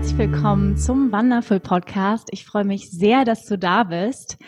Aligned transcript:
Herzlich 0.00 0.32
willkommen 0.32 0.78
zum 0.78 1.12
Wonderful 1.12 1.60
Podcast. 1.60 2.28
Ich 2.30 2.46
freue 2.46 2.64
mich 2.64 2.90
sehr, 2.90 3.26
dass 3.26 3.44
du 3.44 3.58
da 3.58 3.84
bist. 3.84 4.38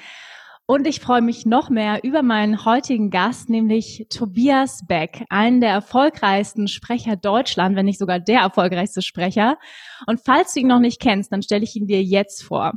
Und 0.65 0.87
ich 0.87 0.99
freue 0.99 1.21
mich 1.21 1.45
noch 1.45 1.69
mehr 1.69 2.05
über 2.05 2.23
meinen 2.23 2.65
heutigen 2.65 3.11
Gast, 3.11 3.51
nämlich 3.51 4.07
Tobias 4.09 4.81
Beck, 4.89 5.27
einen 5.29 5.61
der 5.61 5.69
erfolgreichsten 5.69 6.69
Sprecher 6.69 7.17
Deutschland, 7.17 7.77
wenn 7.77 7.85
nicht 7.85 7.99
sogar 7.99 8.19
der 8.19 8.41
erfolgreichste 8.41 9.03
Sprecher. 9.03 9.59
Und 10.07 10.23
falls 10.25 10.55
du 10.55 10.61
ihn 10.61 10.69
noch 10.69 10.81
nicht 10.81 11.03
kennst, 11.03 11.31
dann 11.33 11.43
stelle 11.43 11.65
ich 11.65 11.77
ihn 11.77 11.87
dir 11.87 12.03
jetzt 12.03 12.43
vor. 12.45 12.73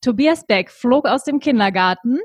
Tobias 0.00 0.46
Beck 0.46 0.70
flog 0.70 1.08
aus 1.08 1.24
dem 1.24 1.40
Kindergarten, 1.40 2.20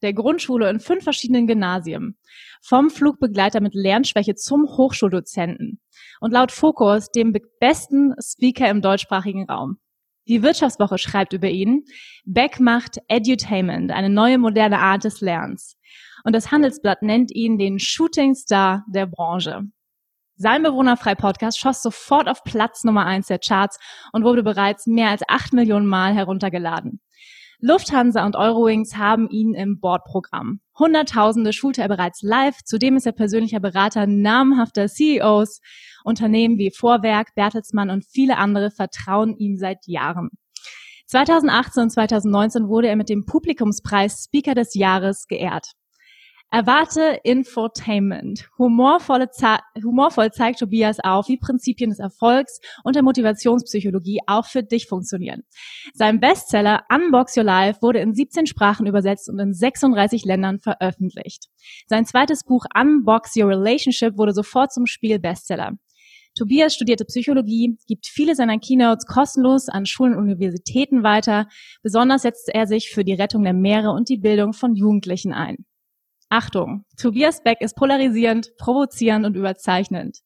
der 0.00 0.14
Grundschule 0.14 0.70
in 0.70 0.80
fünf 0.80 1.04
verschiedenen 1.04 1.46
Gymnasien. 1.46 2.16
Vom 2.62 2.88
Flugbegleiter 2.88 3.60
mit 3.60 3.74
Lernschwäche 3.74 4.36
zum 4.36 4.66
Hochschuldozenten 4.68 5.80
und 6.24 6.32
laut 6.32 6.52
Focus 6.52 7.10
dem 7.10 7.34
besten 7.60 8.14
Speaker 8.18 8.70
im 8.70 8.80
deutschsprachigen 8.80 9.44
Raum. 9.44 9.76
Die 10.26 10.42
Wirtschaftswoche 10.42 10.96
schreibt 10.96 11.34
über 11.34 11.50
ihn, 11.50 11.84
Beck 12.24 12.60
macht 12.60 12.96
Edutainment, 13.08 13.92
eine 13.92 14.08
neue 14.08 14.38
moderne 14.38 14.78
Art 14.78 15.04
des 15.04 15.20
Lernens. 15.20 15.76
Und 16.24 16.34
das 16.34 16.50
Handelsblatt 16.50 17.02
nennt 17.02 17.30
ihn 17.30 17.58
den 17.58 17.78
Shooting 17.78 18.34
Star 18.34 18.86
der 18.88 19.04
Branche. 19.04 19.64
Sein 20.36 20.62
Bewohnerfrei 20.62 21.14
Podcast 21.14 21.58
schoss 21.58 21.82
sofort 21.82 22.26
auf 22.26 22.42
Platz 22.42 22.84
Nummer 22.84 23.04
eins 23.04 23.26
der 23.26 23.38
Charts 23.38 23.78
und 24.14 24.24
wurde 24.24 24.42
bereits 24.42 24.86
mehr 24.86 25.10
als 25.10 25.22
acht 25.28 25.52
Millionen 25.52 25.86
Mal 25.86 26.14
heruntergeladen. 26.14 27.00
Lufthansa 27.66 28.26
und 28.26 28.36
Eurowings 28.36 28.98
haben 28.98 29.26
ihn 29.30 29.54
im 29.54 29.80
Bordprogramm. 29.80 30.60
Hunderttausende 30.78 31.54
schulte 31.54 31.80
er 31.80 31.88
bereits 31.88 32.20
live. 32.20 32.62
Zudem 32.62 32.94
ist 32.94 33.06
er 33.06 33.12
persönlicher 33.12 33.58
Berater 33.58 34.06
namhafter 34.06 34.86
CEOs. 34.86 35.62
Unternehmen 36.04 36.58
wie 36.58 36.70
Vorwerk, 36.70 37.34
Bertelsmann 37.34 37.88
und 37.88 38.04
viele 38.04 38.36
andere 38.36 38.70
vertrauen 38.70 39.34
ihm 39.38 39.56
seit 39.56 39.78
Jahren. 39.86 40.28
2018 41.06 41.84
und 41.84 41.90
2019 41.90 42.68
wurde 42.68 42.88
er 42.88 42.96
mit 42.96 43.08
dem 43.08 43.24
Publikumspreis 43.24 44.24
Speaker 44.24 44.54
des 44.54 44.74
Jahres 44.74 45.26
geehrt. 45.26 45.68
Erwarte 46.54 47.18
Infotainment. 47.24 48.48
Humorvolle 48.58 49.28
humorvoll 49.82 50.30
zeigt 50.30 50.60
Tobias 50.60 51.00
auf, 51.00 51.26
wie 51.26 51.36
Prinzipien 51.36 51.90
des 51.90 51.98
Erfolgs 51.98 52.60
und 52.84 52.94
der 52.94 53.02
Motivationspsychologie 53.02 54.20
auch 54.28 54.46
für 54.46 54.62
dich 54.62 54.86
funktionieren. 54.86 55.42
Sein 55.94 56.20
Bestseller 56.20 56.84
Unbox 56.88 57.36
Your 57.36 57.42
Life 57.42 57.82
wurde 57.82 57.98
in 57.98 58.14
17 58.14 58.46
Sprachen 58.46 58.86
übersetzt 58.86 59.28
und 59.28 59.40
in 59.40 59.52
36 59.52 60.24
Ländern 60.24 60.60
veröffentlicht. 60.60 61.48
Sein 61.88 62.06
zweites 62.06 62.44
Buch 62.44 62.66
Unbox 62.72 63.34
Your 63.34 63.48
Relationship 63.48 64.16
wurde 64.16 64.32
sofort 64.32 64.72
zum 64.72 64.86
Spiel-Bestseller. 64.86 65.72
Tobias 66.38 66.72
studierte 66.76 67.04
Psychologie, 67.04 67.78
gibt 67.88 68.06
viele 68.06 68.36
seiner 68.36 68.60
Keynotes 68.60 69.06
kostenlos 69.06 69.68
an 69.68 69.86
Schulen 69.86 70.14
und 70.14 70.22
Universitäten 70.22 71.02
weiter. 71.02 71.48
Besonders 71.82 72.22
setzt 72.22 72.48
er 72.48 72.68
sich 72.68 72.90
für 72.90 73.02
die 73.02 73.14
Rettung 73.14 73.42
der 73.42 73.54
Meere 73.54 73.90
und 73.90 74.08
die 74.08 74.18
Bildung 74.18 74.52
von 74.52 74.76
Jugendlichen 74.76 75.32
ein. 75.32 75.64
Achtung, 76.28 76.84
Tobias 77.00 77.42
Beck 77.42 77.60
ist 77.60 77.76
polarisierend, 77.76 78.50
provozierend 78.58 79.26
und 79.26 79.36
überzeichnend. 79.36 80.18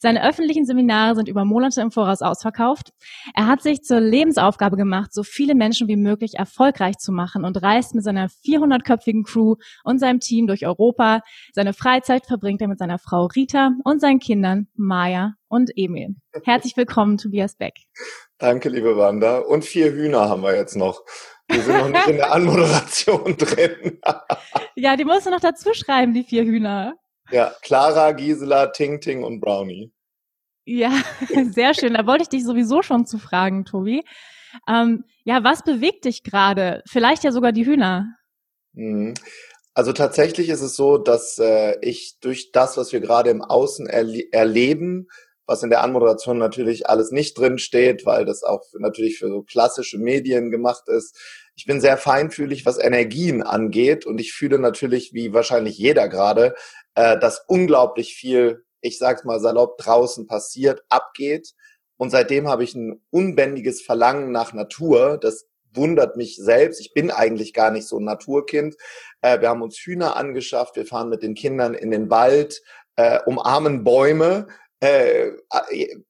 Seine 0.00 0.26
öffentlichen 0.26 0.64
Seminare 0.64 1.14
sind 1.14 1.28
über 1.28 1.44
Monate 1.44 1.80
im 1.80 1.90
Voraus 1.90 2.22
ausverkauft. 2.22 2.90
Er 3.34 3.46
hat 3.46 3.62
sich 3.62 3.82
zur 3.82 4.00
Lebensaufgabe 4.00 4.76
gemacht, 4.76 5.12
so 5.12 5.22
viele 5.22 5.54
Menschen 5.54 5.88
wie 5.88 5.96
möglich 5.96 6.34
erfolgreich 6.34 6.98
zu 6.98 7.12
machen 7.12 7.44
und 7.44 7.62
reist 7.62 7.94
mit 7.94 8.04
seiner 8.04 8.28
400-köpfigen 8.28 9.24
Crew 9.24 9.56
und 9.84 9.98
seinem 9.98 10.20
Team 10.20 10.46
durch 10.46 10.66
Europa. 10.66 11.20
Seine 11.52 11.72
Freizeit 11.72 12.26
verbringt 12.26 12.60
er 12.62 12.68
mit 12.68 12.78
seiner 12.78 12.98
Frau 12.98 13.26
Rita 13.26 13.72
und 13.84 14.00
seinen 14.00 14.18
Kindern 14.18 14.68
Maya 14.74 15.34
und 15.48 15.70
Emil. 15.74 16.14
Herzlich 16.44 16.76
willkommen, 16.76 17.18
Tobias 17.18 17.56
Beck. 17.56 17.74
Danke, 18.38 18.68
liebe 18.68 18.96
Wanda. 18.96 19.38
Und 19.38 19.64
vier 19.64 19.92
Hühner 19.92 20.28
haben 20.28 20.42
wir 20.42 20.54
jetzt 20.54 20.76
noch. 20.76 21.02
Wir 21.50 21.62
sind 21.62 21.78
noch 21.78 21.88
nicht 21.88 22.08
in 22.08 22.16
der 22.16 22.32
Anmoderation 22.32 23.36
drin. 23.36 24.00
ja, 24.76 24.96
die 24.96 25.04
musst 25.04 25.26
du 25.26 25.30
noch 25.30 25.40
dazu 25.40 25.74
schreiben, 25.74 26.14
die 26.14 26.24
vier 26.24 26.44
Hühner. 26.44 26.94
Ja, 27.30 27.52
Clara, 27.62 28.12
Gisela, 28.12 28.68
Ting 28.68 29.00
Ting 29.00 29.22
und 29.22 29.40
Brownie. 29.40 29.92
Ja, 30.64 30.92
sehr 31.50 31.74
schön. 31.74 31.94
Da 31.94 32.06
wollte 32.06 32.22
ich 32.22 32.28
dich 32.28 32.44
sowieso 32.44 32.82
schon 32.82 33.06
zu 33.06 33.18
fragen, 33.18 33.64
Tobi. 33.64 34.04
Ähm, 34.68 35.04
ja, 35.24 35.44
was 35.44 35.62
bewegt 35.62 36.04
dich 36.04 36.22
gerade? 36.22 36.82
Vielleicht 36.86 37.24
ja 37.24 37.32
sogar 37.32 37.52
die 37.52 37.66
Hühner. 37.66 38.16
Mhm. 38.72 39.14
Also 39.74 39.92
tatsächlich 39.92 40.48
ist 40.48 40.62
es 40.62 40.74
so, 40.74 40.98
dass 40.98 41.38
äh, 41.38 41.76
ich 41.80 42.18
durch 42.20 42.50
das, 42.52 42.76
was 42.76 42.92
wir 42.92 43.00
gerade 43.00 43.30
im 43.30 43.42
Außen 43.42 43.86
erle 43.86 44.24
erleben, 44.32 45.08
was 45.46 45.62
in 45.62 45.70
der 45.70 45.82
Anmoderation 45.82 46.38
natürlich 46.38 46.88
alles 46.88 47.10
nicht 47.10 47.38
drin 47.38 47.58
steht, 47.58 48.06
weil 48.06 48.24
das 48.24 48.42
auch 48.42 48.62
natürlich 48.78 49.18
für 49.18 49.28
so 49.28 49.42
klassische 49.42 49.98
Medien 49.98 50.50
gemacht 50.50 50.84
ist. 50.88 51.18
Ich 51.56 51.66
bin 51.66 51.80
sehr 51.80 51.96
feinfühlig, 51.96 52.64
was 52.66 52.78
Energien 52.78 53.42
angeht 53.42 54.06
und 54.06 54.20
ich 54.20 54.32
fühle 54.32 54.58
natürlich, 54.58 55.12
wie 55.12 55.32
wahrscheinlich 55.32 55.76
jeder 55.78 56.08
gerade, 56.08 56.54
äh, 56.94 57.18
dass 57.18 57.44
unglaublich 57.46 58.14
viel, 58.14 58.64
ich 58.80 58.98
sag's 58.98 59.24
mal 59.24 59.40
salopp, 59.40 59.78
draußen 59.78 60.26
passiert, 60.26 60.82
abgeht. 60.88 61.54
Und 61.96 62.10
seitdem 62.10 62.48
habe 62.48 62.64
ich 62.64 62.74
ein 62.74 63.02
unbändiges 63.10 63.82
Verlangen 63.82 64.32
nach 64.32 64.54
Natur. 64.54 65.18
Das 65.20 65.46
wundert 65.74 66.16
mich 66.16 66.36
selbst. 66.36 66.80
Ich 66.80 66.94
bin 66.94 67.10
eigentlich 67.10 67.52
gar 67.52 67.70
nicht 67.70 67.86
so 67.86 67.98
ein 67.98 68.04
Naturkind. 68.04 68.76
Äh, 69.20 69.40
wir 69.40 69.50
haben 69.50 69.62
uns 69.62 69.76
Hühner 69.76 70.16
angeschafft. 70.16 70.76
Wir 70.76 70.86
fahren 70.86 71.10
mit 71.10 71.22
den 71.22 71.34
Kindern 71.34 71.74
in 71.74 71.90
den 71.90 72.10
Wald, 72.10 72.62
äh, 72.96 73.20
umarmen 73.26 73.84
Bäume 73.84 74.48
äh, 74.80 75.32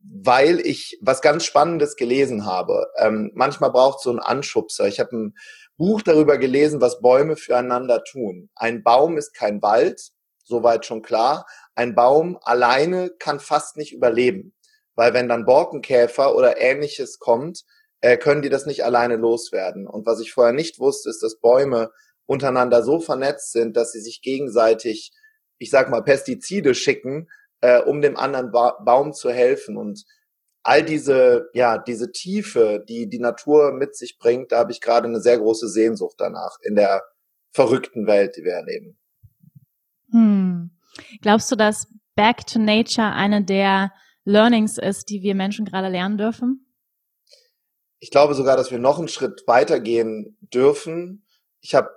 weil 0.01 0.61
ich 0.61 0.99
was 1.03 1.21
ganz 1.23 1.45
Spannendes 1.45 1.97
gelesen 1.97 2.47
habe. 2.47 2.87
Ähm, 2.97 3.33
manchmal 3.35 3.73
braucht 3.73 4.01
so 4.01 4.11
ein 4.11 4.21
Anschubser. 4.21 4.87
Ich 4.87 5.01
habe 5.01 5.17
ein 5.17 5.35
Buch 5.77 6.03
darüber 6.03 6.39
gelesen, 6.39 6.81
was 6.81 7.01
Bäume 7.01 7.37
füreinander 7.37 8.05
tun. 8.05 8.51
Ein 8.55 8.83
Baum 8.83 9.19
ist 9.19 9.35
kein 9.35 9.61
Wald, 9.61 10.01
soweit 10.45 10.87
schon 10.87 11.03
klar. 11.03 11.47
Ein 11.75 11.95
Baum 11.95 12.39
alleine 12.43 13.11
kann 13.19 13.41
fast 13.41 13.77
nicht 13.77 13.93
überleben, 13.93 14.55
weil 14.95 15.15
wenn 15.15 15.29
dann 15.29 15.47
Borkenkäfer 15.47 16.37
oder 16.37 16.61
ähnliches 16.61 17.19
kommt, 17.19 17.65
äh, 18.01 18.17
können 18.17 18.43
die 18.43 18.51
das 18.51 18.67
nicht 18.67 18.85
alleine 18.85 19.17
loswerden. 19.17 19.87
Und 19.87 20.07
was 20.07 20.21
ich 20.21 20.33
vorher 20.33 20.53
nicht 20.53 20.79
wusste, 20.79 21.11
ist, 21.11 21.23
dass 21.23 21.41
Bäume 21.41 21.91
untereinander 22.27 22.85
so 22.85 23.01
vernetzt 23.01 23.51
sind, 23.51 23.77
dass 23.77 23.93
sie 23.93 24.01
sich 24.01 24.23
gegenseitig, 24.23 25.13
ich 25.59 25.71
sag 25.71 25.91
mal, 25.91 26.03
Pestizide 26.03 26.75
schicken, 26.75 27.29
äh, 27.61 27.81
um 27.81 28.01
dem 28.01 28.17
anderen 28.17 28.51
ba 28.51 28.79
Baum 28.85 29.13
zu 29.13 29.31
helfen. 29.31 29.77
Und 29.77 30.05
all 30.63 30.83
diese, 30.85 31.49
ja, 31.55 31.79
diese 31.79 32.13
Tiefe, 32.13 32.85
die 32.89 33.09
die 33.09 33.19
Natur 33.19 33.73
mit 33.73 33.97
sich 33.97 34.19
bringt, 34.19 34.53
da 34.53 34.59
habe 34.59 34.73
ich 34.73 34.81
gerade 34.81 35.09
eine 35.09 35.21
sehr 35.21 35.39
große 35.39 35.69
Sehnsucht 35.69 36.17
danach 36.19 36.59
in 36.63 36.75
der 36.75 37.03
verrückten 37.53 38.07
Welt, 38.07 38.37
die 38.37 38.45
wir 38.45 38.53
erleben. 38.53 38.99
Hm. 40.11 40.71
Glaubst 41.23 41.51
du, 41.51 41.57
dass 41.57 41.89
Back 42.15 42.47
to 42.47 42.59
Nature 42.59 43.13
eine 43.13 43.45
der 43.45 43.93
Learnings 44.25 44.79
ist, 44.79 45.09
die 45.09 45.23
wir 45.23 45.35
Menschen 45.35 45.65
gerade 45.65 45.89
lernen 45.89 46.19
dürfen? 46.19 46.67
Ich 47.99 48.11
glaube 48.11 48.35
sogar, 48.35 48.57
dass 48.57 48.71
wir 48.71 48.79
noch 48.79 48.99
einen 48.99 49.09
Schritt 49.09 49.45
weitergehen 49.47 50.37
dürfen. 50.41 51.27
Ich 51.61 51.75
habe 51.75 51.91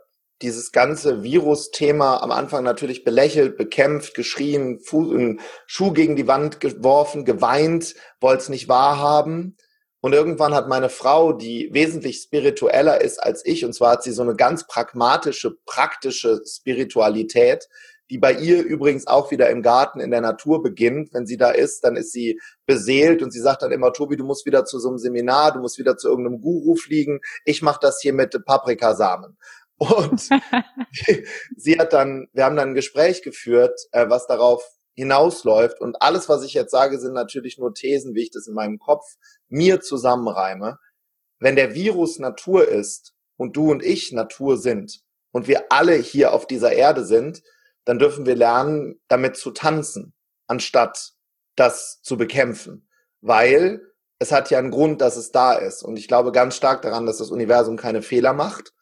dieses 0.43 0.71
ganze 0.71 1.23
Virus-Thema 1.23 2.21
am 2.21 2.31
Anfang 2.31 2.63
natürlich 2.63 3.03
belächelt, 3.03 3.57
bekämpft, 3.57 4.13
geschrien, 4.13 4.79
Fuß, 4.81 5.39
Schuh 5.65 5.93
gegen 5.93 6.15
die 6.15 6.27
Wand 6.27 6.59
geworfen, 6.59 7.25
geweint, 7.25 7.95
wollte 8.19 8.43
es 8.43 8.49
nicht 8.49 8.67
wahrhaben. 8.67 9.57
Und 10.01 10.11
irgendwann 10.11 10.53
hat 10.53 10.67
meine 10.67 10.89
Frau, 10.89 11.31
die 11.31 11.69
wesentlich 11.71 12.17
spiritueller 12.17 12.99
ist 12.99 13.23
als 13.23 13.45
ich, 13.45 13.63
und 13.63 13.73
zwar 13.73 13.93
hat 13.93 14.03
sie 14.03 14.11
so 14.11 14.21
eine 14.21 14.35
ganz 14.35 14.67
pragmatische, 14.67 15.55
praktische 15.65 16.41
Spiritualität, 16.45 17.69
die 18.09 18.17
bei 18.17 18.33
ihr 18.33 18.63
übrigens 18.63 19.07
auch 19.07 19.31
wieder 19.31 19.49
im 19.49 19.61
Garten 19.61 20.01
in 20.01 20.11
der 20.11 20.19
Natur 20.19 20.61
beginnt. 20.61 21.13
Wenn 21.13 21.25
sie 21.25 21.37
da 21.37 21.51
ist, 21.51 21.85
dann 21.85 21.95
ist 21.95 22.11
sie 22.11 22.39
beseelt 22.65 23.23
und 23.23 23.31
sie 23.31 23.39
sagt 23.39 23.61
dann 23.61 23.71
immer, 23.71 23.93
Tobi, 23.93 24.17
du 24.17 24.25
musst 24.25 24.45
wieder 24.45 24.65
zu 24.65 24.77
so 24.77 24.89
einem 24.89 24.97
Seminar, 24.97 25.53
du 25.53 25.59
musst 25.59 25.79
wieder 25.79 25.95
zu 25.97 26.09
irgendeinem 26.09 26.41
Guru 26.41 26.75
fliegen. 26.75 27.21
Ich 27.45 27.61
mache 27.61 27.79
das 27.81 28.01
hier 28.01 28.13
mit 28.13 28.37
Paprikasamen. 28.45 29.37
Und 29.77 30.29
sie 31.57 31.79
hat 31.79 31.93
dann, 31.93 32.27
wir 32.33 32.45
haben 32.45 32.55
dann 32.55 32.69
ein 32.69 32.75
Gespräch 32.75 33.21
geführt, 33.21 33.79
äh, 33.91 34.09
was 34.09 34.27
darauf 34.27 34.63
hinausläuft 34.95 35.81
und 35.81 36.01
alles, 36.01 36.29
was 36.29 36.43
ich 36.43 36.53
jetzt 36.53 36.71
sage, 36.71 36.99
sind 36.99 37.13
natürlich 37.13 37.57
nur 37.57 37.73
Thesen, 37.73 38.13
wie 38.13 38.23
ich 38.23 38.31
das 38.31 38.47
in 38.47 38.53
meinem 38.53 38.77
Kopf 38.77 39.03
mir 39.49 39.81
zusammenreime. 39.81 40.77
Wenn 41.39 41.55
der 41.55 41.73
Virus 41.73 42.19
Natur 42.19 42.67
ist 42.67 43.13
und 43.35 43.57
du 43.57 43.71
und 43.71 43.83
ich 43.83 44.11
Natur 44.11 44.57
sind 44.57 45.01
und 45.31 45.47
wir 45.47 45.71
alle 45.71 45.95
hier 45.95 46.33
auf 46.33 46.45
dieser 46.45 46.73
Erde 46.73 47.05
sind, 47.05 47.41
dann 47.85 47.99
dürfen 47.99 48.25
wir 48.25 48.35
lernen, 48.35 49.01
damit 49.07 49.35
zu 49.35 49.51
tanzen, 49.51 50.13
anstatt 50.47 51.13
das 51.55 51.99
zu 52.01 52.15
bekämpfen. 52.17 52.87
Weil 53.21 53.81
es 54.19 54.31
hat 54.31 54.49
ja 54.51 54.59
einen 54.59 54.71
Grund, 54.71 55.01
dass 55.01 55.17
es 55.17 55.31
da 55.31 55.53
ist. 55.53 55.83
Und 55.83 55.97
ich 55.97 56.07
glaube 56.07 56.31
ganz 56.31 56.55
stark 56.55 56.81
daran, 56.81 57.05
dass 57.05 57.17
das 57.17 57.31
Universum 57.31 57.77
keine 57.77 58.01
Fehler 58.01 58.33
macht. 58.33 58.73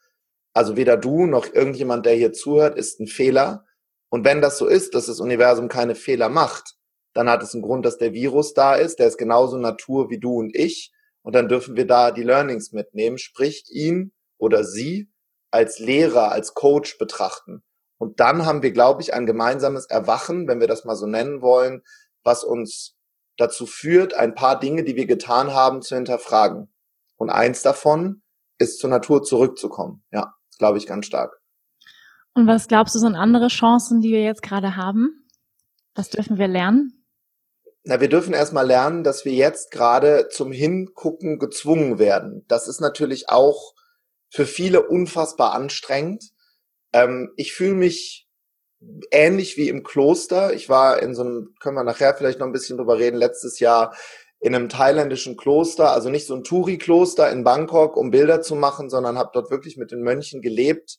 Also 0.54 0.76
weder 0.76 0.98
du 0.98 1.26
noch 1.26 1.54
irgendjemand, 1.54 2.06
der 2.06 2.16
hier 2.16 2.34
zuhört, 2.34 2.78
ist 2.78 3.00
ein 3.00 3.08
Fehler. 3.08 3.66
Und 4.10 4.26
wenn 4.26 4.42
das 4.42 4.58
so 4.58 4.68
ist, 4.68 4.94
dass 4.96 5.06
das 5.06 5.20
Universum 5.20 5.70
keine 5.70 5.96
Fehler 5.96 6.30
macht, 6.30 6.76
dann 7.14 7.30
hat 7.30 7.44
es 7.44 7.54
einen 7.54 7.64
Grund, 7.64 7.86
dass 7.86 7.98
der 7.98 8.14
Virus 8.14 8.54
da 8.54 8.76
ist. 8.76 9.00
Der 9.00 9.08
ist 9.08 9.18
genauso 9.18 9.58
Natur 9.58 10.10
wie 10.10 10.20
du 10.20 10.40
und 10.40 10.56
ich. 10.56 10.92
Und 11.24 11.36
dann 11.36 11.48
dürfen 11.48 11.76
wir 11.76 11.86
da 11.86 12.12
die 12.12 12.24
Learnings 12.24 12.72
mitnehmen, 12.72 13.18
sprich 13.18 13.66
ihn 13.70 14.14
oder 14.38 14.64
sie 14.64 15.10
als 15.52 15.80
Lehrer, 15.80 16.32
als 16.32 16.54
Coach 16.54 16.98
betrachten. 16.98 17.64
Und 17.98 18.20
dann 18.20 18.46
haben 18.46 18.64
wir, 18.64 18.72
glaube 18.72 19.02
ich, 19.02 19.14
ein 19.14 19.26
gemeinsames 19.28 19.86
Erwachen, 19.86 20.48
wenn 20.48 20.60
wir 20.60 20.68
das 20.68 20.86
mal 20.86 20.96
so 20.96 21.06
nennen 21.06 21.42
wollen, 21.42 21.84
was 22.24 22.44
uns 22.44 22.96
dazu 23.38 23.66
führt, 23.66 24.14
ein 24.14 24.34
paar 24.34 24.60
Dinge, 24.60 24.84
die 24.84 24.96
wir 24.96 25.06
getan 25.06 25.54
haben, 25.54 25.82
zu 25.82 25.96
hinterfragen. 25.96 26.74
Und 27.18 27.30
eins 27.30 27.62
davon 27.62 28.24
ist 28.58 28.80
zur 28.80 28.90
Natur 28.90 29.24
zurückzukommen. 29.24 30.04
Ja, 30.12 30.34
glaube 30.62 30.78
ich 30.78 30.86
ganz 30.86 31.08
stark. 31.08 31.42
Und 32.36 32.46
was 32.46 32.68
glaubst 32.68 32.94
du 32.94 33.00
sind 33.00 33.16
andere 33.16 33.48
Chancen, 33.48 34.00
die 34.00 34.12
wir 34.12 34.24
jetzt 34.24 34.44
gerade 34.44 34.76
haben? 34.76 35.26
Was 35.96 36.10
dürfen 36.10 36.38
wir 36.38 36.48
lernen? 36.48 37.04
Na, 37.84 38.00
wir 38.00 38.10
dürfen 38.10 38.36
erstmal 38.36 38.68
lernen, 38.68 39.04
dass 39.04 39.26
wir 39.26 39.34
jetzt 39.34 39.72
gerade 39.72 40.28
zum 40.30 40.52
Hingucken 40.52 41.40
gezwungen 41.40 41.98
werden. 41.98 42.46
Das 42.48 42.68
ist 42.68 42.80
natürlich 42.80 43.30
auch 43.30 43.74
für 44.30 44.46
viele 44.46 44.88
unfassbar 44.88 45.54
anstrengend. 45.54 46.26
Ähm, 46.94 47.34
ich 47.38 47.54
fühle 47.54 47.74
mich 47.74 48.30
ähnlich 49.10 49.58
wie 49.58 49.68
im 49.68 49.82
Kloster. 49.82 50.54
Ich 50.54 50.70
war 50.70 51.02
in 51.02 51.16
so 51.16 51.24
einem, 51.24 51.56
können 51.60 51.76
wir 51.76 51.84
nachher 51.84 52.14
vielleicht 52.14 52.38
noch 52.38 52.46
ein 52.46 52.54
bisschen 52.54 52.78
drüber 52.78 53.00
reden, 53.00 53.18
letztes 53.18 53.60
Jahr 53.60 53.96
in 54.42 54.56
einem 54.56 54.70
thailändischen 54.70 55.38
Kloster, 55.38 55.92
also 55.92 56.10
nicht 56.10 56.26
so 56.26 56.36
ein 56.36 56.44
Touri-Kloster 56.44 57.32
in 57.32 57.44
Bangkok, 57.44 57.96
um 57.96 58.10
Bilder 58.10 58.42
zu 58.42 58.56
machen, 58.56 58.90
sondern 58.90 59.18
habe 59.18 59.30
dort 59.34 59.52
wirklich 59.52 59.78
mit 59.78 59.92
den 59.92 60.02
Mönchen 60.02 60.42
gelebt. 60.42 60.98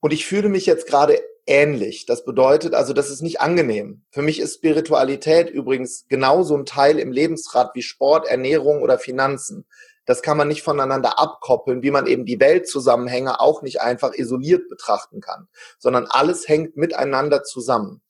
Und 0.00 0.12
ich 0.12 0.26
fühle 0.26 0.48
mich 0.48 0.64
jetzt 0.64 0.86
gerade 0.86 1.20
ähnlich. 1.46 2.06
Das 2.06 2.24
bedeutet 2.24 2.72
also, 2.72 2.92
das 2.92 3.10
ist 3.10 3.20
nicht 3.20 3.40
angenehm. 3.40 4.04
Für 4.10 4.22
mich 4.22 4.38
ist 4.38 4.54
Spiritualität 4.54 5.50
übrigens 5.50 6.06
genauso 6.08 6.56
ein 6.56 6.66
Teil 6.66 7.00
im 7.00 7.10
Lebensrad 7.10 7.74
wie 7.74 7.82
Sport, 7.82 8.28
Ernährung 8.28 8.80
oder 8.80 8.98
Finanzen. 9.00 9.66
Das 10.04 10.22
kann 10.22 10.36
man 10.36 10.46
nicht 10.46 10.62
voneinander 10.62 11.18
abkoppeln, 11.18 11.82
wie 11.82 11.90
man 11.90 12.06
eben 12.06 12.24
die 12.24 12.38
Weltzusammenhänge 12.38 13.40
auch 13.40 13.62
nicht 13.62 13.80
einfach 13.80 14.14
isoliert 14.14 14.68
betrachten 14.68 15.20
kann, 15.20 15.48
sondern 15.80 16.06
alles 16.08 16.46
hängt 16.46 16.76
miteinander 16.76 17.42
zusammen. 17.42 18.02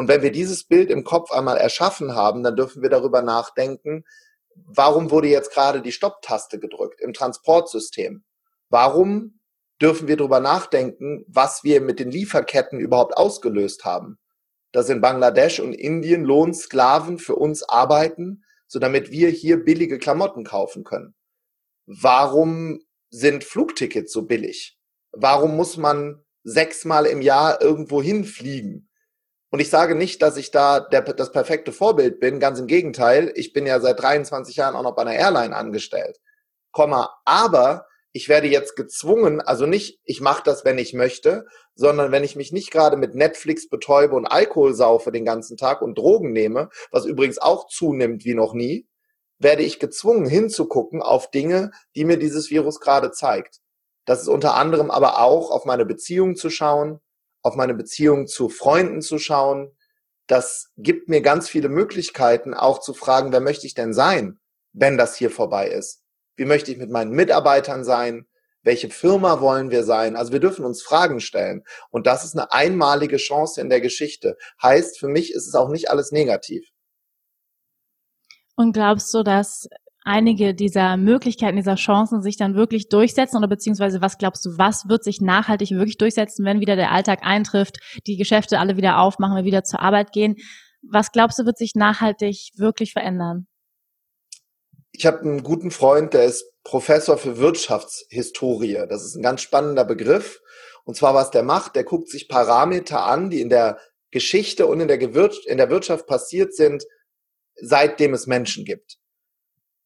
Und 0.00 0.08
wenn 0.08 0.22
wir 0.22 0.32
dieses 0.32 0.64
Bild 0.64 0.90
im 0.90 1.04
Kopf 1.04 1.30
einmal 1.30 1.58
erschaffen 1.58 2.14
haben, 2.14 2.42
dann 2.42 2.56
dürfen 2.56 2.82
wir 2.82 2.88
darüber 2.88 3.20
nachdenken, 3.20 4.04
warum 4.54 5.10
wurde 5.10 5.28
jetzt 5.28 5.52
gerade 5.52 5.82
die 5.82 5.92
Stopptaste 5.92 6.58
gedrückt 6.58 7.00
im 7.00 7.12
Transportsystem? 7.12 8.24
Warum 8.70 9.40
dürfen 9.80 10.08
wir 10.08 10.16
darüber 10.16 10.40
nachdenken, 10.40 11.24
was 11.28 11.64
wir 11.64 11.82
mit 11.82 12.00
den 12.00 12.10
Lieferketten 12.10 12.80
überhaupt 12.80 13.16
ausgelöst 13.16 13.84
haben? 13.84 14.18
Dass 14.72 14.88
in 14.88 15.02
Bangladesch 15.02 15.60
und 15.60 15.74
Indien 15.74 16.24
Lohnsklaven 16.24 17.18
für 17.18 17.36
uns 17.36 17.62
arbeiten, 17.62 18.44
so 18.66 18.78
damit 18.78 19.10
wir 19.10 19.28
hier 19.28 19.62
billige 19.62 19.98
Klamotten 19.98 20.44
kaufen 20.44 20.84
können 20.84 21.14
warum 21.90 22.80
sind 23.10 23.44
Flugtickets 23.44 24.12
so 24.12 24.22
billig? 24.22 24.78
Warum 25.12 25.56
muss 25.56 25.76
man 25.76 26.24
sechsmal 26.44 27.06
im 27.06 27.20
Jahr 27.20 27.60
irgendwo 27.60 28.00
hinfliegen? 28.00 28.89
Und 29.50 29.58
ich 29.58 29.68
sage 29.68 29.96
nicht, 29.96 30.22
dass 30.22 30.36
ich 30.36 30.52
da 30.52 30.80
der, 30.80 31.02
das 31.02 31.32
perfekte 31.32 31.72
Vorbild 31.72 32.20
bin, 32.20 32.38
ganz 32.38 32.60
im 32.60 32.68
Gegenteil. 32.68 33.32
Ich 33.34 33.52
bin 33.52 33.66
ja 33.66 33.80
seit 33.80 34.00
23 34.00 34.56
Jahren 34.56 34.76
auch 34.76 34.82
noch 34.82 34.94
bei 34.94 35.02
einer 35.02 35.14
Airline 35.14 35.54
angestellt. 35.54 36.20
Komma, 36.70 37.16
aber 37.24 37.86
ich 38.12 38.28
werde 38.28 38.48
jetzt 38.48 38.76
gezwungen, 38.76 39.40
also 39.40 39.66
nicht, 39.66 40.00
ich 40.04 40.20
mache 40.20 40.42
das, 40.44 40.64
wenn 40.64 40.78
ich 40.78 40.94
möchte, 40.94 41.46
sondern 41.74 42.12
wenn 42.12 42.24
ich 42.24 42.36
mich 42.36 42.52
nicht 42.52 42.70
gerade 42.70 42.96
mit 42.96 43.14
Netflix 43.14 43.68
betäube 43.68 44.16
und 44.16 44.26
Alkohol 44.26 44.74
saufe 44.74 45.12
den 45.12 45.24
ganzen 45.24 45.56
Tag 45.56 45.82
und 45.82 45.98
Drogen 45.98 46.32
nehme, 46.32 46.70
was 46.90 47.04
übrigens 47.04 47.38
auch 47.38 47.66
zunimmt 47.68 48.24
wie 48.24 48.34
noch 48.34 48.52
nie, 48.52 48.86
werde 49.38 49.62
ich 49.62 49.78
gezwungen 49.78 50.26
hinzugucken 50.26 51.02
auf 51.02 51.30
Dinge, 51.30 51.70
die 51.96 52.04
mir 52.04 52.18
dieses 52.18 52.50
Virus 52.50 52.80
gerade 52.80 53.10
zeigt. 53.10 53.60
Das 54.04 54.20
ist 54.20 54.28
unter 54.28 54.54
anderem 54.54 54.90
aber 54.90 55.20
auch 55.20 55.50
auf 55.50 55.64
meine 55.64 55.86
Beziehung 55.86 56.36
zu 56.36 56.50
schauen, 56.50 57.00
auf 57.42 57.56
meine 57.56 57.74
Beziehung 57.74 58.26
zu 58.26 58.48
Freunden 58.48 59.02
zu 59.02 59.18
schauen. 59.18 59.76
Das 60.26 60.70
gibt 60.76 61.08
mir 61.08 61.20
ganz 61.20 61.48
viele 61.48 61.68
Möglichkeiten, 61.68 62.54
auch 62.54 62.80
zu 62.80 62.94
fragen, 62.94 63.32
wer 63.32 63.40
möchte 63.40 63.66
ich 63.66 63.74
denn 63.74 63.92
sein, 63.92 64.38
wenn 64.72 64.96
das 64.96 65.16
hier 65.16 65.30
vorbei 65.30 65.68
ist? 65.68 66.02
Wie 66.36 66.44
möchte 66.44 66.70
ich 66.70 66.78
mit 66.78 66.90
meinen 66.90 67.10
Mitarbeitern 67.12 67.84
sein? 67.84 68.26
Welche 68.62 68.90
Firma 68.90 69.40
wollen 69.40 69.70
wir 69.70 69.84
sein? 69.84 70.16
Also 70.16 70.32
wir 70.32 70.40
dürfen 70.40 70.64
uns 70.64 70.82
Fragen 70.82 71.20
stellen. 71.20 71.64
Und 71.90 72.06
das 72.06 72.24
ist 72.24 72.36
eine 72.36 72.52
einmalige 72.52 73.16
Chance 73.16 73.60
in 73.60 73.70
der 73.70 73.80
Geschichte. 73.80 74.36
Heißt, 74.62 74.98
für 74.98 75.08
mich 75.08 75.32
ist 75.32 75.46
es 75.46 75.54
auch 75.54 75.70
nicht 75.70 75.90
alles 75.90 76.12
negativ. 76.12 76.68
Und 78.54 78.72
glaubst 78.72 79.12
du, 79.14 79.22
dass 79.22 79.68
einige 80.02 80.54
dieser 80.54 80.96
Möglichkeiten, 80.96 81.56
dieser 81.56 81.74
Chancen 81.74 82.22
sich 82.22 82.36
dann 82.36 82.54
wirklich 82.54 82.88
durchsetzen 82.88 83.36
oder 83.36 83.48
beziehungsweise 83.48 84.00
was 84.00 84.18
glaubst 84.18 84.44
du, 84.46 84.56
was 84.56 84.88
wird 84.88 85.04
sich 85.04 85.20
nachhaltig 85.20 85.70
wirklich 85.72 85.98
durchsetzen, 85.98 86.44
wenn 86.44 86.60
wieder 86.60 86.76
der 86.76 86.90
Alltag 86.90 87.20
eintrifft, 87.22 87.78
die 88.06 88.16
Geschäfte 88.16 88.58
alle 88.58 88.76
wieder 88.76 88.98
aufmachen, 88.98 89.36
wir 89.36 89.44
wieder 89.44 89.64
zur 89.64 89.80
Arbeit 89.80 90.12
gehen? 90.12 90.36
Was 90.82 91.12
glaubst 91.12 91.38
du, 91.38 91.44
wird 91.44 91.58
sich 91.58 91.74
nachhaltig 91.74 92.50
wirklich 92.56 92.92
verändern? 92.92 93.46
Ich 94.92 95.06
habe 95.06 95.20
einen 95.20 95.42
guten 95.42 95.70
Freund, 95.70 96.14
der 96.14 96.24
ist 96.24 96.44
Professor 96.64 97.16
für 97.16 97.38
Wirtschaftshistorie. 97.38 98.82
Das 98.88 99.04
ist 99.04 99.14
ein 99.14 99.22
ganz 99.22 99.40
spannender 99.42 99.84
Begriff. 99.84 100.40
Und 100.84 100.96
zwar, 100.96 101.14
was 101.14 101.30
der 101.30 101.42
macht, 101.42 101.76
der 101.76 101.84
guckt 101.84 102.08
sich 102.08 102.28
Parameter 102.28 103.04
an, 103.04 103.30
die 103.30 103.40
in 103.40 103.50
der 103.50 103.78
Geschichte 104.10 104.66
und 104.66 104.80
in 104.80 104.88
der, 104.88 104.98
Gewirtschaft, 104.98 105.46
in 105.46 105.58
der 105.58 105.70
Wirtschaft 105.70 106.06
passiert 106.06 106.54
sind, 106.54 106.84
seitdem 107.54 108.14
es 108.14 108.26
Menschen 108.26 108.64
gibt. 108.64 108.99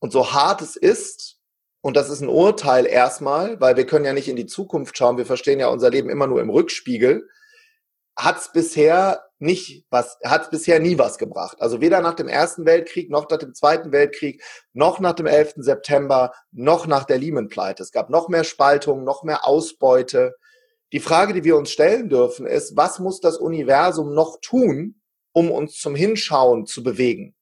Und 0.04 0.10
so 0.10 0.34
hart 0.34 0.60
es 0.60 0.76
ist, 0.76 1.38
und 1.80 1.96
das 1.96 2.10
ist 2.10 2.20
ein 2.20 2.28
Urteil 2.28 2.84
erstmal, 2.84 3.58
weil 3.62 3.78
wir 3.78 3.86
können 3.86 4.04
ja 4.04 4.12
nicht 4.12 4.28
in 4.28 4.36
die 4.36 4.44
Zukunft 4.44 4.98
schauen, 4.98 5.16
wir 5.16 5.24
verstehen 5.24 5.60
ja 5.60 5.68
unser 5.68 5.88
Leben 5.88 6.10
immer 6.10 6.26
nur 6.26 6.42
im 6.42 6.50
Rückspiegel, 6.50 7.26
hat 8.14 8.36
es 8.36 8.52
bisher 8.52 9.24
nicht 9.38 9.86
was, 9.88 10.18
hat 10.22 10.50
bisher 10.50 10.78
nie 10.78 10.98
was 10.98 11.16
gebracht. 11.16 11.56
Also 11.58 11.80
weder 11.80 12.02
nach 12.02 12.12
dem 12.12 12.28
Ersten 12.28 12.66
Weltkrieg, 12.66 13.08
noch 13.08 13.30
nach 13.30 13.38
dem 13.38 13.54
Zweiten 13.54 13.92
Weltkrieg, 13.92 14.42
noch 14.74 15.00
nach 15.00 15.14
dem 15.14 15.24
11. 15.24 15.54
September, 15.56 16.34
noch 16.52 16.86
nach 16.86 17.04
der 17.04 17.16
Lehman-Pleite. 17.16 17.82
Es 17.82 17.90
gab 17.90 18.10
noch 18.10 18.28
mehr 18.28 18.44
Spaltung, 18.44 19.04
noch 19.04 19.22
mehr 19.22 19.46
Ausbeute. 19.46 20.34
Die 20.92 21.00
Frage, 21.00 21.32
die 21.32 21.44
wir 21.44 21.56
uns 21.56 21.70
stellen 21.70 22.10
dürfen, 22.10 22.46
ist, 22.46 22.76
was 22.76 22.98
muss 22.98 23.20
das 23.20 23.38
Universum 23.38 24.12
noch 24.12 24.36
tun, 24.42 25.00
um 25.32 25.50
uns 25.50 25.78
zum 25.78 25.94
Hinschauen 25.94 26.66
zu 26.66 26.82
bewegen? 26.82 27.34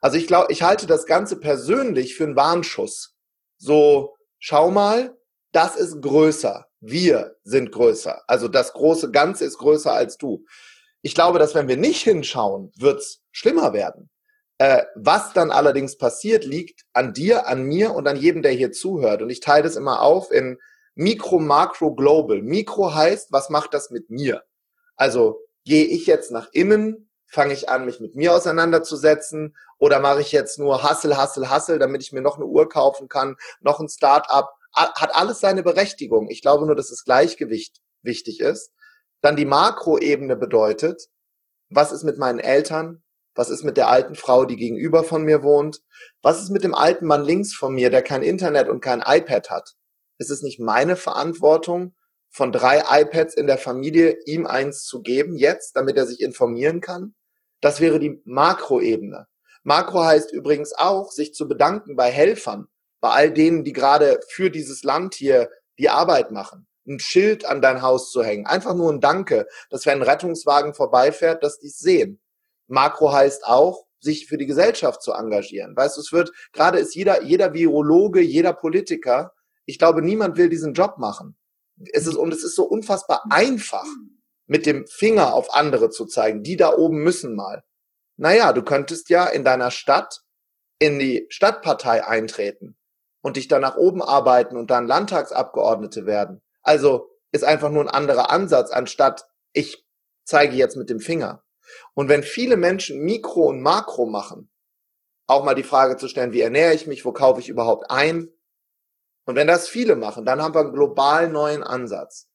Also 0.00 0.16
ich 0.16 0.26
glaube, 0.26 0.52
ich 0.52 0.62
halte 0.62 0.86
das 0.86 1.06
Ganze 1.06 1.38
persönlich 1.38 2.14
für 2.16 2.24
einen 2.24 2.36
Warnschuss. 2.36 3.14
So, 3.58 4.16
schau 4.38 4.70
mal, 4.70 5.16
das 5.52 5.76
ist 5.76 6.00
größer. 6.02 6.66
Wir 6.80 7.36
sind 7.44 7.72
größer. 7.72 8.22
Also 8.26 8.48
das 8.48 8.72
große 8.72 9.10
Ganze 9.10 9.44
ist 9.44 9.58
größer 9.58 9.92
als 9.92 10.18
du. 10.18 10.44
Ich 11.02 11.14
glaube, 11.14 11.38
dass 11.38 11.54
wenn 11.54 11.68
wir 11.68 11.76
nicht 11.76 12.02
hinschauen, 12.02 12.72
wird's 12.76 13.22
schlimmer 13.30 13.72
werden. 13.72 14.10
Äh, 14.58 14.84
was 14.94 15.32
dann 15.32 15.50
allerdings 15.50 15.96
passiert, 15.98 16.44
liegt 16.44 16.82
an 16.92 17.12
dir, 17.12 17.48
an 17.48 17.64
mir 17.64 17.92
und 17.92 18.06
an 18.06 18.16
jedem, 18.16 18.42
der 18.42 18.52
hier 18.52 18.72
zuhört. 18.72 19.22
Und 19.22 19.30
ich 19.30 19.40
teile 19.40 19.64
das 19.64 19.76
immer 19.76 20.00
auf 20.00 20.30
in 20.30 20.58
Mikro, 20.94 21.40
Makro, 21.40 21.94
Global. 21.94 22.40
Mikro 22.42 22.94
heißt, 22.94 23.32
was 23.32 23.50
macht 23.50 23.74
das 23.74 23.90
mit 23.90 24.10
mir? 24.10 24.42
Also 24.96 25.40
gehe 25.64 25.84
ich 25.84 26.06
jetzt 26.06 26.30
nach 26.30 26.48
innen, 26.52 27.10
fange 27.34 27.52
ich 27.52 27.68
an, 27.68 27.84
mich 27.84 28.00
mit 28.00 28.14
mir 28.16 28.32
auseinanderzusetzen 28.32 29.54
oder 29.78 30.00
mache 30.00 30.20
ich 30.20 30.32
jetzt 30.32 30.58
nur 30.58 30.88
Hustle, 30.88 31.20
Hustle, 31.20 31.54
Hustle, 31.54 31.78
damit 31.78 32.02
ich 32.02 32.12
mir 32.12 32.22
noch 32.22 32.36
eine 32.36 32.46
Uhr 32.46 32.68
kaufen 32.68 33.08
kann, 33.08 33.36
noch 33.60 33.80
ein 33.80 33.88
Start-up, 33.88 34.54
hat 34.72 35.14
alles 35.14 35.40
seine 35.40 35.62
Berechtigung. 35.62 36.28
Ich 36.30 36.42
glaube 36.42 36.66
nur, 36.66 36.74
dass 36.74 36.88
das 36.88 37.04
Gleichgewicht 37.04 37.80
wichtig 38.02 38.40
ist. 38.40 38.72
Dann 39.20 39.36
die 39.36 39.44
Makroebene 39.44 40.36
bedeutet, 40.36 41.08
was 41.70 41.92
ist 41.92 42.04
mit 42.04 42.18
meinen 42.18 42.40
Eltern? 42.40 43.02
Was 43.36 43.50
ist 43.50 43.64
mit 43.64 43.76
der 43.76 43.88
alten 43.88 44.14
Frau, 44.14 44.44
die 44.44 44.56
gegenüber 44.56 45.02
von 45.02 45.24
mir 45.24 45.42
wohnt? 45.42 45.80
Was 46.22 46.40
ist 46.40 46.50
mit 46.50 46.62
dem 46.62 46.74
alten 46.74 47.06
Mann 47.06 47.24
links 47.24 47.52
von 47.52 47.74
mir, 47.74 47.90
der 47.90 48.02
kein 48.02 48.22
Internet 48.22 48.68
und 48.68 48.80
kein 48.80 49.02
iPad 49.04 49.50
hat? 49.50 49.74
Ist 50.18 50.30
es 50.30 50.42
nicht 50.42 50.60
meine 50.60 50.96
Verantwortung, 50.96 51.94
von 52.30 52.50
drei 52.50 52.82
iPads 53.02 53.34
in 53.34 53.46
der 53.46 53.58
Familie 53.58 54.18
ihm 54.26 54.46
eins 54.46 54.84
zu 54.84 55.02
geben, 55.02 55.36
jetzt, 55.36 55.76
damit 55.76 55.96
er 55.96 56.06
sich 56.06 56.20
informieren 56.20 56.80
kann? 56.80 57.14
Das 57.64 57.80
wäre 57.80 57.98
die 57.98 58.20
Makroebene. 58.26 59.26
Makro 59.62 60.04
heißt 60.04 60.30
übrigens 60.34 60.74
auch, 60.74 61.10
sich 61.10 61.32
zu 61.32 61.48
bedanken 61.48 61.96
bei 61.96 62.10
Helfern, 62.10 62.68
bei 63.00 63.08
all 63.08 63.32
denen, 63.32 63.64
die 63.64 63.72
gerade 63.72 64.20
für 64.28 64.50
dieses 64.50 64.82
Land 64.82 65.14
hier 65.14 65.48
die 65.78 65.88
Arbeit 65.88 66.30
machen. 66.30 66.66
Ein 66.86 67.00
Schild 67.00 67.46
an 67.46 67.62
dein 67.62 67.80
Haus 67.80 68.10
zu 68.10 68.22
hängen. 68.22 68.44
Einfach 68.44 68.74
nur 68.74 68.92
ein 68.92 69.00
Danke, 69.00 69.46
dass 69.70 69.86
wenn 69.86 70.02
ein 70.02 70.02
Rettungswagen 70.02 70.74
vorbeifährt, 70.74 71.42
dass 71.42 71.58
die 71.58 71.68
es 71.68 71.78
sehen. 71.78 72.20
Makro 72.66 73.14
heißt 73.14 73.46
auch, 73.46 73.86
sich 73.98 74.26
für 74.26 74.36
die 74.36 74.44
Gesellschaft 74.44 75.00
zu 75.00 75.12
engagieren. 75.12 75.74
Weißt 75.74 75.96
du, 75.96 76.02
es 76.02 76.12
wird, 76.12 76.32
gerade 76.52 76.78
ist 76.78 76.94
jeder, 76.94 77.22
jeder 77.22 77.54
Virologe, 77.54 78.20
jeder 78.20 78.52
Politiker, 78.52 79.32
ich 79.64 79.78
glaube, 79.78 80.02
niemand 80.02 80.36
will 80.36 80.50
diesen 80.50 80.74
Job 80.74 80.98
machen. 80.98 81.34
Es 81.94 82.06
ist, 82.06 82.16
und 82.16 82.34
es 82.34 82.44
ist 82.44 82.56
so 82.56 82.64
unfassbar 82.64 83.24
einfach, 83.30 83.86
mit 84.46 84.66
dem 84.66 84.86
Finger 84.86 85.34
auf 85.34 85.54
andere 85.54 85.90
zu 85.90 86.06
zeigen. 86.06 86.42
Die 86.42 86.56
da 86.56 86.74
oben 86.74 86.98
müssen 86.98 87.34
mal. 87.34 87.64
Naja, 88.16 88.52
du 88.52 88.62
könntest 88.62 89.08
ja 89.08 89.26
in 89.26 89.44
deiner 89.44 89.70
Stadt 89.70 90.20
in 90.78 90.98
die 90.98 91.26
Stadtpartei 91.30 92.04
eintreten 92.04 92.76
und 93.22 93.36
dich 93.36 93.48
dann 93.48 93.62
nach 93.62 93.76
oben 93.76 94.02
arbeiten 94.02 94.56
und 94.56 94.70
dann 94.70 94.86
Landtagsabgeordnete 94.86 96.06
werden. 96.06 96.42
Also 96.62 97.10
ist 97.32 97.44
einfach 97.44 97.70
nur 97.70 97.82
ein 97.82 97.88
anderer 97.88 98.30
Ansatz, 98.30 98.70
anstatt 98.70 99.26
ich 99.52 99.84
zeige 100.24 100.56
jetzt 100.56 100.76
mit 100.76 100.90
dem 100.90 101.00
Finger. 101.00 101.42
Und 101.94 102.08
wenn 102.08 102.22
viele 102.22 102.56
Menschen 102.56 103.00
Mikro 103.00 103.48
und 103.48 103.60
Makro 103.60 104.06
machen, 104.06 104.50
auch 105.26 105.44
mal 105.44 105.54
die 105.54 105.62
Frage 105.62 105.96
zu 105.96 106.08
stellen, 106.08 106.32
wie 106.32 106.42
ernähre 106.42 106.74
ich 106.74 106.86
mich, 106.86 107.04
wo 107.04 107.12
kaufe 107.12 107.40
ich 107.40 107.48
überhaupt 107.48 107.90
ein? 107.90 108.28
Und 109.24 109.36
wenn 109.36 109.46
das 109.46 109.68
viele 109.68 109.96
machen, 109.96 110.26
dann 110.26 110.42
haben 110.42 110.54
wir 110.54 110.60
einen 110.60 110.74
global 110.74 111.30
neuen 111.30 111.62
Ansatz. 111.62 112.28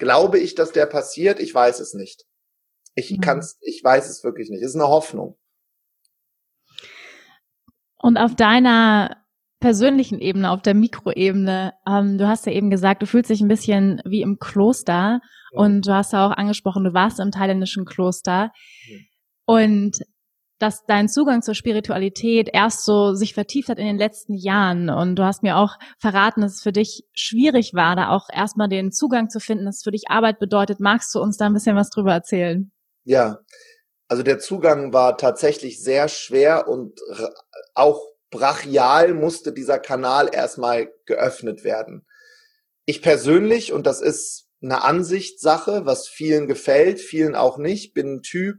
Glaube 0.00 0.38
ich, 0.38 0.54
dass 0.54 0.72
der 0.72 0.86
passiert? 0.86 1.38
Ich 1.38 1.54
weiß 1.54 1.78
es 1.78 1.94
nicht. 1.94 2.24
Ich 2.94 3.10
mhm. 3.12 3.20
kann's, 3.20 3.58
ich 3.60 3.84
weiß 3.84 4.08
es 4.08 4.24
wirklich 4.24 4.50
nicht. 4.50 4.62
Es 4.62 4.70
ist 4.70 4.74
eine 4.74 4.88
Hoffnung. 4.88 5.38
Und 7.98 8.16
auf 8.16 8.34
deiner 8.34 9.18
persönlichen 9.60 10.18
Ebene, 10.18 10.50
auf 10.50 10.62
der 10.62 10.74
Mikroebene, 10.74 11.74
ähm, 11.86 12.16
du 12.16 12.26
hast 12.26 12.46
ja 12.46 12.52
eben 12.52 12.70
gesagt, 12.70 13.02
du 13.02 13.06
fühlst 13.06 13.28
dich 13.28 13.42
ein 13.42 13.48
bisschen 13.48 14.00
wie 14.06 14.22
im 14.22 14.38
Kloster 14.38 15.20
ja. 15.52 15.60
und 15.60 15.86
du 15.86 15.92
hast 15.92 16.14
ja 16.14 16.26
auch 16.26 16.32
angesprochen, 16.32 16.84
du 16.84 16.94
warst 16.94 17.20
im 17.20 17.30
thailändischen 17.30 17.84
Kloster 17.84 18.52
ja. 18.88 18.98
und 19.44 19.98
dass 20.60 20.84
dein 20.84 21.08
Zugang 21.08 21.42
zur 21.42 21.54
Spiritualität 21.54 22.50
erst 22.52 22.84
so 22.84 23.14
sich 23.14 23.34
vertieft 23.34 23.70
hat 23.70 23.78
in 23.78 23.86
den 23.86 23.98
letzten 23.98 24.34
Jahren. 24.34 24.90
Und 24.90 25.16
du 25.16 25.24
hast 25.24 25.42
mir 25.42 25.56
auch 25.56 25.78
verraten, 25.98 26.42
dass 26.42 26.56
es 26.56 26.62
für 26.62 26.70
dich 26.70 27.04
schwierig 27.14 27.72
war, 27.74 27.96
da 27.96 28.10
auch 28.10 28.28
erstmal 28.30 28.68
den 28.68 28.92
Zugang 28.92 29.30
zu 29.30 29.40
finden, 29.40 29.64
dass 29.64 29.78
es 29.78 29.82
für 29.82 29.90
dich 29.90 30.04
Arbeit 30.08 30.38
bedeutet. 30.38 30.78
Magst 30.78 31.14
du 31.14 31.20
uns 31.20 31.38
da 31.38 31.46
ein 31.46 31.54
bisschen 31.54 31.76
was 31.76 31.88
drüber 31.88 32.12
erzählen? 32.12 32.70
Ja, 33.04 33.38
also 34.06 34.22
der 34.22 34.38
Zugang 34.38 34.92
war 34.92 35.16
tatsächlich 35.16 35.82
sehr 35.82 36.08
schwer 36.08 36.68
und 36.68 37.00
auch 37.74 38.02
brachial 38.30 39.14
musste 39.14 39.52
dieser 39.52 39.78
Kanal 39.78 40.28
erstmal 40.30 40.92
geöffnet 41.06 41.64
werden. 41.64 42.06
Ich 42.84 43.00
persönlich, 43.00 43.72
und 43.72 43.86
das 43.86 44.02
ist 44.02 44.46
eine 44.62 44.84
Ansichtssache, 44.84 45.86
was 45.86 46.06
vielen 46.06 46.48
gefällt, 46.48 47.00
vielen 47.00 47.34
auch 47.34 47.56
nicht, 47.56 47.94
bin 47.94 48.16
ein 48.16 48.22
Typ, 48.22 48.56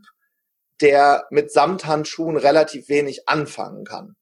der 0.82 1.26
mit 1.30 1.52
Samthandschuhen 1.52 2.38
relativ 2.38 2.90
wenig 2.90 3.28
anfangen 3.28 3.86
kann. 3.86 4.16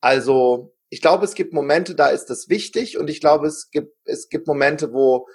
Also 0.00 0.74
ich 0.90 1.00
glaube, 1.00 1.24
es 1.24 1.34
gibt 1.34 1.54
Momente, 1.54 1.94
da 1.94 2.08
ist 2.08 2.26
das 2.26 2.48
wichtig 2.48 2.98
und 2.98 3.08
ich 3.08 3.20
glaube, 3.20 3.46
es 3.46 3.70
gibt, 3.70 3.94
es 4.04 4.28
gibt 4.28 4.46
Momente, 4.46 4.92
wo 4.92 5.26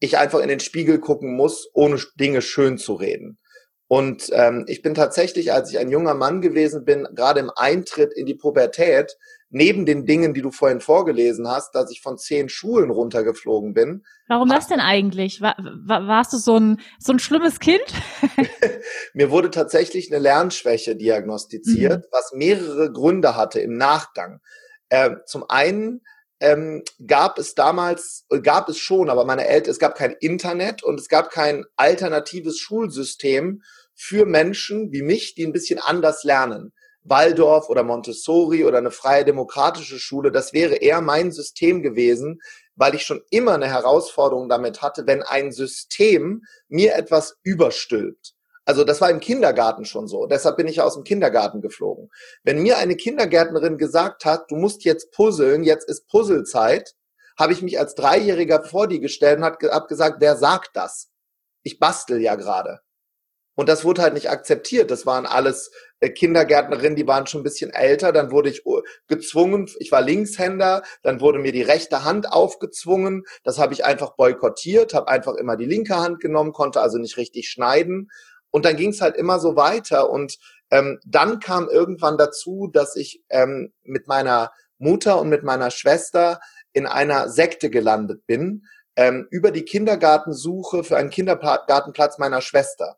ich 0.00 0.18
einfach 0.18 0.40
in 0.40 0.48
den 0.48 0.60
Spiegel 0.60 0.98
gucken 0.98 1.36
muss, 1.36 1.68
ohne 1.72 2.00
Dinge 2.18 2.42
schön 2.42 2.78
zu 2.78 2.94
reden. 2.94 3.38
Und 3.86 4.30
ähm, 4.32 4.64
ich 4.66 4.82
bin 4.82 4.94
tatsächlich, 4.94 5.52
als 5.52 5.70
ich 5.70 5.78
ein 5.78 5.90
junger 5.90 6.14
Mann 6.14 6.40
gewesen 6.40 6.84
bin, 6.84 7.06
gerade 7.14 7.40
im 7.40 7.50
Eintritt 7.54 8.12
in 8.14 8.26
die 8.26 8.34
Pubertät, 8.34 9.16
neben 9.54 9.86
den 9.86 10.04
Dingen, 10.04 10.34
die 10.34 10.42
du 10.42 10.50
vorhin 10.50 10.80
vorgelesen 10.80 11.48
hast, 11.48 11.76
dass 11.76 11.90
ich 11.92 12.02
von 12.02 12.18
zehn 12.18 12.48
Schulen 12.48 12.90
runtergeflogen 12.90 13.72
bin. 13.72 14.04
Warum 14.26 14.48
das 14.48 14.66
denn 14.66 14.80
eigentlich? 14.80 15.40
War, 15.40 15.54
war, 15.58 16.08
warst 16.08 16.32
du 16.32 16.38
so 16.38 16.58
ein, 16.58 16.80
so 16.98 17.12
ein 17.12 17.20
schlimmes 17.20 17.60
Kind? 17.60 17.84
Mir 19.14 19.30
wurde 19.30 19.52
tatsächlich 19.52 20.10
eine 20.10 20.20
Lernschwäche 20.20 20.96
diagnostiziert, 20.96 22.04
mhm. 22.04 22.08
was 22.10 22.32
mehrere 22.34 22.90
Gründe 22.90 23.36
hatte 23.36 23.60
im 23.60 23.76
Nachgang. 23.76 24.40
Äh, 24.88 25.10
zum 25.24 25.48
einen 25.48 26.00
ähm, 26.40 26.82
gab 27.06 27.38
es 27.38 27.54
damals, 27.54 28.26
gab 28.42 28.68
es 28.68 28.78
schon, 28.78 29.08
aber 29.08 29.24
meine 29.24 29.46
Eltern, 29.46 29.70
es 29.70 29.78
gab 29.78 29.94
kein 29.94 30.16
Internet 30.18 30.82
und 30.82 30.98
es 30.98 31.08
gab 31.08 31.30
kein 31.30 31.64
alternatives 31.76 32.58
Schulsystem 32.58 33.62
für 33.94 34.26
Menschen 34.26 34.90
wie 34.90 35.02
mich, 35.02 35.36
die 35.36 35.46
ein 35.46 35.52
bisschen 35.52 35.78
anders 35.78 36.24
lernen. 36.24 36.72
Waldorf 37.04 37.68
oder 37.68 37.82
Montessori 37.82 38.64
oder 38.64 38.78
eine 38.78 38.90
freie 38.90 39.24
demokratische 39.24 39.98
Schule, 39.98 40.32
das 40.32 40.52
wäre 40.52 40.76
eher 40.76 41.00
mein 41.00 41.32
System 41.32 41.82
gewesen, 41.82 42.40
weil 42.76 42.94
ich 42.94 43.04
schon 43.04 43.22
immer 43.30 43.54
eine 43.54 43.68
Herausforderung 43.68 44.48
damit 44.48 44.82
hatte, 44.82 45.06
wenn 45.06 45.22
ein 45.22 45.52
System 45.52 46.42
mir 46.68 46.94
etwas 46.94 47.36
überstülpt. 47.42 48.34
Also 48.64 48.84
das 48.84 49.00
war 49.00 49.10
im 49.10 49.20
Kindergarten 49.20 49.84
schon 49.84 50.08
so. 50.08 50.26
Deshalb 50.26 50.56
bin 50.56 50.66
ich 50.66 50.80
aus 50.80 50.94
dem 50.94 51.04
Kindergarten 51.04 51.60
geflogen. 51.60 52.10
Wenn 52.42 52.62
mir 52.62 52.78
eine 52.78 52.96
Kindergärtnerin 52.96 53.76
gesagt 53.76 54.24
hat, 54.24 54.50
du 54.50 54.56
musst 54.56 54.84
jetzt 54.84 55.12
puzzeln, 55.12 55.64
jetzt 55.64 55.86
ist 55.88 56.08
Puzzlezeit, 56.08 56.94
habe 57.38 57.52
ich 57.52 57.60
mich 57.62 57.78
als 57.78 57.94
Dreijähriger 57.94 58.62
vor 58.62 58.86
die 58.88 59.00
gestellt 59.00 59.38
und 59.38 59.44
habe 59.44 59.86
gesagt, 59.86 60.16
wer 60.20 60.36
sagt 60.36 60.70
das? 60.74 61.10
Ich 61.62 61.78
bastel 61.78 62.20
ja 62.20 62.36
gerade. 62.36 62.80
Und 63.54 63.68
das 63.68 63.84
wurde 63.84 64.02
halt 64.02 64.14
nicht 64.14 64.30
akzeptiert. 64.30 64.90
Das 64.90 65.06
waren 65.06 65.26
alles 65.26 65.70
Kindergärtnerinnen, 66.00 66.96
die 66.96 67.06
waren 67.06 67.26
schon 67.26 67.40
ein 67.40 67.44
bisschen 67.44 67.70
älter. 67.70 68.12
Dann 68.12 68.30
wurde 68.30 68.50
ich 68.50 68.66
uh, 68.66 68.82
gezwungen, 69.08 69.70
ich 69.78 69.92
war 69.92 70.02
Linkshänder, 70.02 70.82
dann 71.02 71.20
wurde 71.20 71.38
mir 71.38 71.52
die 71.52 71.62
rechte 71.62 72.04
Hand 72.04 72.30
aufgezwungen. 72.30 73.24
Das 73.42 73.58
habe 73.58 73.72
ich 73.72 73.84
einfach 73.84 74.16
boykottiert, 74.16 74.94
habe 74.94 75.08
einfach 75.08 75.34
immer 75.34 75.56
die 75.56 75.66
linke 75.66 75.96
Hand 75.96 76.20
genommen, 76.20 76.52
konnte 76.52 76.80
also 76.80 76.98
nicht 76.98 77.16
richtig 77.16 77.48
schneiden. 77.48 78.10
Und 78.50 78.64
dann 78.64 78.76
ging 78.76 78.90
es 78.90 79.00
halt 79.00 79.16
immer 79.16 79.40
so 79.40 79.56
weiter. 79.56 80.10
Und 80.10 80.38
ähm, 80.70 81.00
dann 81.04 81.40
kam 81.40 81.68
irgendwann 81.68 82.18
dazu, 82.18 82.70
dass 82.72 82.96
ich 82.96 83.22
ähm, 83.30 83.72
mit 83.82 84.06
meiner 84.06 84.52
Mutter 84.78 85.20
und 85.20 85.28
mit 85.28 85.42
meiner 85.42 85.70
Schwester 85.70 86.40
in 86.72 86.86
einer 86.86 87.28
Sekte 87.28 87.70
gelandet 87.70 88.26
bin, 88.26 88.66
ähm, 88.96 89.26
über 89.30 89.50
die 89.50 89.64
Kindergartensuche 89.64 90.84
für 90.84 90.96
einen 90.96 91.10
Kindergartenplatz 91.10 92.18
meiner 92.18 92.40
Schwester. 92.40 92.96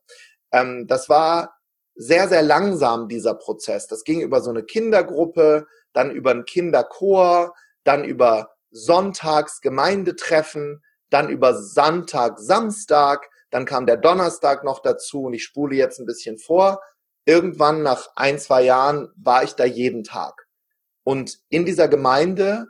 Ähm, 0.52 0.86
das 0.86 1.08
war 1.08 1.55
sehr, 1.96 2.28
sehr 2.28 2.42
langsam, 2.42 3.08
dieser 3.08 3.34
Prozess. 3.34 3.86
Das 3.88 4.04
ging 4.04 4.20
über 4.20 4.40
so 4.40 4.50
eine 4.50 4.62
Kindergruppe, 4.62 5.66
dann 5.92 6.10
über 6.10 6.30
einen 6.30 6.44
Kinderchor, 6.44 7.54
dann 7.84 8.04
über 8.04 8.50
Sonntags 8.70 9.60
Gemeindetreffen, 9.60 10.82
dann 11.10 11.30
über 11.30 11.54
Sonntag, 11.54 12.38
Samstag, 12.38 13.28
dann 13.50 13.64
kam 13.64 13.86
der 13.86 13.96
Donnerstag 13.96 14.64
noch 14.64 14.80
dazu 14.80 15.22
und 15.22 15.34
ich 15.34 15.44
spule 15.44 15.76
jetzt 15.76 15.98
ein 15.98 16.06
bisschen 16.06 16.38
vor. 16.38 16.80
Irgendwann 17.24 17.82
nach 17.82 18.08
ein, 18.16 18.38
zwei 18.38 18.62
Jahren 18.62 19.08
war 19.16 19.42
ich 19.44 19.54
da 19.54 19.64
jeden 19.64 20.04
Tag. 20.04 20.46
Und 21.04 21.38
in 21.48 21.64
dieser 21.64 21.88
Gemeinde, 21.88 22.66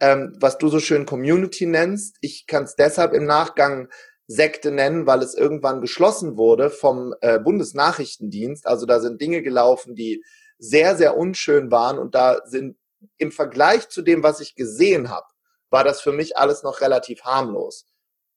ähm, 0.00 0.36
was 0.38 0.58
du 0.58 0.68
so 0.68 0.78
schön 0.78 1.06
Community 1.06 1.66
nennst, 1.66 2.16
ich 2.20 2.46
kann 2.46 2.64
es 2.64 2.76
deshalb 2.76 3.14
im 3.14 3.24
Nachgang 3.24 3.88
Sekte 4.30 4.70
nennen, 4.70 5.06
weil 5.06 5.22
es 5.22 5.34
irgendwann 5.34 5.80
geschlossen 5.80 6.36
wurde 6.36 6.68
vom 6.68 7.14
äh, 7.22 7.38
Bundesnachrichtendienst. 7.40 8.66
Also 8.66 8.84
da 8.84 9.00
sind 9.00 9.20
Dinge 9.20 9.42
gelaufen, 9.42 9.94
die 9.94 10.22
sehr, 10.58 10.96
sehr 10.96 11.16
unschön 11.16 11.70
waren 11.70 11.98
und 11.98 12.14
da 12.14 12.40
sind 12.44 12.76
im 13.16 13.32
Vergleich 13.32 13.88
zu 13.88 14.02
dem, 14.02 14.22
was 14.22 14.40
ich 14.40 14.54
gesehen 14.54 15.08
habe, 15.08 15.26
war 15.70 15.82
das 15.82 16.02
für 16.02 16.12
mich 16.12 16.36
alles 16.36 16.62
noch 16.62 16.82
relativ 16.82 17.22
harmlos. 17.22 17.86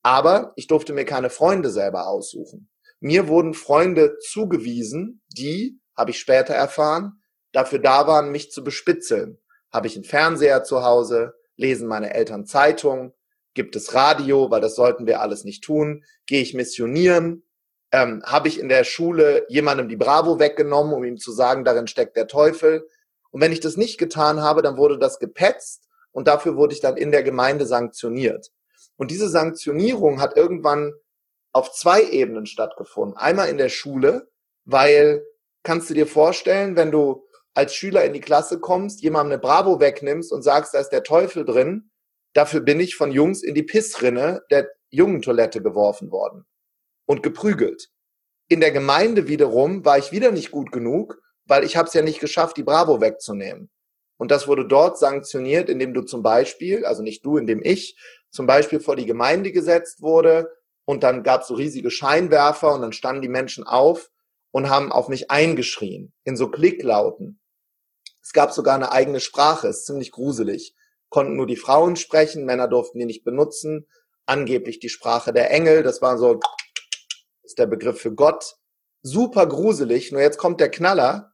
Aber 0.02 0.54
ich 0.56 0.68
durfte 0.68 0.94
mir 0.94 1.06
keine 1.06 1.30
Freunde 1.30 1.70
selber 1.70 2.08
aussuchen. 2.08 2.70
Mir 3.00 3.28
wurden 3.28 3.54
Freunde 3.54 4.18
zugewiesen, 4.20 5.22
die, 5.28 5.80
habe 5.96 6.12
ich 6.12 6.20
später 6.20 6.54
erfahren, 6.54 7.22
dafür 7.52 7.80
da 7.80 8.08
waren, 8.08 8.32
mich 8.32 8.52
zu 8.52 8.64
bespitzeln. 8.64 9.40
Habe 9.72 9.88
ich 9.88 9.96
einen 9.96 10.06
Fernseher 10.06 10.64
zu 10.64 10.84
Hause, 10.84 11.34
lesen 11.56 11.88
meine 11.88 12.14
Eltern 12.14 12.46
Zeitung, 12.46 13.14
Gibt 13.54 13.76
es 13.76 13.94
Radio, 13.94 14.50
weil 14.50 14.62
das 14.62 14.76
sollten 14.76 15.06
wir 15.06 15.22
alles 15.22 15.44
nicht 15.44 15.64
tun? 15.64 16.04
Gehe 16.26 16.42
ich 16.42 16.54
missionieren? 16.54 17.44
Ähm, 17.92 18.24
Habe 18.26 18.48
ich 18.48 18.60
in 18.60 18.70
der 18.70 18.84
Schule 18.84 19.46
jemandem 19.50 19.90
die 19.90 19.98
Bravo 19.98 20.40
weggenommen, 20.40 20.94
um 20.94 21.04
ihm 21.04 21.18
zu 21.18 21.32
sagen, 21.32 21.66
darin 21.66 21.88
steckt 21.88 22.16
der 22.16 22.28
Teufel? 22.28 22.88
Und 23.32 23.42
wenn 23.42 23.52
ich 23.52 23.60
das 23.60 23.78
nicht 23.78 23.98
getan 23.98 24.42
habe, 24.42 24.62
dann 24.62 24.78
wurde 24.78 24.98
das 24.98 25.20
gepetzt 25.20 25.88
und 26.12 26.28
dafür 26.28 26.56
wurde 26.56 26.74
ich 26.74 26.82
dann 26.82 26.98
in 26.98 27.12
der 27.12 27.24
Gemeinde 27.24 27.66
sanktioniert. 27.66 28.52
Und 28.98 29.12
diese 29.12 29.30
Sanktionierung 29.30 30.22
hat 30.22 30.38
irgendwann 30.38 30.94
auf 31.54 31.74
zwei 31.74 32.04
Ebenen 32.04 32.46
stattgefunden. 32.46 33.18
Einmal 33.18 33.50
in 33.50 33.58
der 33.58 33.70
Schule, 33.70 34.30
weil 34.64 35.26
kannst 35.64 35.90
du 35.90 35.94
dir 35.94 36.08
vorstellen, 36.08 36.76
wenn 36.76 36.92
du 36.92 37.26
als 37.54 37.76
Schüler 37.76 38.06
in 38.06 38.14
die 38.14 38.22
Klasse 38.22 38.60
kommst, 38.60 39.02
jemandem 39.02 39.34
eine 39.34 39.42
Bravo 39.42 39.80
wegnimmst 39.80 40.32
und 40.32 40.42
sagst, 40.42 40.74
da 40.74 40.80
ist 40.80 40.90
der 40.90 41.04
Teufel 41.04 41.44
drin, 41.44 41.91
Dafür 42.34 42.62
bin 42.62 42.80
ich 42.80 42.96
von 42.96 43.12
Jungs 43.12 43.44
in 43.44 43.56
die 43.56 43.64
Pissrinne 43.64 44.44
der 44.52 44.70
Jungentoilette 44.90 45.62
geworfen 45.62 46.12
worden 46.12 46.46
und 47.06 47.24
geprügelt. 47.24 47.90
in 48.48 48.60
der 48.60 48.72
Gemeinde 48.72 49.28
wiederum 49.30 49.86
war 49.86 49.98
ich 49.98 50.12
wieder 50.12 50.32
nicht 50.32 50.52
gut 50.52 50.74
genug, 50.74 51.22
weil 51.46 51.64
ich 51.64 51.78
habe 51.78 51.88
es 51.88 51.94
ja 51.94 52.02
nicht 52.02 52.20
geschafft, 52.20 52.58
die 52.58 52.64
Bravo 52.64 53.00
wegzunehmen. 53.00 53.70
Und 54.18 54.30
das 54.30 54.46
wurde 54.48 54.68
dort 54.68 55.00
sanktioniert, 55.00 55.70
indem 55.70 55.94
du 55.94 56.02
zum 56.02 56.22
Beispiel, 56.22 56.86
also 56.86 57.02
nicht 57.02 57.26
du, 57.26 57.38
indem 57.38 57.62
ich 57.64 57.98
zum 58.30 58.48
Beispiel 58.48 58.82
vor 58.82 58.98
die 58.98 59.06
Gemeinde 59.06 59.54
gesetzt 59.54 60.02
wurde 60.02 60.52
und 60.86 61.04
dann 61.04 61.24
gab 61.24 61.42
es 61.42 61.48
so 61.48 61.54
riesige 61.56 61.90
Scheinwerfer 61.90 62.74
und 62.74 62.82
dann 62.82 62.94
standen 62.94 63.22
die 63.22 63.30
Menschen 63.30 63.64
auf 63.66 64.12
und 64.52 64.70
haben 64.70 64.92
auf 64.92 65.08
mich 65.08 65.32
eingeschrien 65.32 66.12
in 66.26 66.36
so 66.36 66.50
Klicklauten. 66.50 67.40
Es 68.22 68.34
gab 68.34 68.52
sogar 68.52 68.76
eine 68.76 68.92
eigene 68.92 69.22
Sprache, 69.22 69.70
ist 69.70 69.86
ziemlich 69.86 70.12
gruselig. 70.12 70.76
Konnten 71.12 71.36
nur 71.36 71.46
die 71.46 71.58
Frauen 71.58 71.98
sprechen, 71.98 72.46
Männer 72.46 72.68
durften 72.68 72.98
die 72.98 73.06
nicht 73.06 73.24
benutzen. 73.24 73.86
Angeblich 74.26 74.80
die 74.80 74.90
Sprache 74.90 75.34
der 75.34 75.52
Engel, 75.52 75.84
das 75.84 76.02
war 76.02 76.18
so, 76.18 76.40
ist 77.44 77.60
der 77.60 77.68
Begriff 77.68 78.02
für 78.02 78.16
Gott. 78.16 78.56
Super 79.04 79.46
gruselig, 79.46 80.12
nur 80.12 80.22
jetzt 80.22 80.38
kommt 80.38 80.60
der 80.60 80.72
Knaller. 80.72 81.34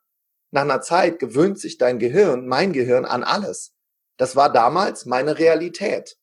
Nach 0.51 0.63
einer 0.63 0.81
Zeit 0.81 1.19
gewöhnt 1.19 1.59
sich 1.59 1.77
dein 1.77 1.99
Gehirn, 1.99 2.47
mein 2.47 2.73
Gehirn, 2.73 3.05
an 3.05 3.23
alles. 3.23 3.75
Das 4.17 4.35
war 4.35 4.51
damals 4.51 5.05
meine 5.05 5.37
Realität. 5.37 6.17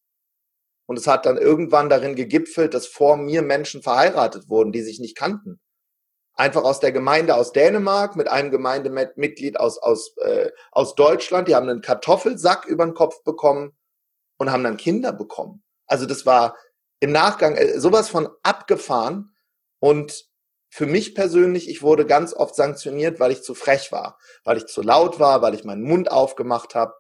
Und 0.87 0.99
es 0.99 1.06
hat 1.06 1.25
dann 1.25 1.38
irgendwann 1.38 1.88
darin 1.88 2.16
gegipfelt, 2.16 2.75
dass 2.75 2.87
vor 2.87 3.16
mir 3.16 3.42
Menschen 3.42 3.82
verheiratet 3.82 4.49
wurden, 4.49 4.73
die 4.73 4.82
sich 4.82 4.99
nicht 4.99 5.16
kannten 5.16 5.61
einfach 6.35 6.64
aus 6.64 6.81
der 6.81 6.93
Gemeinde 6.93 7.35
aus 7.37 7.53
Dänemark 7.53 8.17
mit 8.17 8.29
einem 8.29 8.50
Gemeindemitglied 8.50 9.59
aus, 9.59 9.79
aus, 9.79 10.17
äh, 10.19 10.50
aus 10.73 10.95
Deutschland. 10.95 11.49
Die 11.49 11.55
haben 11.55 11.69
einen 11.69 11.81
Kartoffelsack 11.81 12.67
über 12.67 12.85
den 12.85 12.95
Kopf 12.95 13.23
bekommen 13.23 13.76
und 14.38 14.50
haben 14.50 14.64
dann 14.64 14.76
Kinder 14.76 15.12
bekommen. 15.12 15.62
Also 15.87 16.07
das 16.07 16.26
war 16.26 16.57
im 17.00 17.12
Nachgang 17.12 17.57
äh, 17.57 17.79
sowas 17.79 18.09
von 18.09 18.29
abgefahren. 18.43 19.35
Und 19.79 20.26
für 20.71 20.87
mich 20.87 21.14
persönlich, 21.14 21.69
ich 21.69 21.83
wurde 21.83 22.07
ganz 22.07 22.35
oft 22.35 22.57
sanktioniert, 22.57 23.21
weil 23.21 23.31
ich 23.31 23.43
zu 23.43 23.55
frech 23.55 23.93
war, 23.93 24.19
weil 24.43 24.57
ich 24.57 24.67
zu 24.67 24.83
laut 24.83 25.21
war, 25.21 25.41
weil 25.41 25.55
ich 25.55 25.64
meinen 25.64 25.83
Mund 25.83 26.11
aufgemacht 26.11 26.75
habe. 26.75 26.95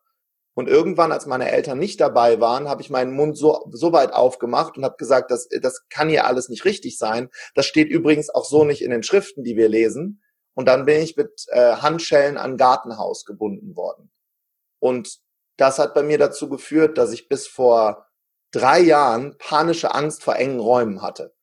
Und 0.54 0.68
irgendwann, 0.68 1.10
als 1.10 1.26
meine 1.26 1.50
Eltern 1.50 1.78
nicht 1.78 2.00
dabei 2.00 2.40
waren, 2.40 2.68
habe 2.68 2.80
ich 2.80 2.88
meinen 2.88 3.12
Mund 3.12 3.36
so, 3.36 3.68
so 3.72 3.92
weit 3.92 4.12
aufgemacht 4.12 4.76
und 4.76 4.84
habe 4.84 4.96
gesagt, 4.96 5.32
das, 5.32 5.48
das 5.48 5.88
kann 5.88 6.08
hier 6.08 6.26
alles 6.26 6.48
nicht 6.48 6.64
richtig 6.64 6.96
sein. 6.96 7.28
Das 7.54 7.66
steht 7.66 7.88
übrigens 7.88 8.30
auch 8.30 8.44
so 8.44 8.64
nicht 8.64 8.82
in 8.82 8.90
den 8.90 9.02
Schriften, 9.02 9.42
die 9.42 9.56
wir 9.56 9.68
lesen. 9.68 10.22
Und 10.54 10.66
dann 10.66 10.84
bin 10.84 11.02
ich 11.02 11.16
mit 11.16 11.46
äh, 11.48 11.76
Handschellen 11.76 12.36
an 12.36 12.56
Gartenhaus 12.56 13.24
gebunden 13.24 13.74
worden. 13.74 14.12
Und 14.78 15.18
das 15.56 15.80
hat 15.80 15.94
bei 15.94 16.04
mir 16.04 16.18
dazu 16.18 16.48
geführt, 16.48 16.98
dass 16.98 17.12
ich 17.12 17.28
bis 17.28 17.48
vor 17.48 18.06
drei 18.52 18.78
Jahren 18.78 19.36
panische 19.38 19.92
Angst 19.92 20.22
vor 20.22 20.36
engen 20.36 20.60
Räumen 20.60 21.02
hatte. 21.02 21.34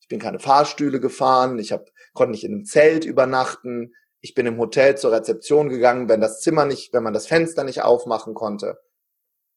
Ich 0.00 0.08
bin 0.08 0.18
keine 0.18 0.38
Fahrstühle 0.38 1.00
gefahren, 1.00 1.58
ich 1.58 1.72
hab, 1.72 1.90
konnte 2.14 2.30
nicht 2.30 2.44
in 2.44 2.52
einem 2.52 2.64
Zelt 2.64 3.04
übernachten, 3.04 3.92
ich 4.26 4.34
bin 4.34 4.46
im 4.46 4.58
Hotel 4.58 4.96
zur 4.96 5.12
Rezeption 5.12 5.68
gegangen, 5.68 6.08
wenn 6.08 6.20
das 6.20 6.40
Zimmer 6.40 6.64
nicht, 6.64 6.92
wenn 6.92 7.04
man 7.04 7.14
das 7.14 7.28
Fenster 7.28 7.62
nicht 7.62 7.82
aufmachen 7.82 8.34
konnte. 8.34 8.76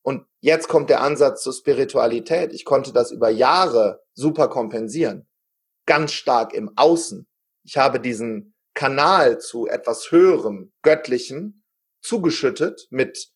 Und 0.03 0.27
jetzt 0.41 0.67
kommt 0.67 0.91
der 0.91 1.01
Ansatz 1.01 1.41
zur 1.41 1.53
Spiritualität. 1.53 2.53
Ich 2.53 2.65
konnte 2.65 2.93
das 2.93 3.09
über 3.09 3.31
Jahre 3.31 4.03
super 4.13 4.47
kompensieren. 4.47 5.27
Ganz 5.87 6.11
stark 6.11 6.53
im 6.53 6.71
Außen. 6.75 7.27
Ich 7.63 7.77
habe 7.77 7.99
diesen 7.99 8.53
Kanal 8.75 9.39
zu 9.39 9.65
etwas 9.65 10.11
höherem, 10.11 10.71
göttlichen 10.83 11.65
zugeschüttet 12.03 12.85
mit 12.91 13.31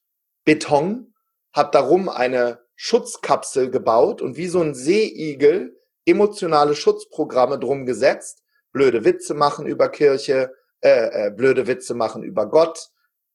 Beton, 0.45 1.15
habe 1.51 1.71
darum 1.71 2.09
eine 2.09 2.59
Schutzkapsel 2.75 3.71
gebaut 3.71 4.21
und 4.21 4.37
wie 4.37 4.47
so 4.47 4.61
ein 4.61 4.75
Seeigel 4.75 5.75
emotionale 6.05 6.75
Schutzprogramme 6.75 7.57
drum 7.57 7.87
gesetzt, 7.87 8.43
blöde 8.71 9.03
Witze 9.03 9.33
machen 9.33 9.65
über 9.65 9.89
Kirche, 9.89 10.51
äh, 10.83 11.27
äh, 11.27 11.31
blöde 11.31 11.65
Witze 11.67 11.93
machen 11.93 12.23
über 12.23 12.49
Gott. 12.49 12.89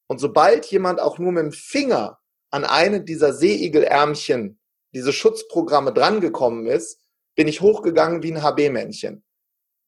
Und 0.06 0.18
sobald 0.18 0.66
jemand 0.66 1.00
auch 1.00 1.18
nur 1.18 1.32
mit 1.32 1.44
dem 1.44 1.52
Finger 1.52 2.18
an 2.50 2.64
eine 2.64 3.02
dieser 3.02 3.32
Seeigelärmchen, 3.32 4.58
diese 4.94 5.12
Schutzprogramme 5.12 5.92
drangekommen 5.92 6.66
ist, 6.66 7.00
bin 7.36 7.48
ich 7.48 7.60
hochgegangen 7.60 8.22
wie 8.22 8.32
ein 8.32 8.42
HB-Männchen 8.42 9.24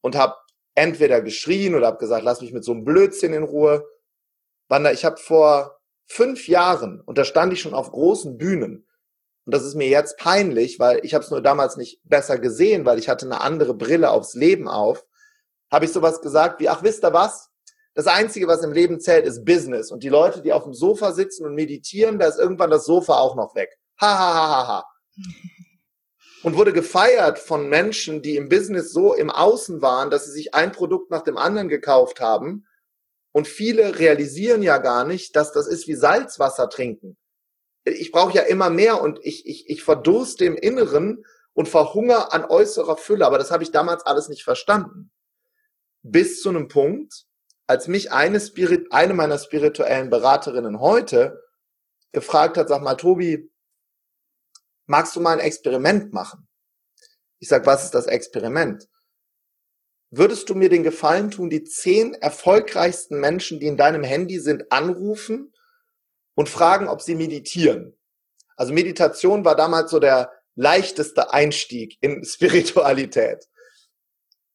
und 0.01 0.15
habe 0.15 0.35
entweder 0.73 1.21
geschrien 1.21 1.75
oder 1.75 1.87
habe 1.87 1.97
gesagt, 1.97 2.23
lass 2.23 2.41
mich 2.41 2.53
mit 2.53 2.63
so 2.63 2.71
einem 2.71 2.83
Blödsinn 2.83 3.33
in 3.33 3.43
Ruhe. 3.43 3.85
Wanda, 4.67 4.91
ich 4.91 5.05
habe 5.05 5.17
vor 5.17 5.79
fünf 6.07 6.47
Jahren, 6.47 7.01
und 7.01 7.17
da 7.17 7.25
stand 7.25 7.53
ich 7.53 7.61
schon 7.61 7.73
auf 7.73 7.91
großen 7.91 8.37
Bühnen, 8.37 8.87
und 9.45 9.53
das 9.53 9.63
ist 9.63 9.75
mir 9.75 9.87
jetzt 9.87 10.17
peinlich, 10.17 10.79
weil 10.79 11.03
ich 11.03 11.13
habe 11.13 11.23
es 11.23 11.29
nur 11.29 11.41
damals 11.41 11.77
nicht 11.77 11.99
besser 12.03 12.39
gesehen, 12.39 12.85
weil 12.85 12.99
ich 12.99 13.09
hatte 13.09 13.25
eine 13.25 13.41
andere 13.41 13.73
Brille 13.73 14.09
aufs 14.11 14.33
Leben 14.33 14.67
auf, 14.67 15.05
habe 15.71 15.85
ich 15.85 15.91
sowas 15.91 16.21
gesagt 16.21 16.59
wie, 16.59 16.69
ach 16.69 16.83
wisst 16.83 17.03
ihr 17.03 17.13
was, 17.13 17.50
das 17.93 18.07
Einzige, 18.07 18.47
was 18.47 18.63
im 18.63 18.71
Leben 18.71 18.99
zählt, 18.99 19.25
ist 19.25 19.43
Business. 19.43 19.91
Und 19.91 20.03
die 20.03 20.09
Leute, 20.09 20.41
die 20.41 20.53
auf 20.53 20.63
dem 20.63 20.73
Sofa 20.73 21.11
sitzen 21.11 21.45
und 21.45 21.55
meditieren, 21.55 22.19
da 22.19 22.27
ist 22.27 22.39
irgendwann 22.39 22.69
das 22.69 22.85
Sofa 22.85 23.15
auch 23.15 23.35
noch 23.35 23.53
weg. 23.55 23.77
Ha, 23.99 24.07
ha, 24.07 24.33
ha, 24.33 24.49
ha, 24.49 24.67
ha. 24.67 24.85
Und 26.43 26.55
wurde 26.55 26.73
gefeiert 26.73 27.37
von 27.37 27.69
Menschen, 27.69 28.23
die 28.23 28.35
im 28.35 28.49
Business 28.49 28.91
so 28.91 29.13
im 29.13 29.29
Außen 29.29 29.83
waren, 29.83 30.09
dass 30.09 30.25
sie 30.25 30.31
sich 30.31 30.55
ein 30.55 30.71
Produkt 30.71 31.11
nach 31.11 31.21
dem 31.21 31.37
anderen 31.37 31.69
gekauft 31.69 32.19
haben. 32.19 32.65
Und 33.31 33.47
viele 33.47 33.99
realisieren 33.99 34.63
ja 34.63 34.79
gar 34.79 35.05
nicht, 35.05 35.35
dass 35.35 35.51
das 35.51 35.67
ist 35.67 35.87
wie 35.87 35.93
Salzwasser 35.93 36.67
trinken. 36.67 37.15
Ich 37.83 38.11
brauche 38.11 38.33
ja 38.33 38.41
immer 38.41 38.71
mehr 38.71 39.01
und 39.03 39.19
ich, 39.21 39.45
ich, 39.45 39.69
ich 39.69 39.83
verdurste 39.83 40.45
im 40.45 40.55
Inneren 40.55 41.23
und 41.53 41.69
verhungere 41.69 42.33
an 42.33 42.43
äußerer 42.45 42.97
Fülle. 42.97 43.27
Aber 43.27 43.37
das 43.37 43.51
habe 43.51 43.61
ich 43.61 43.71
damals 43.71 44.03
alles 44.03 44.27
nicht 44.27 44.43
verstanden. 44.43 45.11
Bis 46.01 46.41
zu 46.41 46.49
einem 46.49 46.69
Punkt, 46.69 47.27
als 47.71 47.87
mich 47.87 48.11
eine, 48.11 48.41
Spirit, 48.41 48.91
eine 48.91 49.13
meiner 49.13 49.37
spirituellen 49.37 50.09
Beraterinnen 50.09 50.81
heute 50.81 51.41
gefragt 52.11 52.57
hat, 52.57 52.67
sag 52.67 52.81
mal, 52.81 52.95
Tobi, 52.95 53.49
magst 54.87 55.15
du 55.15 55.21
mal 55.21 55.31
ein 55.31 55.39
Experiment 55.39 56.11
machen? 56.11 56.49
Ich 57.39 57.47
sag, 57.47 57.65
was 57.65 57.85
ist 57.85 57.95
das 57.95 58.07
Experiment? 58.07 58.89
Würdest 60.09 60.49
du 60.49 60.53
mir 60.53 60.67
den 60.67 60.83
Gefallen 60.83 61.31
tun, 61.31 61.49
die 61.49 61.63
zehn 61.63 62.13
erfolgreichsten 62.13 63.21
Menschen, 63.21 63.61
die 63.61 63.67
in 63.67 63.77
deinem 63.77 64.03
Handy 64.03 64.39
sind, 64.39 64.69
anrufen 64.69 65.53
und 66.35 66.49
fragen, 66.49 66.89
ob 66.89 67.01
sie 67.01 67.15
meditieren? 67.15 67.97
Also 68.57 68.73
Meditation 68.73 69.45
war 69.45 69.55
damals 69.55 69.91
so 69.91 69.99
der 69.99 70.29
leichteste 70.55 71.31
Einstieg 71.33 71.97
in 72.01 72.25
Spiritualität. 72.25 73.47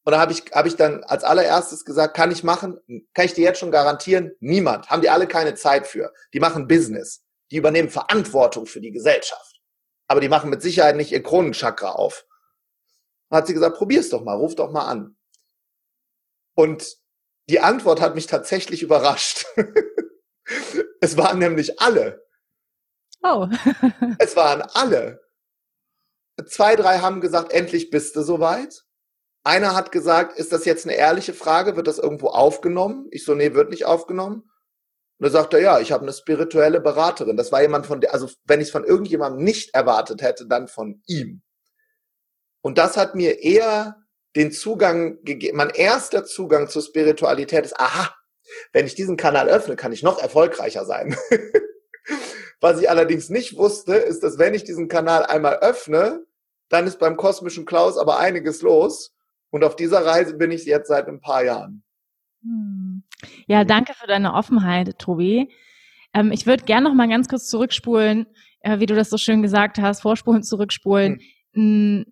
Und 0.06 0.12
da 0.12 0.20
habe 0.20 0.30
ich, 0.30 0.44
hab 0.52 0.66
ich 0.66 0.76
dann 0.76 1.02
als 1.02 1.24
allererstes 1.24 1.84
gesagt, 1.84 2.16
kann 2.16 2.30
ich 2.30 2.44
machen, 2.44 2.78
kann 3.12 3.24
ich 3.24 3.34
dir 3.34 3.42
jetzt 3.42 3.58
schon 3.58 3.72
garantieren, 3.72 4.30
niemand. 4.38 4.88
Haben 4.88 5.02
die 5.02 5.10
alle 5.10 5.26
keine 5.26 5.56
Zeit 5.56 5.88
für. 5.88 6.12
Die 6.32 6.38
machen 6.38 6.68
Business. 6.68 7.24
Die 7.50 7.56
übernehmen 7.56 7.90
Verantwortung 7.90 8.66
für 8.66 8.80
die 8.80 8.92
Gesellschaft. 8.92 9.60
Aber 10.06 10.20
die 10.20 10.28
machen 10.28 10.48
mit 10.48 10.62
Sicherheit 10.62 10.94
nicht 10.94 11.10
ihr 11.10 11.24
Kronenchakra 11.24 11.90
auf. 11.90 12.24
Dann 13.30 13.38
hat 13.38 13.48
sie 13.48 13.54
gesagt, 13.54 13.78
probier's 13.78 14.08
doch 14.08 14.22
mal, 14.22 14.36
ruf 14.36 14.54
doch 14.54 14.70
mal 14.70 14.86
an. 14.86 15.16
Und 16.54 16.98
die 17.48 17.58
Antwort 17.58 18.00
hat 18.00 18.14
mich 18.14 18.28
tatsächlich 18.28 18.84
überrascht. 18.84 19.44
es 21.00 21.16
waren 21.16 21.40
nämlich 21.40 21.80
alle. 21.80 22.24
Oh. 23.24 23.48
es 24.20 24.36
waren 24.36 24.62
alle. 24.62 25.20
Zwei, 26.46 26.76
drei 26.76 27.00
haben 27.00 27.20
gesagt, 27.20 27.52
endlich 27.52 27.90
bist 27.90 28.14
du 28.14 28.22
soweit. 28.22 28.85
Einer 29.46 29.76
hat 29.76 29.92
gesagt, 29.92 30.36
ist 30.36 30.50
das 30.52 30.64
jetzt 30.64 30.86
eine 30.86 30.96
ehrliche 30.96 31.32
Frage? 31.32 31.76
Wird 31.76 31.86
das 31.86 31.98
irgendwo 31.98 32.30
aufgenommen? 32.30 33.06
Ich 33.12 33.24
so, 33.24 33.32
nee, 33.32 33.54
wird 33.54 33.70
nicht 33.70 33.84
aufgenommen. 33.84 34.50
Und 35.18 35.24
da 35.24 35.30
sagt 35.30 35.54
er, 35.54 35.60
ja, 35.60 35.78
ich 35.78 35.92
habe 35.92 36.02
eine 36.02 36.12
spirituelle 36.12 36.80
Beraterin. 36.80 37.36
Das 37.36 37.52
war 37.52 37.62
jemand 37.62 37.86
von 37.86 38.00
der, 38.00 38.12
also 38.12 38.28
wenn 38.42 38.60
ich 38.60 38.66
es 38.66 38.72
von 38.72 38.82
irgendjemandem 38.82 39.44
nicht 39.44 39.72
erwartet 39.72 40.20
hätte, 40.20 40.48
dann 40.48 40.66
von 40.66 41.00
ihm. 41.06 41.42
Und 42.60 42.76
das 42.76 42.96
hat 42.96 43.14
mir 43.14 43.40
eher 43.40 43.94
den 44.34 44.50
Zugang 44.50 45.22
gegeben. 45.22 45.58
Mein 45.58 45.70
erster 45.70 46.24
Zugang 46.24 46.68
zur 46.68 46.82
Spiritualität 46.82 47.64
ist, 47.64 47.78
aha, 47.78 48.16
wenn 48.72 48.84
ich 48.86 48.96
diesen 48.96 49.16
Kanal 49.16 49.48
öffne, 49.48 49.76
kann 49.76 49.92
ich 49.92 50.02
noch 50.02 50.18
erfolgreicher 50.18 50.84
sein. 50.84 51.16
Was 52.60 52.80
ich 52.80 52.90
allerdings 52.90 53.30
nicht 53.30 53.56
wusste, 53.56 53.94
ist, 53.94 54.24
dass 54.24 54.38
wenn 54.38 54.54
ich 54.54 54.64
diesen 54.64 54.88
Kanal 54.88 55.24
einmal 55.24 55.60
öffne, 55.60 56.26
dann 56.68 56.88
ist 56.88 56.98
beim 56.98 57.16
kosmischen 57.16 57.64
Klaus 57.64 57.96
aber 57.96 58.18
einiges 58.18 58.60
los. 58.60 59.12
Und 59.56 59.64
auf 59.64 59.74
dieser 59.74 60.04
Reise 60.04 60.36
bin 60.36 60.50
ich 60.50 60.66
jetzt 60.66 60.88
seit 60.88 61.08
ein 61.08 61.18
paar 61.18 61.42
Jahren. 61.42 61.82
Hm. 62.42 63.04
Ja, 63.46 63.64
danke 63.64 63.94
für 63.94 64.06
deine 64.06 64.34
Offenheit, 64.34 64.98
Tobi. 64.98 65.50
Ähm, 66.12 66.30
ich 66.30 66.44
würde 66.44 66.64
gerne 66.64 66.86
noch 66.86 66.94
mal 66.94 67.08
ganz 67.08 67.26
kurz 67.26 67.48
zurückspulen, 67.48 68.26
äh, 68.60 68.80
wie 68.80 68.84
du 68.84 68.94
das 68.94 69.08
so 69.08 69.16
schön 69.16 69.40
gesagt 69.40 69.78
hast, 69.78 70.02
vorspulen, 70.02 70.42
zurückspulen. 70.42 71.22
Hm. 71.54 72.04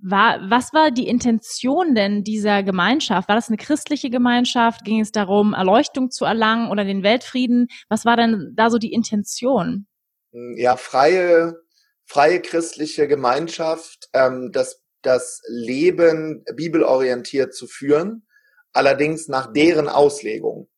War, 0.00 0.48
was 0.48 0.72
war 0.72 0.92
die 0.92 1.08
Intention 1.08 1.96
denn 1.96 2.22
dieser 2.22 2.62
Gemeinschaft? 2.62 3.28
War 3.28 3.34
das 3.34 3.48
eine 3.48 3.56
christliche 3.56 4.08
Gemeinschaft? 4.08 4.84
Ging 4.84 5.00
es 5.00 5.10
darum, 5.10 5.54
Erleuchtung 5.54 6.12
zu 6.12 6.24
erlangen 6.24 6.70
oder 6.70 6.84
den 6.84 7.02
Weltfrieden? 7.02 7.66
Was 7.88 8.04
war 8.04 8.16
denn 8.16 8.52
da 8.54 8.70
so 8.70 8.78
die 8.78 8.92
Intention? 8.92 9.88
Hm, 10.30 10.54
ja, 10.56 10.76
freie, 10.76 11.56
freie 12.04 12.40
christliche 12.40 13.08
Gemeinschaft. 13.08 14.08
Ähm, 14.12 14.50
das 14.52 14.80
das 15.02 15.42
Leben 15.48 16.44
bibelorientiert 16.54 17.54
zu 17.54 17.66
führen. 17.66 18.26
allerdings 18.72 19.26
nach 19.26 19.52
deren 19.52 19.88
Auslegung. 19.88 20.68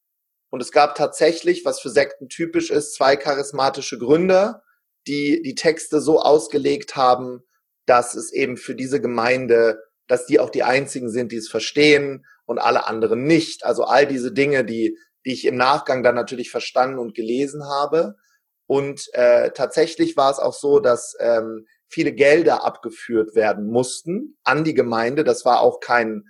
Und 0.49 0.63
es 0.63 0.73
gab 0.73 0.95
tatsächlich, 0.95 1.67
was 1.67 1.79
für 1.79 1.91
Sekten 1.91 2.31
typisch 2.31 2.71
ist, 2.71 2.95
zwei 2.95 3.17
charismatische 3.17 3.99
Gründer, 3.99 4.63
die 5.07 5.43
die 5.43 5.55
Texte 5.55 6.01
so 6.01 6.21
ausgelegt 6.21 6.97
haben, 6.97 7.43
dass 7.87 8.15
es 8.15 8.33
eben 8.33 8.57
für 8.57 8.75
diese 8.75 9.01
Gemeinde, 9.01 9.83
dass 10.09 10.27
die 10.27 10.41
auch 10.41 10.51
die 10.51 10.63
einzigen 10.63 11.11
sind, 11.11 11.33
die 11.33 11.37
es 11.37 11.49
verstehen 11.49 12.25
und 12.45 12.59
alle 12.59 12.87
anderen 12.87 13.25
nicht. 13.25 13.65
Also 13.65 13.85
all 13.85 14.07
diese 14.07 14.33
Dinge, 14.33 14.65
die, 14.65 14.99
die 15.25 15.33
ich 15.33 15.45
im 15.47 15.57
Nachgang 15.57 16.03
dann 16.03 16.15
natürlich 16.15 16.51
verstanden 16.51 16.99
und 16.99 17.15
gelesen 17.15 17.65
habe. 17.65 18.17
Und 18.67 19.09
äh, 19.13 19.51
tatsächlich 19.53 20.17
war 20.17 20.31
es 20.31 20.39
auch 20.39 20.55
so, 20.55 20.81
dass 20.81 21.15
ähm, 21.19 21.67
viele 21.93 22.13
Gelder 22.13 22.65
abgeführt 22.65 23.35
werden 23.35 23.69
mussten 23.69 24.39
an 24.45 24.65
die 24.65 24.75
Gemeinde. 24.75 25.25
Das 25.25 25.45
war 25.45 25.61
auch 25.61 25.81
kein, 25.81 26.25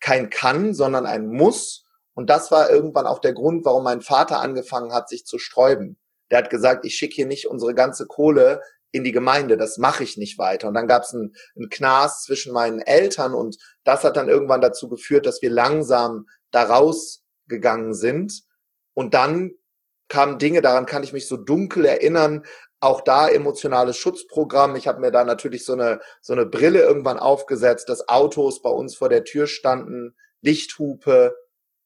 kein 0.00 0.30
Kann, 0.30 0.74
sondern 0.74 1.06
ein 1.06 1.28
Muss. 1.28 1.84
Und 2.14 2.30
das 2.30 2.50
war 2.50 2.70
irgendwann 2.70 3.06
auch 3.06 3.18
der 3.18 3.34
Grund, 3.34 3.64
warum 3.64 3.84
mein 3.84 4.00
Vater 4.00 4.40
angefangen 4.40 4.92
hat, 4.92 5.08
sich 5.08 5.26
zu 5.26 5.38
sträuben. 5.38 5.98
Der 6.30 6.38
hat 6.38 6.50
gesagt, 6.50 6.86
ich 6.86 6.96
schicke 6.96 7.14
hier 7.14 7.26
nicht 7.26 7.46
unsere 7.46 7.74
ganze 7.74 8.06
Kohle 8.06 8.60
in 8.92 9.04
die 9.04 9.12
Gemeinde, 9.12 9.56
das 9.56 9.76
mache 9.76 10.04
ich 10.04 10.16
nicht 10.16 10.38
weiter. 10.38 10.68
Und 10.68 10.74
dann 10.74 10.86
gab 10.86 11.02
es 11.02 11.12
einen, 11.12 11.34
einen 11.56 11.68
Knas 11.68 12.22
zwischen 12.22 12.52
meinen 12.52 12.80
Eltern 12.80 13.34
und 13.34 13.56
das 13.82 14.04
hat 14.04 14.16
dann 14.16 14.28
irgendwann 14.28 14.60
dazu 14.60 14.88
geführt, 14.88 15.26
dass 15.26 15.42
wir 15.42 15.50
langsam 15.50 16.26
da 16.52 16.62
rausgegangen 16.62 17.92
sind. 17.92 18.44
Und 18.94 19.12
dann 19.14 19.52
kamen 20.08 20.38
Dinge, 20.38 20.62
daran 20.62 20.86
kann 20.86 21.02
ich 21.02 21.12
mich 21.12 21.26
so 21.26 21.36
dunkel 21.36 21.84
erinnern, 21.84 22.44
auch 22.84 23.00
da 23.00 23.28
emotionales 23.28 23.96
Schutzprogramm. 23.96 24.76
Ich 24.76 24.86
habe 24.86 25.00
mir 25.00 25.10
da 25.10 25.24
natürlich 25.24 25.64
so 25.64 25.72
eine, 25.72 26.00
so 26.20 26.34
eine 26.34 26.44
Brille 26.44 26.82
irgendwann 26.82 27.18
aufgesetzt, 27.18 27.88
dass 27.88 28.08
Autos 28.08 28.60
bei 28.60 28.70
uns 28.70 28.94
vor 28.94 29.08
der 29.08 29.24
Tür 29.24 29.46
standen, 29.46 30.14
Lichthupe, 30.42 31.34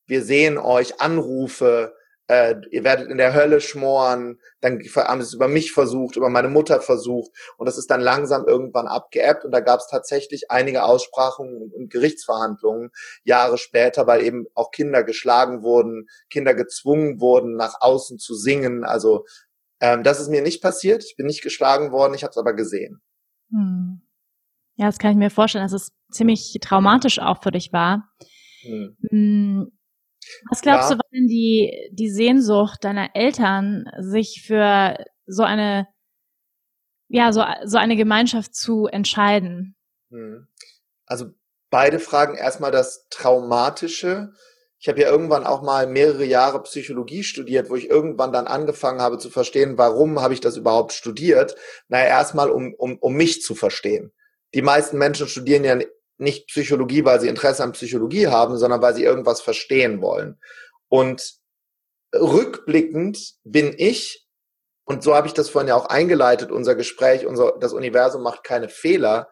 wir 0.06 0.24
sehen 0.24 0.58
euch, 0.58 1.00
Anrufe, 1.00 1.94
äh, 2.26 2.56
ihr 2.70 2.84
werdet 2.84 3.10
in 3.10 3.16
der 3.16 3.32
Hölle 3.32 3.60
schmoren, 3.60 4.38
dann 4.60 4.80
haben 4.96 5.22
sie 5.22 5.28
es 5.28 5.34
über 5.34 5.48
mich 5.48 5.72
versucht, 5.72 6.16
über 6.16 6.28
meine 6.28 6.48
Mutter 6.48 6.80
versucht 6.80 7.30
und 7.56 7.66
das 7.66 7.78
ist 7.78 7.90
dann 7.90 8.00
langsam 8.00 8.46
irgendwann 8.46 8.86
abgeebbt 8.86 9.44
und 9.44 9.50
da 9.50 9.60
gab 9.60 9.80
es 9.80 9.86
tatsächlich 9.88 10.50
einige 10.50 10.82
Aussprachen 10.82 11.72
und 11.74 11.90
Gerichtsverhandlungen 11.90 12.90
Jahre 13.22 13.56
später, 13.56 14.06
weil 14.06 14.22
eben 14.22 14.46
auch 14.54 14.72
Kinder 14.72 15.04
geschlagen 15.04 15.62
wurden, 15.62 16.08
Kinder 16.28 16.54
gezwungen 16.54 17.20
wurden, 17.20 17.56
nach 17.56 17.80
außen 17.80 18.18
zu 18.18 18.34
singen. 18.34 18.84
Also 18.84 19.24
ähm, 19.80 20.02
das 20.02 20.20
ist 20.20 20.28
mir 20.28 20.42
nicht 20.42 20.62
passiert, 20.62 21.04
ich 21.04 21.16
bin 21.16 21.26
nicht 21.26 21.42
geschlagen 21.42 21.92
worden, 21.92 22.14
ich 22.14 22.22
habe 22.22 22.30
es 22.30 22.36
aber 22.36 22.54
gesehen. 22.54 23.00
Hm. 23.50 24.02
Ja, 24.76 24.86
das 24.86 24.98
kann 24.98 25.10
ich 25.10 25.16
mir 25.16 25.30
vorstellen, 25.30 25.64
dass 25.64 25.72
es 25.72 25.92
ziemlich 26.12 26.56
traumatisch 26.60 27.18
auch 27.18 27.42
für 27.42 27.50
dich 27.50 27.72
war. 27.72 28.08
Hm. 28.62 28.96
hm 29.10 29.72
was 30.50 30.60
glaubst 30.60 30.90
ja. 30.90 30.96
du, 30.96 30.98
war 30.98 31.10
denn 31.12 31.26
die, 31.26 31.90
die 31.92 32.10
Sehnsucht 32.10 32.84
deiner 32.84 33.14
Eltern, 33.14 33.84
sich 33.98 34.42
für 34.46 34.96
so 35.26 35.42
eine, 35.42 35.88
ja, 37.08 37.32
so, 37.32 37.44
so 37.64 37.78
eine 37.78 37.96
Gemeinschaft 37.96 38.54
zu 38.54 38.86
entscheiden? 38.86 39.76
Hm. 40.10 40.48
Also 41.06 41.30
beide 41.70 41.98
Fragen 41.98 42.36
erstmal 42.36 42.70
das 42.70 43.08
Traumatische. 43.08 44.32
Ich 44.80 44.88
habe 44.88 45.00
ja 45.00 45.10
irgendwann 45.10 45.44
auch 45.44 45.62
mal 45.62 45.88
mehrere 45.88 46.24
Jahre 46.24 46.62
Psychologie 46.62 47.24
studiert, 47.24 47.68
wo 47.68 47.74
ich 47.74 47.90
irgendwann 47.90 48.32
dann 48.32 48.46
angefangen 48.46 49.00
habe 49.00 49.18
zu 49.18 49.28
verstehen, 49.28 49.76
warum 49.76 50.20
habe 50.20 50.34
ich 50.34 50.40
das 50.40 50.56
überhaupt 50.56 50.92
studiert? 50.92 51.56
Naja, 51.88 52.06
erstmal 52.06 52.50
um, 52.50 52.74
um, 52.74 52.96
um 52.98 53.14
mich 53.14 53.42
zu 53.42 53.56
verstehen. 53.56 54.12
Die 54.54 54.62
meisten 54.62 54.96
Menschen 54.96 55.26
studieren 55.26 55.64
ja 55.64 55.78
nicht 56.16 56.46
Psychologie, 56.48 57.04
weil 57.04 57.20
sie 57.20 57.28
Interesse 57.28 57.64
an 57.64 57.72
Psychologie 57.72 58.28
haben, 58.28 58.56
sondern 58.56 58.80
weil 58.80 58.94
sie 58.94 59.04
irgendwas 59.04 59.40
verstehen 59.40 60.00
wollen. 60.00 60.38
Und 60.88 61.38
rückblickend 62.14 63.34
bin 63.44 63.74
ich, 63.76 64.26
und 64.84 65.02
so 65.02 65.14
habe 65.14 65.26
ich 65.26 65.34
das 65.34 65.50
vorhin 65.50 65.68
ja 65.68 65.74
auch 65.74 65.86
eingeleitet, 65.86 66.50
unser 66.50 66.74
Gespräch, 66.74 67.26
unser, 67.26 67.56
das 67.58 67.72
Universum 67.72 68.22
macht 68.22 68.44
keine 68.44 68.68
Fehler, 68.68 69.28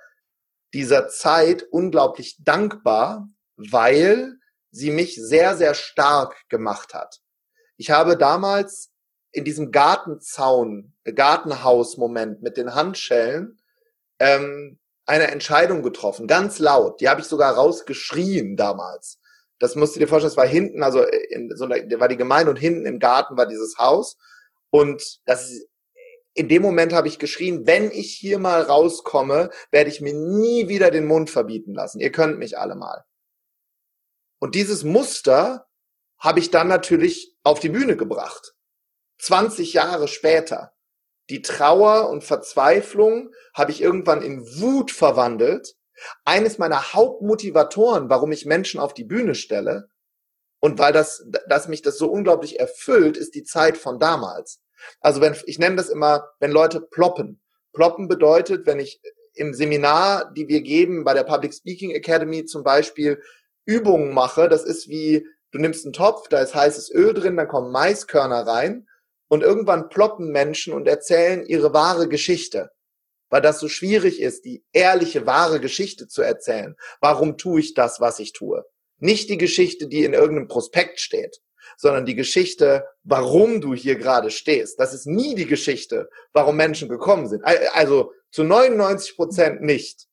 dieser 0.75 1.09
Zeit 1.09 1.63
unglaublich 1.71 2.37
dankbar, 2.41 3.29
weil 3.57 4.35
sie 4.77 4.91
mich 4.91 5.17
sehr, 5.17 5.57
sehr 5.57 5.75
stark 5.75 6.37
gemacht 6.49 6.95
hat. 6.95 7.21
Ich 7.77 7.91
habe 7.91 8.17
damals 8.17 8.93
in 9.33 9.45
diesem 9.45 9.71
Gartenzaun, 9.71 10.95
Gartenhaus-Moment 11.05 12.43
mit 12.43 12.57
den 12.57 12.75
Handschellen, 12.75 13.59
ähm, 14.19 14.79
eine 15.05 15.29
Entscheidung 15.29 15.83
getroffen, 15.83 16.27
ganz 16.27 16.59
laut. 16.59 17.01
Die 17.01 17.09
habe 17.09 17.21
ich 17.21 17.27
sogar 17.27 17.55
rausgeschrien 17.55 18.57
damals. 18.57 19.19
Das 19.59 19.77
musst 19.77 19.95
du 19.95 20.01
dir 20.01 20.09
vorstellen, 20.09 20.31
das 20.31 20.37
war 20.37 20.47
hinten, 20.47 20.83
also 20.83 21.03
in 21.03 21.51
so 21.55 21.65
einer, 21.65 21.77
war 22.01 22.09
die 22.09 22.17
Gemeinde 22.17 22.51
und 22.51 22.57
hinten 22.57 22.87
im 22.87 22.99
Garten 22.99 23.37
war 23.37 23.47
dieses 23.47 23.79
Haus. 23.79 24.17
Und 24.71 25.21
das 25.25 25.51
in 26.35 26.49
dem 26.49 26.61
Moment 26.61 26.93
habe 26.93 27.09
ich 27.09 27.19
geschrien, 27.19 27.67
wenn 27.67 27.91
ich 27.91 28.15
hier 28.15 28.39
mal 28.39 28.61
rauskomme, 28.61 29.51
werde 29.71 29.89
ich 29.89 30.03
mir 30.03 30.13
nie 30.13 30.69
wieder 30.69 30.91
den 30.91 31.07
Mund 31.07 31.31
verbieten 31.31 31.73
lassen. 31.73 31.99
Ihr 31.99 32.13
könnt 32.13 32.39
mich 32.39 32.59
alle 32.59 32.75
mal. 32.75 33.05
Und 34.39 34.55
dieses 34.55 34.85
Muster 34.85 35.67
habe 36.19 36.41
ich 36.41 36.51
dann 36.51 36.69
natürlich 36.69 37.37
auf 37.43 37.61
die 37.61 37.69
Bühne 37.69 37.97
gebracht. 37.97 38.55
20 39.19 39.73
Jahre 39.73 40.09
später 40.09 40.77
die 41.31 41.43
Trauer 41.43 42.09
und 42.11 42.23
Verzweiflung 42.23 43.33
habe 43.53 43.73
ich 43.73 43.83
irgendwann 43.83 44.23
in 44.23 44.41
Wut 44.61 44.93
verwandelt. 44.93 45.75
Eines 46.25 46.59
meiner 46.59 46.93
Hauptmotivatoren, 46.93 48.09
warum 48.11 48.31
ich 48.31 48.47
Menschen 48.47 48.79
auf 48.79 48.95
die 48.95 49.05
Bühne 49.05 49.35
stelle 49.35 49.89
und 50.61 50.79
weil 50.79 50.93
das, 50.93 51.27
dass 51.49 51.69
mich 51.69 51.83
das 51.83 51.99
so 51.99 52.11
unglaublich 52.11 52.61
erfüllt, 52.61 53.17
ist 53.17 53.35
die 53.35 53.45
Zeit 53.45 53.77
von 53.77 53.99
damals. 53.99 54.61
Also 55.01 55.21
wenn, 55.21 55.35
ich 55.47 55.59
nenne 55.59 55.77
das 55.77 55.89
immer, 55.89 56.29
wenn 56.39 56.53
Leute 56.53 56.81
ploppen. 56.81 57.41
Ploppen 57.73 58.09
bedeutet, 58.09 58.67
wenn 58.67 58.79
ich 58.79 59.01
im 59.35 59.53
Seminar, 59.53 60.33
die 60.33 60.49
wir 60.49 60.61
geben, 60.61 61.05
bei 61.05 61.15
der 61.15 61.25
Public 61.25 61.55
Speaking 61.55 61.91
Academy 61.91 62.45
zum 62.45 62.63
Beispiel, 62.63 63.23
Übungen 63.67 64.15
mache, 64.15 64.49
das 64.49 64.65
ist 64.65 64.89
wie, 64.89 65.27
du 65.51 65.59
nimmst 65.59 65.85
einen 65.85 65.93
Topf, 65.93 66.29
da 66.29 66.41
ist 66.41 66.55
heißes 66.55 66.91
Öl 66.93 67.13
drin, 67.13 67.37
dann 67.37 67.49
kommen 67.49 67.71
Maiskörner 67.73 68.47
rein 68.47 68.87
und 69.29 69.43
irgendwann 69.43 69.89
ploppen 69.89 70.31
Menschen 70.31 70.73
und 70.73 70.89
erzählen 70.89 71.45
ihre 71.45 71.75
wahre 71.75 72.09
Geschichte, 72.09 72.71
weil 73.29 73.43
das 73.43 73.61
so 73.61 73.69
schwierig 73.69 74.21
ist, 74.21 74.45
die 74.45 74.65
ehrliche, 74.73 75.27
wahre 75.27 75.61
Geschichte 75.61 76.09
zu 76.09 76.23
erzählen. 76.23 76.77
Warum 77.01 77.37
tue 77.37 77.61
ich 77.61 77.75
das, 77.75 78.01
was 78.01 78.21
ich 78.21 78.33
tue? 78.33 78.65
Nicht 78.99 79.29
die 79.29 79.39
Geschichte, 79.39 79.89
die 79.89 80.05
in 80.05 80.15
irgendeinem 80.15 80.49
Prospekt 80.49 81.01
steht, 81.01 81.41
sondern 81.77 82.07
die 82.07 82.15
Geschichte, 82.15 82.87
warum 83.03 83.61
du 83.61 83.75
hier 83.75 83.97
gerade 83.97 84.31
stehst. 84.31 84.79
Das 84.79 84.95
ist 84.95 85.07
nie 85.07 85.35
die 85.35 85.47
Geschichte, 85.47 86.09
warum 86.33 86.57
Menschen 86.57 86.89
gekommen 86.89 87.29
sind. 87.29 87.45
Also 87.45 88.13
zu 88.31 88.45
99 88.45 89.17
Prozent 89.17 89.61
nicht. 89.63 90.07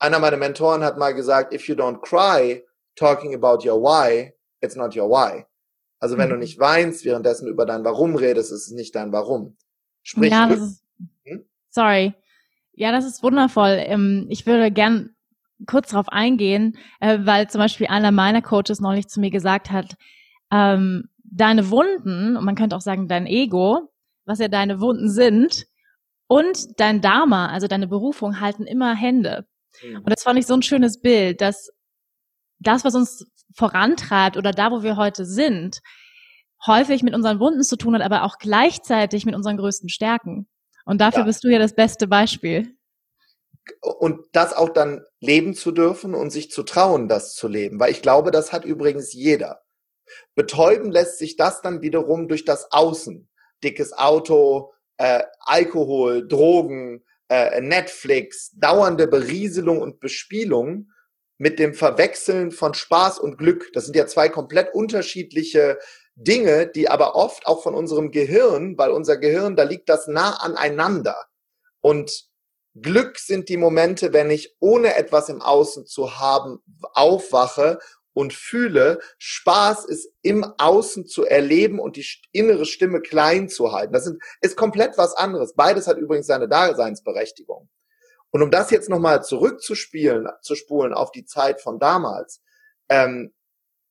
Einer 0.00 0.18
meiner 0.18 0.38
Mentoren 0.38 0.82
hat 0.82 0.98
mal 0.98 1.14
gesagt, 1.14 1.54
if 1.54 1.68
you 1.68 1.76
don't 1.76 2.00
cry 2.00 2.64
talking 2.96 3.34
about 3.34 3.64
your 3.64 3.80
why, 3.80 4.32
it's 4.60 4.74
not 4.74 4.96
your 4.96 5.08
why. 5.08 5.44
Also 6.00 6.16
wenn 6.16 6.28
mhm. 6.28 6.34
du 6.34 6.38
nicht 6.38 6.58
weinst, 6.58 7.04
währenddessen 7.04 7.46
über 7.46 7.66
dein 7.66 7.84
Warum 7.84 8.16
redest, 8.16 8.50
ist 8.50 8.68
es 8.68 8.72
nicht 8.72 8.94
dein 8.94 9.12
Warum. 9.12 9.56
Sprich, 10.02 10.32
ja, 10.32 10.48
ist, 10.48 10.82
hm? 11.24 11.44
sorry. 11.68 12.14
Ja, 12.72 12.92
das 12.92 13.04
ist 13.04 13.22
wundervoll. 13.22 13.76
Ähm, 13.78 14.26
ich 14.30 14.46
würde 14.46 14.70
gern 14.70 15.14
kurz 15.66 15.90
darauf 15.90 16.08
eingehen, 16.08 16.78
äh, 17.00 17.18
weil 17.22 17.50
zum 17.50 17.58
Beispiel 17.58 17.88
einer 17.88 18.10
meiner 18.10 18.40
Coaches 18.40 18.80
neulich 18.80 19.08
zu 19.08 19.20
mir 19.20 19.30
gesagt 19.30 19.70
hat, 19.70 19.96
ähm, 20.50 21.10
deine 21.24 21.70
Wunden, 21.70 22.38
und 22.38 22.44
man 22.44 22.54
könnte 22.54 22.74
auch 22.76 22.80
sagen 22.80 23.06
dein 23.06 23.26
Ego, 23.26 23.90
was 24.24 24.38
ja 24.38 24.48
deine 24.48 24.80
Wunden 24.80 25.10
sind, 25.10 25.66
und 26.26 26.80
dein 26.80 27.02
Dharma, 27.02 27.48
also 27.48 27.66
deine 27.66 27.88
Berufung, 27.88 28.40
halten 28.40 28.64
immer 28.64 28.94
Hände. 28.94 29.46
Mhm. 29.82 29.98
Und 29.98 30.10
das 30.10 30.22
fand 30.22 30.38
ich 30.38 30.46
so 30.46 30.54
ein 30.54 30.62
schönes 30.62 31.00
Bild, 31.00 31.40
dass 31.40 31.70
das, 32.58 32.84
was 32.84 32.94
uns 32.94 33.26
vorantreibt 33.56 34.36
oder 34.36 34.52
da, 34.52 34.70
wo 34.70 34.82
wir 34.82 34.96
heute 34.96 35.24
sind, 35.24 35.80
häufig 36.66 37.02
mit 37.02 37.14
unseren 37.14 37.40
Wunden 37.40 37.62
zu 37.62 37.76
tun 37.76 37.94
hat, 37.94 38.02
aber 38.02 38.24
auch 38.24 38.38
gleichzeitig 38.38 39.24
mit 39.24 39.34
unseren 39.34 39.56
größten 39.56 39.88
Stärken. 39.88 40.48
Und 40.84 41.00
dafür 41.00 41.20
ja. 41.20 41.26
bist 41.26 41.44
du 41.44 41.48
ja 41.48 41.58
das 41.58 41.74
beste 41.74 42.06
Beispiel. 42.06 42.76
Und 43.80 44.20
das 44.32 44.52
auch 44.52 44.70
dann 44.70 45.04
leben 45.20 45.54
zu 45.54 45.70
dürfen 45.70 46.14
und 46.14 46.30
sich 46.30 46.50
zu 46.50 46.62
trauen, 46.62 47.08
das 47.08 47.34
zu 47.34 47.48
leben. 47.48 47.78
Weil 47.78 47.92
ich 47.92 48.02
glaube, 48.02 48.30
das 48.30 48.52
hat 48.52 48.64
übrigens 48.64 49.12
jeder. 49.12 49.62
Betäuben 50.34 50.90
lässt 50.90 51.18
sich 51.18 51.36
das 51.36 51.62
dann 51.62 51.82
wiederum 51.82 52.28
durch 52.28 52.44
das 52.44 52.72
Außen. 52.72 53.28
Dickes 53.62 53.92
Auto, 53.92 54.72
äh, 54.96 55.22
Alkohol, 55.40 56.26
Drogen, 56.26 57.04
äh, 57.30 57.60
Netflix, 57.60 58.50
dauernde 58.56 59.06
Berieselung 59.06 59.80
und 59.80 60.00
Bespielung 60.00 60.90
mit 61.38 61.58
dem 61.58 61.74
Verwechseln 61.74 62.50
von 62.50 62.74
Spaß 62.74 63.18
und 63.18 63.38
Glück. 63.38 63.70
Das 63.72 63.86
sind 63.86 63.96
ja 63.96 64.06
zwei 64.06 64.28
komplett 64.28 64.74
unterschiedliche 64.74 65.78
Dinge, 66.14 66.66
die 66.66 66.90
aber 66.90 67.14
oft 67.14 67.46
auch 67.46 67.62
von 67.62 67.74
unserem 67.74 68.10
Gehirn, 68.10 68.76
weil 68.76 68.90
unser 68.90 69.16
Gehirn, 69.16 69.56
da 69.56 69.62
liegt 69.62 69.88
das 69.88 70.06
nah 70.06 70.36
aneinander. 70.42 71.16
Und 71.80 72.28
Glück 72.74 73.18
sind 73.18 73.48
die 73.48 73.56
Momente, 73.56 74.12
wenn 74.12 74.30
ich 74.30 74.56
ohne 74.58 74.96
etwas 74.96 75.28
im 75.28 75.40
Außen 75.40 75.86
zu 75.86 76.18
haben 76.18 76.58
aufwache 76.92 77.78
und 78.20 78.34
fühle, 78.34 79.00
Spaß 79.16 79.86
ist 79.86 80.12
im 80.20 80.44
Außen 80.58 81.06
zu 81.06 81.24
erleben 81.24 81.80
und 81.80 81.96
die 81.96 82.06
innere 82.32 82.66
Stimme 82.66 83.00
klein 83.00 83.48
zu 83.48 83.72
halten. 83.72 83.94
Das 83.94 84.12
ist 84.42 84.56
komplett 84.56 84.98
was 84.98 85.14
anderes. 85.14 85.54
Beides 85.54 85.86
hat 85.86 85.96
übrigens 85.96 86.26
seine 86.26 86.46
Daseinsberechtigung. 86.46 87.70
Und 88.30 88.42
um 88.42 88.50
das 88.50 88.70
jetzt 88.70 88.90
nochmal 88.90 89.24
zurückzuspielen, 89.24 90.28
zu 90.42 90.54
spulen 90.54 90.92
auf 90.92 91.12
die 91.12 91.24
Zeit 91.24 91.62
von 91.62 91.78
damals, 91.78 92.42
ähm, 92.90 93.32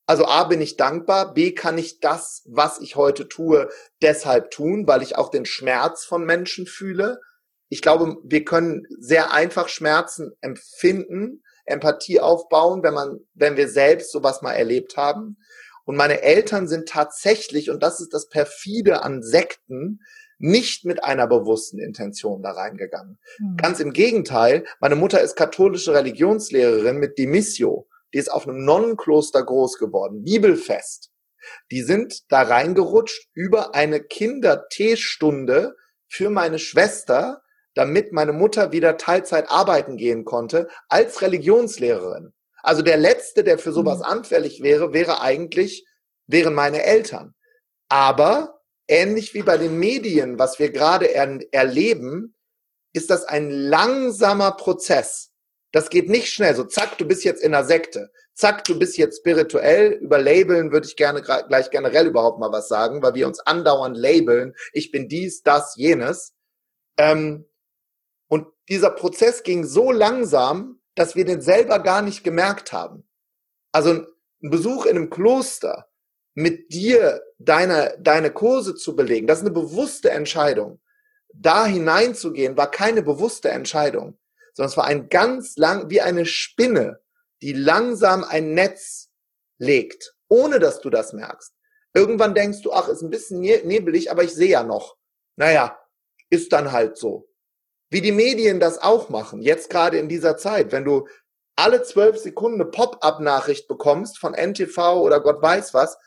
also 0.06 0.26
A 0.26 0.44
bin 0.44 0.62
ich 0.62 0.78
dankbar, 0.78 1.34
B 1.34 1.52
kann 1.54 1.80
ich 1.80 2.00
das, 2.00 2.44
was 2.46 2.80
ich 2.80 2.96
heute 2.96 3.28
tue, 3.28 3.70
deshalb 4.04 4.52
tun, 4.52 4.86
weil 4.88 5.02
ich 5.02 5.18
auch 5.18 5.30
den 5.30 5.46
Schmerz 5.46 6.06
von 6.06 6.24
Menschen 6.24 6.68
fühle. 6.68 7.20
Ich 7.68 7.82
glaube, 7.82 8.18
wir 8.24 8.46
können 8.46 8.86
sehr 9.00 9.34
einfach 9.34 9.70
Schmerzen 9.70 10.34
empfinden, 10.42 11.44
Empathie 11.70 12.20
aufbauen, 12.20 12.84
wenn 12.84 12.94
man, 12.94 13.20
wenn 13.34 13.58
wir 13.58 13.68
selbst 13.68 14.12
sowas 14.12 14.42
mal 14.42 14.54
erlebt 14.54 14.98
haben. 14.98 15.38
Und 15.86 15.96
meine 15.96 16.22
Eltern 16.22 16.68
sind 16.68 16.88
tatsächlich, 16.88 17.70
und 17.70 17.82
das 17.82 18.00
ist 18.00 18.14
das 18.14 18.30
perfide 18.30 19.02
an 19.04 19.24
Sekten, 19.24 20.02
nicht 20.38 20.86
mit 20.86 21.04
einer 21.04 21.28
bewussten 21.28 21.80
Intention 21.80 22.42
da 22.42 22.52
reingegangen. 22.52 23.20
Mhm. 23.40 23.58
Ganz 23.58 23.80
im 23.80 23.92
Gegenteil, 23.92 24.66
meine 24.80 24.96
Mutter 24.96 25.22
ist 25.22 25.36
katholische 25.36 25.94
Religionslehrerin 25.94 26.98
mit 26.98 27.18
Demissio 27.18 27.88
die 28.14 28.18
ist 28.18 28.32
auf 28.32 28.48
einem 28.48 28.64
Nonnenkloster 28.66 29.44
groß 29.44 29.78
geworden, 29.78 30.24
bibelfest. 30.24 31.12
Die 31.72 31.84
sind 31.84 32.24
da 32.30 32.42
reingerutscht 32.42 33.30
über 33.34 33.76
eine 33.76 34.02
Kinderteestunde 34.02 35.76
für 36.08 36.30
meine 36.30 36.60
Schwester, 36.60 37.42
damit 37.80 38.12
meine 38.12 38.34
Mutter 38.34 38.74
wieder 38.74 38.98
Teilzeit 38.98 39.50
arbeiten 39.50 39.96
gehen 39.96 40.26
konnte, 40.26 40.68
als 40.90 41.22
Religionslehrerin. 41.22 42.34
Also 42.62 42.82
der 42.82 42.98
Letzte, 42.98 43.46
der 43.46 43.58
für 43.58 43.72
sowas 43.72 44.00
mhm. 44.00 44.04
anfällig 44.04 44.62
wäre, 44.62 44.92
wäre 44.92 45.22
eigentlich, 45.22 45.88
wären 46.28 46.54
meine 46.54 46.84
Eltern. 46.84 47.36
Aber 47.88 48.60
ähnlich 48.90 49.34
wie 49.34 49.44
bei 49.44 49.58
den 49.58 49.80
Medien, 49.80 50.38
was 50.38 50.60
wir 50.60 50.74
gerade 50.74 51.06
er 51.06 51.40
erleben, 51.54 52.36
ist 52.92 53.10
das 53.10 53.24
ein 53.24 53.50
langsamer 53.50 54.52
Prozess. 54.52 55.32
Das 55.72 55.90
geht 55.90 56.10
nicht 56.10 56.28
schnell. 56.34 56.58
So, 56.58 56.66
zack, 56.66 56.98
du 56.98 57.06
bist 57.06 57.24
jetzt 57.24 57.42
in 57.42 57.56
einer 57.56 57.64
Sekte. 57.64 58.12
Zack, 58.34 58.66
du 58.66 58.78
bist 58.78 58.98
jetzt 58.98 59.20
spirituell. 59.20 59.94
Über 59.94 60.18
Labeln 60.18 60.74
würde 60.74 60.86
ich 60.86 60.98
gerne 60.98 61.22
gleich 61.22 61.70
generell 61.70 62.08
überhaupt 62.08 62.40
mal 62.40 62.52
was 62.52 62.68
sagen, 62.68 63.02
weil 63.02 63.14
wir 63.14 63.26
uns 63.26 63.40
andauernd 63.40 63.96
labeln. 63.96 64.54
Ich 64.74 64.92
bin 64.92 65.08
dies, 65.08 65.44
das, 65.44 65.78
jenes. 65.78 66.34
Ähm, 66.98 67.49
dieser 68.70 68.92
Prozess 68.92 69.44
ging 69.44 69.66
so 69.66 69.92
langsam, 69.92 70.80
dass 70.96 71.16
wir 71.16 71.26
den 71.26 71.42
selber 71.42 71.80
gar 71.80 72.02
nicht 72.02 72.24
gemerkt 72.24 72.72
haben. 72.74 73.08
Also 73.72 73.92
ein 73.92 74.06
Besuch 74.42 74.86
in 74.86 74.98
einem 74.98 75.10
Kloster 75.10 75.88
mit 76.34 76.74
dir 76.74 77.22
deine, 77.38 77.98
deine 78.00 78.32
Kurse 78.32 78.76
zu 78.76 78.96
belegen, 78.96 79.28
das 79.28 79.40
ist 79.40 79.46
eine 79.46 79.54
bewusste 79.54 80.12
Entscheidung. 80.12 80.80
Da 81.34 81.66
hineinzugehen 81.66 82.58
war 82.58 82.72
keine 82.72 83.02
bewusste 83.04 83.50
Entscheidung 83.50 84.18
sondern 84.60 84.72
es 84.72 84.78
war 84.78 84.88
ein 84.88 85.08
ganz 85.08 85.56
lang, 85.56 85.90
wie 85.90 86.02
eine 86.02 86.26
Spinne, 86.26 87.00
die 87.42 87.54
langsam 87.54 88.26
ein 88.26 88.56
Netz 88.56 89.10
legt, 89.58 90.16
ohne 90.28 90.60
dass 90.60 90.82
du 90.82 90.90
das 90.90 91.14
merkst. 91.14 91.54
Irgendwann 91.94 92.36
denkst 92.36 92.62
du, 92.64 92.74
ach, 92.74 92.90
ist 92.90 93.02
ein 93.02 93.10
bisschen 93.10 93.40
ne-, 93.40 93.62
nebelig, 93.64 94.12
aber 94.12 94.26
ich 94.26 94.34
sehe 94.34 94.50
ja 94.50 94.64
noch. 94.64 94.98
Naja, 95.38 95.80
ist 96.30 96.52
dann 96.52 96.74
halt 96.74 96.98
so. 96.98 97.29
Wie 97.90 98.02
die 98.02 98.12
Medien 98.12 98.60
das 98.60 98.78
auch 98.78 99.10
machen, 99.10 99.42
jetzt 99.42 99.70
gerade 99.70 99.98
in 99.98 100.10
dieser 100.10 100.38
Zeit, 100.38 100.72
wenn 100.72 100.86
du 100.86 101.08
alle 101.56 101.84
zwölf 101.84 102.18
Sekunden 102.18 102.62
eine 102.62 102.70
Pop-up-Nachricht 102.70 103.68
bekommst 103.68 104.18
von 104.18 104.34
NTV 104.34 105.02
oder 105.02 105.20
Gott 105.20 105.42
weiß 105.42 105.74
was, 105.74 105.98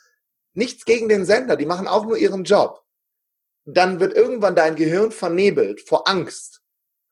nichts 0.55 0.85
gegen 0.85 1.09
den 1.09 1.25
Sender, 1.25 1.57
die 1.57 1.67
machen 1.67 1.89
auch 1.89 2.05
nur 2.05 2.17
ihren 2.17 2.45
Job. 2.45 2.83
Dann 3.65 4.01
wird 4.01 4.15
irgendwann 4.15 4.57
dein 4.57 4.77
Gehirn 4.77 5.13
vernebelt 5.13 5.81
vor 5.81 6.09
Angst. 6.09 6.63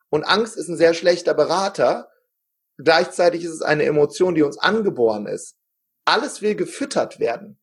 Und 0.08 0.24
Angst 0.24 0.56
ist 0.56 0.68
ein 0.68 0.76
sehr 0.76 0.94
schlechter 0.94 1.34
Berater. 1.34 2.10
Gleichzeitig 2.78 3.44
ist 3.44 3.52
es 3.52 3.62
eine 3.62 3.84
Emotion, 3.84 4.34
die 4.34 4.42
uns 4.42 4.58
angeboren 4.58 5.26
ist. 5.26 5.56
Alles 6.04 6.42
will 6.42 6.54
gefüttert 6.54 7.20
werden. 7.20 7.60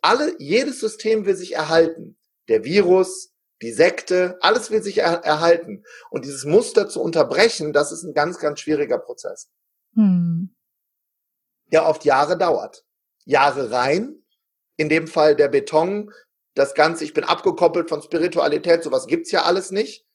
Alle, 0.00 0.34
jedes 0.38 0.80
System 0.80 1.26
will 1.26 1.36
sich 1.36 1.54
erhalten. 1.54 2.16
Der 2.48 2.64
Virus, 2.64 3.32
die 3.62 3.72
Sekte, 3.72 4.38
alles 4.40 4.70
will 4.70 4.82
sich 4.82 4.98
er 4.98 5.24
erhalten. 5.24 5.84
Und 6.10 6.24
dieses 6.24 6.44
Muster 6.44 6.88
zu 6.88 7.00
unterbrechen, 7.02 7.72
das 7.72 7.92
ist 7.92 8.04
ein 8.04 8.14
ganz, 8.14 8.38
ganz 8.38 8.60
schwieriger 8.60 8.98
Prozess. 8.98 9.50
Hm. 9.94 10.54
Der 11.72 11.86
oft 11.86 12.04
Jahre 12.04 12.38
dauert. 12.38 12.84
Jahre 13.24 13.70
rein. 13.70 14.24
In 14.76 14.88
dem 14.88 15.08
Fall 15.08 15.34
der 15.34 15.48
Beton, 15.48 16.12
das 16.54 16.74
Ganze, 16.74 17.04
ich 17.04 17.14
bin 17.14 17.24
abgekoppelt 17.24 17.88
von 17.88 18.00
Spiritualität, 18.00 18.84
sowas 18.84 19.06
gibt's 19.06 19.32
ja 19.32 19.42
alles 19.42 19.70
nicht. 19.70 20.06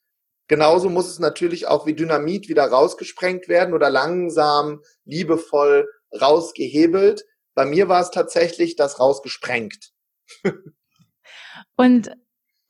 Genauso 0.48 0.90
muss 0.90 1.08
es 1.08 1.18
natürlich 1.18 1.66
auch 1.66 1.86
wie 1.86 1.94
Dynamit 1.94 2.48
wieder 2.48 2.64
rausgesprengt 2.66 3.48
werden 3.48 3.74
oder 3.74 3.90
langsam, 3.90 4.82
liebevoll 5.04 5.88
rausgehebelt. 6.18 7.24
Bei 7.54 7.64
mir 7.64 7.88
war 7.88 8.02
es 8.02 8.10
tatsächlich 8.10 8.76
das 8.76 9.00
rausgesprengt. 9.00 9.92
und 11.76 12.10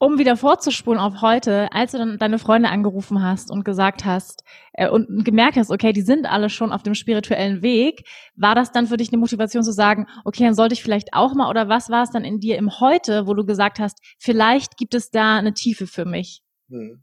um 0.05 0.19
wieder 0.19 0.37
vorzuspulen 0.37 0.99
auf 0.99 1.23
heute, 1.23 1.73
als 1.73 1.93
du 1.93 1.99
dann 1.99 2.19
deine 2.19 2.39
Freunde 2.39 2.69
angerufen 2.69 3.23
hast 3.23 3.51
und 3.51 3.65
gesagt 3.65 4.05
hast 4.05 4.45
äh, 4.75 4.89
und 4.89 5.25
gemerkt 5.25 5.57
hast, 5.57 5.71
okay, 5.71 5.93
die 5.93 6.03
sind 6.03 6.27
alle 6.27 6.51
schon 6.51 6.73
auf 6.73 6.83
dem 6.83 6.95
spirituellen 6.95 7.63
Weg, 7.63 8.07
war 8.37 8.55
das 8.55 8.71
dann 8.71 8.87
für 8.87 8.97
dich 8.97 9.09
eine 9.09 9.19
Motivation 9.19 9.63
zu 9.63 9.73
sagen, 9.73 10.07
okay, 10.25 10.45
dann 10.45 10.55
sollte 10.55 10.75
ich 10.75 10.83
vielleicht 10.83 11.15
auch 11.15 11.35
mal 11.35 11.49
oder 11.49 11.69
was 11.69 11.89
war 11.89 12.03
es 12.03 12.11
dann 12.11 12.25
in 12.25 12.39
dir 12.39 12.59
im 12.59 12.81
Heute, 12.81 13.27
wo 13.27 13.35
du 13.35 13.47
gesagt 13.47 13.79
hast, 13.79 13.99
vielleicht 14.19 14.77
gibt 14.77 14.95
es 14.95 15.11
da 15.11 15.37
eine 15.37 15.55
Tiefe 15.55 15.87
für 15.87 16.05
mich? 16.05 16.43
Hm 16.69 17.03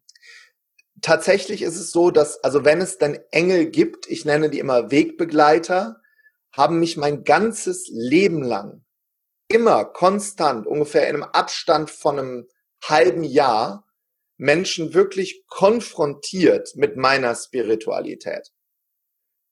tatsächlich 1.02 1.64
ist 1.64 1.80
es 1.80 1.92
so, 1.92 2.12
dass, 2.12 2.44
also 2.44 2.64
wenn 2.64 2.80
es 2.80 3.00
dann 3.00 3.18
Engel 3.32 3.66
gibt, 3.66 4.06
ich 4.08 4.24
nenne 4.24 4.52
die 4.52 4.60
immer 4.60 4.92
Wegbegleiter, 4.92 6.00
haben 6.52 6.80
mich 6.80 6.96
mein 6.96 7.24
ganzes 7.24 7.90
Leben 7.92 8.44
lang 8.44 8.84
immer 9.48 9.86
konstant, 9.86 10.68
ungefähr 10.68 11.10
in 11.10 11.16
einem 11.16 11.24
Abstand 11.24 11.90
von 11.90 12.20
einem 12.20 12.48
halben 12.84 13.24
Jahr, 13.24 13.86
Menschen 14.38 14.94
wirklich 14.94 15.44
konfrontiert 15.48 16.76
mit 16.76 16.98
meiner 16.98 17.36
Spiritualität. 17.36 18.52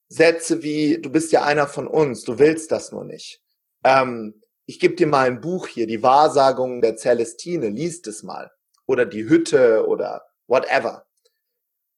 Sätze 0.07 0.63
wie, 0.63 0.99
du 0.99 1.11
bist 1.11 1.31
ja 1.31 1.43
einer 1.43 1.67
von 1.67 1.87
uns, 1.87 2.23
du 2.23 2.39
willst 2.39 2.71
das 2.71 2.91
nur 2.91 3.05
nicht. 3.05 3.41
Ähm, 3.83 4.41
ich 4.65 4.79
gebe 4.79 4.95
dir 4.95 5.07
mal 5.07 5.27
ein 5.27 5.41
Buch 5.41 5.67
hier, 5.67 5.85
die 5.85 6.01
Wahrsagung 6.01 6.81
der 6.81 6.97
Celestine, 6.97 7.69
liest 7.69 8.07
es 8.07 8.23
mal. 8.23 8.51
Oder 8.87 9.05
die 9.05 9.29
Hütte 9.29 9.85
oder 9.87 10.25
whatever. 10.47 11.05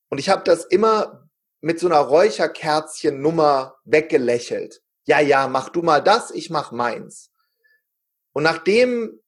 Und 0.09 0.17
ich 0.17 0.27
habe 0.27 0.43
das 0.43 0.65
immer 0.65 1.29
mit 1.61 1.79
so 1.79 1.87
einer 1.87 1.99
Räucherkerzchen-Nummer 1.99 3.77
weggelächelt. 3.85 4.81
Ja, 5.05 5.21
ja, 5.21 5.47
mach 5.47 5.69
du 5.69 5.81
mal 5.81 6.01
das, 6.01 6.31
ich 6.31 6.49
mach 6.49 6.73
meins. 6.73 7.31
Und 8.33 8.43
nachdem 8.43 9.20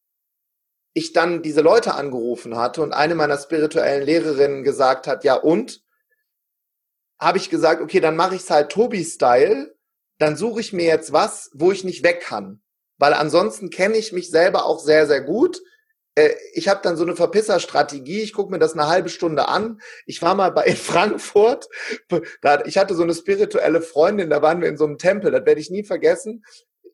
ich 0.93 1.13
dann 1.13 1.41
diese 1.41 1.61
Leute 1.61 1.95
angerufen 1.95 2.57
hatte 2.57 2.81
und 2.81 2.93
eine 2.93 3.15
meiner 3.15 3.37
spirituellen 3.37 4.03
Lehrerinnen 4.03 4.63
gesagt 4.63 5.07
hat, 5.07 5.23
ja 5.23 5.35
und, 5.35 5.81
habe 7.19 7.37
ich 7.37 7.49
gesagt, 7.49 7.81
okay, 7.81 7.99
dann 7.99 8.15
mache 8.15 8.35
ich 8.35 8.41
es 8.41 8.49
halt 8.49 8.71
Tobi-Style, 8.71 9.75
dann 10.19 10.35
suche 10.35 10.59
ich 10.59 10.73
mir 10.73 10.85
jetzt 10.85 11.13
was, 11.13 11.49
wo 11.53 11.71
ich 11.71 11.83
nicht 11.83 12.03
weg 12.03 12.21
kann. 12.21 12.61
Weil 12.97 13.13
ansonsten 13.13 13.69
kenne 13.69 13.97
ich 13.97 14.11
mich 14.11 14.29
selber 14.29 14.65
auch 14.65 14.79
sehr, 14.79 15.07
sehr 15.07 15.21
gut 15.21 15.61
äh, 16.15 16.33
ich 16.53 16.67
habe 16.67 16.81
dann 16.83 16.97
so 16.97 17.03
eine 17.03 17.15
Verpisser-Strategie. 17.15 18.21
Ich 18.21 18.33
gucke 18.33 18.51
mir 18.51 18.59
das 18.59 18.73
eine 18.73 18.87
halbe 18.87 19.09
Stunde 19.09 19.47
an. 19.47 19.81
Ich 20.05 20.21
war 20.21 20.35
mal 20.35 20.51
bei 20.51 20.65
in 20.65 20.75
Frankfurt. 20.75 21.67
Da, 22.41 22.63
ich 22.65 22.77
hatte 22.77 22.95
so 22.95 23.03
eine 23.03 23.13
spirituelle 23.13 23.81
Freundin, 23.81 24.29
da 24.29 24.41
waren 24.41 24.61
wir 24.61 24.69
in 24.69 24.77
so 24.77 24.85
einem 24.85 24.97
Tempel, 24.97 25.31
das 25.31 25.45
werde 25.45 25.61
ich 25.61 25.71
nie 25.71 25.83
vergessen. 25.83 26.43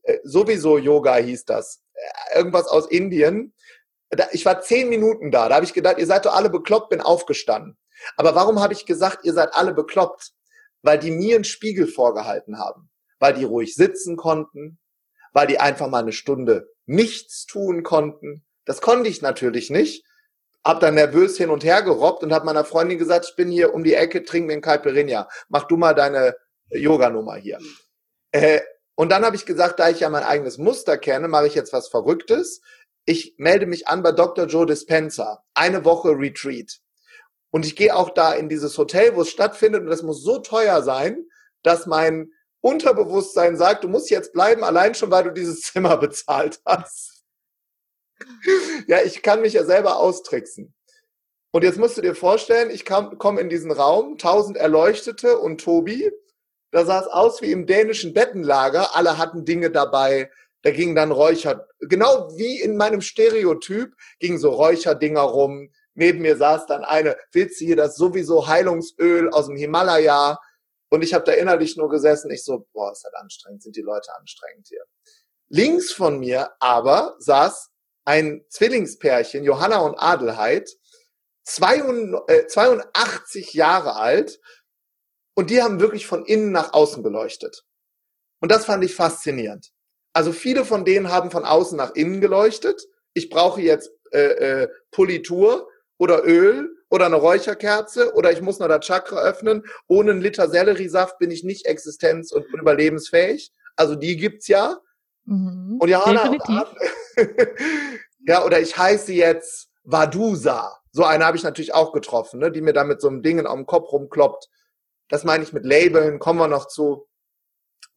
Äh, 0.04 0.20
sowieso 0.24 0.78
Yoga 0.78 1.16
hieß 1.18 1.46
das. 1.46 1.82
Äh, 1.94 2.38
irgendwas 2.38 2.68
aus 2.68 2.88
Indien. 2.90 3.54
Ich 4.32 4.46
war 4.46 4.62
zehn 4.62 4.90
Minuten 4.90 5.32
da. 5.32 5.50
Da 5.50 5.56
habe 5.56 5.66
ich 5.66 5.74
gedacht, 5.74 5.98
ihr 6.00 6.08
seid 6.08 6.26
doch 6.26 6.36
alle 6.36 6.50
bekloppt, 6.50 6.90
bin 6.90 7.02
aufgestanden. 7.02 7.78
Aber 8.18 8.34
warum 8.36 8.60
habe 8.60 8.74
ich 8.74 8.86
gesagt, 8.86 9.26
ihr 9.26 9.34
seid 9.34 9.54
alle 9.54 9.74
bekloppt? 9.74 10.32
Weil 10.82 10.98
die 10.98 11.12
mir 11.12 11.36
einen 11.36 11.44
Spiegel 11.44 11.88
vorgehalten 11.88 12.58
haben. 12.58 12.90
Weil 13.20 13.34
die 13.34 13.44
ruhig 13.44 13.76
sitzen 13.76 14.18
konnten. 14.18 14.80
Weil 15.34 15.48
die 15.48 15.60
einfach 15.60 15.88
mal 15.90 16.02
eine 16.02 16.14
Stunde 16.14 16.70
nichts 16.86 17.46
tun 17.46 17.84
konnten 17.84 18.46
das 18.70 18.82
konnte 18.82 19.10
ich 19.10 19.24
natürlich 19.24 19.72
nicht. 19.72 20.06
Hab 20.64 20.80
dann 20.80 20.94
nervös 20.94 21.38
hin 21.38 21.50
und 21.50 21.64
her 21.64 21.82
gerobbt 21.82 22.22
und 22.22 22.32
hab 22.32 22.44
meiner 22.44 22.64
Freundin 22.64 23.00
gesagt, 23.00 23.26
ich 23.28 23.36
bin 23.36 23.50
hier 23.50 23.74
um 23.74 23.84
die 23.84 23.96
Ecke, 23.96 24.24
trink 24.24 24.46
mir 24.46 24.54
einen 24.54 24.62
Caipirinha. 24.62 25.28
Mach 25.48 25.64
du 25.64 25.76
mal 25.76 25.96
deine 25.96 26.36
Yoga-Nummer 26.70 27.36
hier. 27.38 27.58
Äh, 28.32 28.62
und 28.94 29.12
dann 29.12 29.26
habe 29.26 29.36
ich 29.36 29.48
gesagt, 29.48 29.80
da 29.80 29.90
ich 29.90 30.02
ja 30.02 30.10
mein 30.10 30.22
eigenes 30.22 30.60
Muster 30.60 31.00
kenne, 31.00 31.28
mache 31.28 31.48
ich 31.48 31.56
jetzt 31.56 31.74
was 31.74 31.88
Verrücktes. 31.88 32.62
Ich 33.06 33.36
melde 33.38 33.66
mich 33.66 33.88
an 33.88 34.04
bei 34.04 34.12
Dr. 34.12 34.46
Joe 34.46 34.66
Dispenza. 34.66 35.44
Eine 35.54 35.86
Woche 35.86 36.10
Retreat. 36.10 36.80
Und 37.52 37.66
ich 37.66 37.76
gehe 37.76 37.96
auch 37.96 38.12
da 38.12 38.34
in 38.34 38.50
dieses 38.50 38.78
Hotel, 38.78 39.16
wo 39.16 39.22
es 39.22 39.30
stattfindet. 39.30 39.82
Und 39.82 39.90
das 39.90 40.04
muss 40.04 40.24
so 40.24 40.40
teuer 40.40 40.84
sein, 40.84 41.26
dass 41.64 41.86
mein 41.86 42.32
Unterbewusstsein 42.62 43.58
sagt, 43.58 43.84
du 43.84 43.88
musst 43.88 44.10
jetzt 44.10 44.34
bleiben, 44.34 44.64
allein 44.64 44.94
schon, 44.96 45.12
weil 45.12 45.24
du 45.24 45.32
dieses 45.32 45.62
Zimmer 45.72 45.98
bezahlt 45.98 46.62
hast. 46.66 47.24
ja, 48.88 49.02
ich 49.02 49.24
kann 49.24 49.42
mich 49.42 49.54
ja 49.54 49.64
selber 49.64 49.98
austricksen. 49.98 50.74
Und 51.52 51.64
jetzt 51.64 51.80
musst 51.80 51.98
du 51.98 52.02
dir 52.02 52.14
vorstellen, 52.14 52.70
ich 52.70 52.86
komme 52.86 53.42
in 53.42 53.50
diesen 53.50 53.72
Raum, 53.72 54.18
tausend 54.20 54.56
Erleuchtete 54.56 55.40
und 55.40 55.62
Tobi. 55.62 56.12
Da 56.72 56.86
sah 56.86 57.00
es 57.00 57.08
aus 57.08 57.42
wie 57.42 57.52
im 57.52 57.66
dänischen 57.66 58.14
Bettenlager. 58.14 58.96
Alle 58.96 59.18
hatten 59.18 59.46
Dinge 59.46 59.72
dabei. 59.72 60.30
Da 60.62 60.72
ging 60.72 60.94
dann 60.96 61.12
Räucher, 61.12 61.68
genau 61.80 62.30
wie 62.38 62.60
in 62.62 62.76
meinem 62.76 63.02
Stereotyp, 63.02 63.94
gingen 64.20 64.40
so 64.40 64.50
Räucherdinger 64.50 65.22
rum. 65.22 65.72
Neben 65.94 66.22
mir 66.22 66.38
saß 66.38 66.66
dann 66.66 66.84
eine, 66.84 67.18
willst 67.32 67.62
du 67.62 67.66
hier 67.66 67.76
das 67.76 67.96
sowieso 67.96 68.48
Heilungsöl 68.48 69.30
aus 69.30 69.48
dem 69.48 69.56
Himalaya? 69.56 70.38
Und 70.90 71.04
ich 71.04 71.14
habe 71.14 71.24
da 71.24 71.34
innerlich 71.34 71.78
nur 71.78 71.90
gesessen. 71.90 72.32
Ich 72.32 72.44
so, 72.44 72.68
boah, 72.74 72.92
ist 72.92 73.04
das 73.04 73.14
anstrengend, 73.14 73.64
sind 73.64 73.76
die 73.76 73.82
Leute 73.82 74.14
anstrengend 74.16 74.68
hier. 74.68 74.84
Links 75.50 75.92
von 75.92 76.20
mir 76.20 76.52
aber 76.60 77.16
saß 77.20 77.70
ein 78.06 78.44
Zwillingspärchen, 78.50 79.44
Johanna 79.44 79.80
und 79.80 79.96
Adelheid, 79.96 80.70
82 81.44 82.24
äh, 83.56 83.58
Jahre 83.58 83.96
alt 83.96 84.40
und 85.36 85.50
die 85.50 85.62
haben 85.62 85.80
wirklich 85.80 86.06
von 86.06 86.26
innen 86.26 86.52
nach 86.52 86.74
außen 86.74 87.04
geleuchtet. 87.04 87.66
Und 88.42 88.52
das 88.52 88.66
fand 88.66 88.84
ich 88.84 88.94
faszinierend. 88.96 89.72
Also 90.14 90.32
viele 90.32 90.66
von 90.66 90.86
denen 90.86 91.10
haben 91.10 91.32
von 91.32 91.46
außen 91.46 91.78
nach 91.78 91.96
innen 91.96 92.22
geleuchtet. 92.22 92.88
Ich 93.14 93.30
brauche 93.30 93.62
jetzt 93.62 93.92
äh, 94.12 94.64
äh, 94.64 94.68
Politur 94.92 95.68
oder 95.98 96.26
Öl 96.26 96.76
oder 96.90 97.06
eine 97.06 97.18
Räucherkerze 97.18 98.14
oder 98.16 98.32
ich 98.32 98.42
muss 98.42 98.60
noch 98.60 98.68
das 98.68 98.86
Chakra 98.86 99.22
öffnen. 99.22 99.64
Ohne 99.88 100.12
einen 100.12 100.22
Liter 100.22 100.50
Selleriesaft 100.50 101.20
bin 101.20 101.32
ich 101.32 101.44
nicht 101.44 101.68
existenz- 101.68 102.34
und 102.34 102.46
überlebensfähig. 102.54 103.52
Also 103.76 103.96
die 103.96 104.18
gibt's 104.18 104.48
ja. 104.48 104.80
Mhm, 105.26 105.78
und 105.80 105.90
Johanna, 105.90 106.30
und 106.30 106.42
ja, 108.28 108.44
oder 108.44 108.60
ich 108.60 108.78
heiße 108.78 109.14
jetzt 109.14 109.70
Vadusa. 109.84 110.80
So 110.92 111.04
eine 111.04 111.26
habe 111.26 111.38
ich 111.38 111.44
natürlich 111.44 111.74
auch 111.74 111.94
getroffen, 111.94 112.40
ne, 112.40 112.52
die 112.52 112.62
mir 112.62 112.74
da 112.74 112.84
mit 112.84 113.00
so 113.00 113.08
einem 113.08 113.22
Ding 113.22 113.38
dem 113.38 113.66
Kopf 113.66 113.92
rumkloppt. 113.92 114.50
Das 115.08 115.24
meine 115.24 115.44
ich 115.44 115.54
mit 115.54 115.66
Labeln, 115.66 116.20
kommen 116.20 116.40
wir 116.40 116.48
noch 116.48 116.68
zu. 116.68 117.08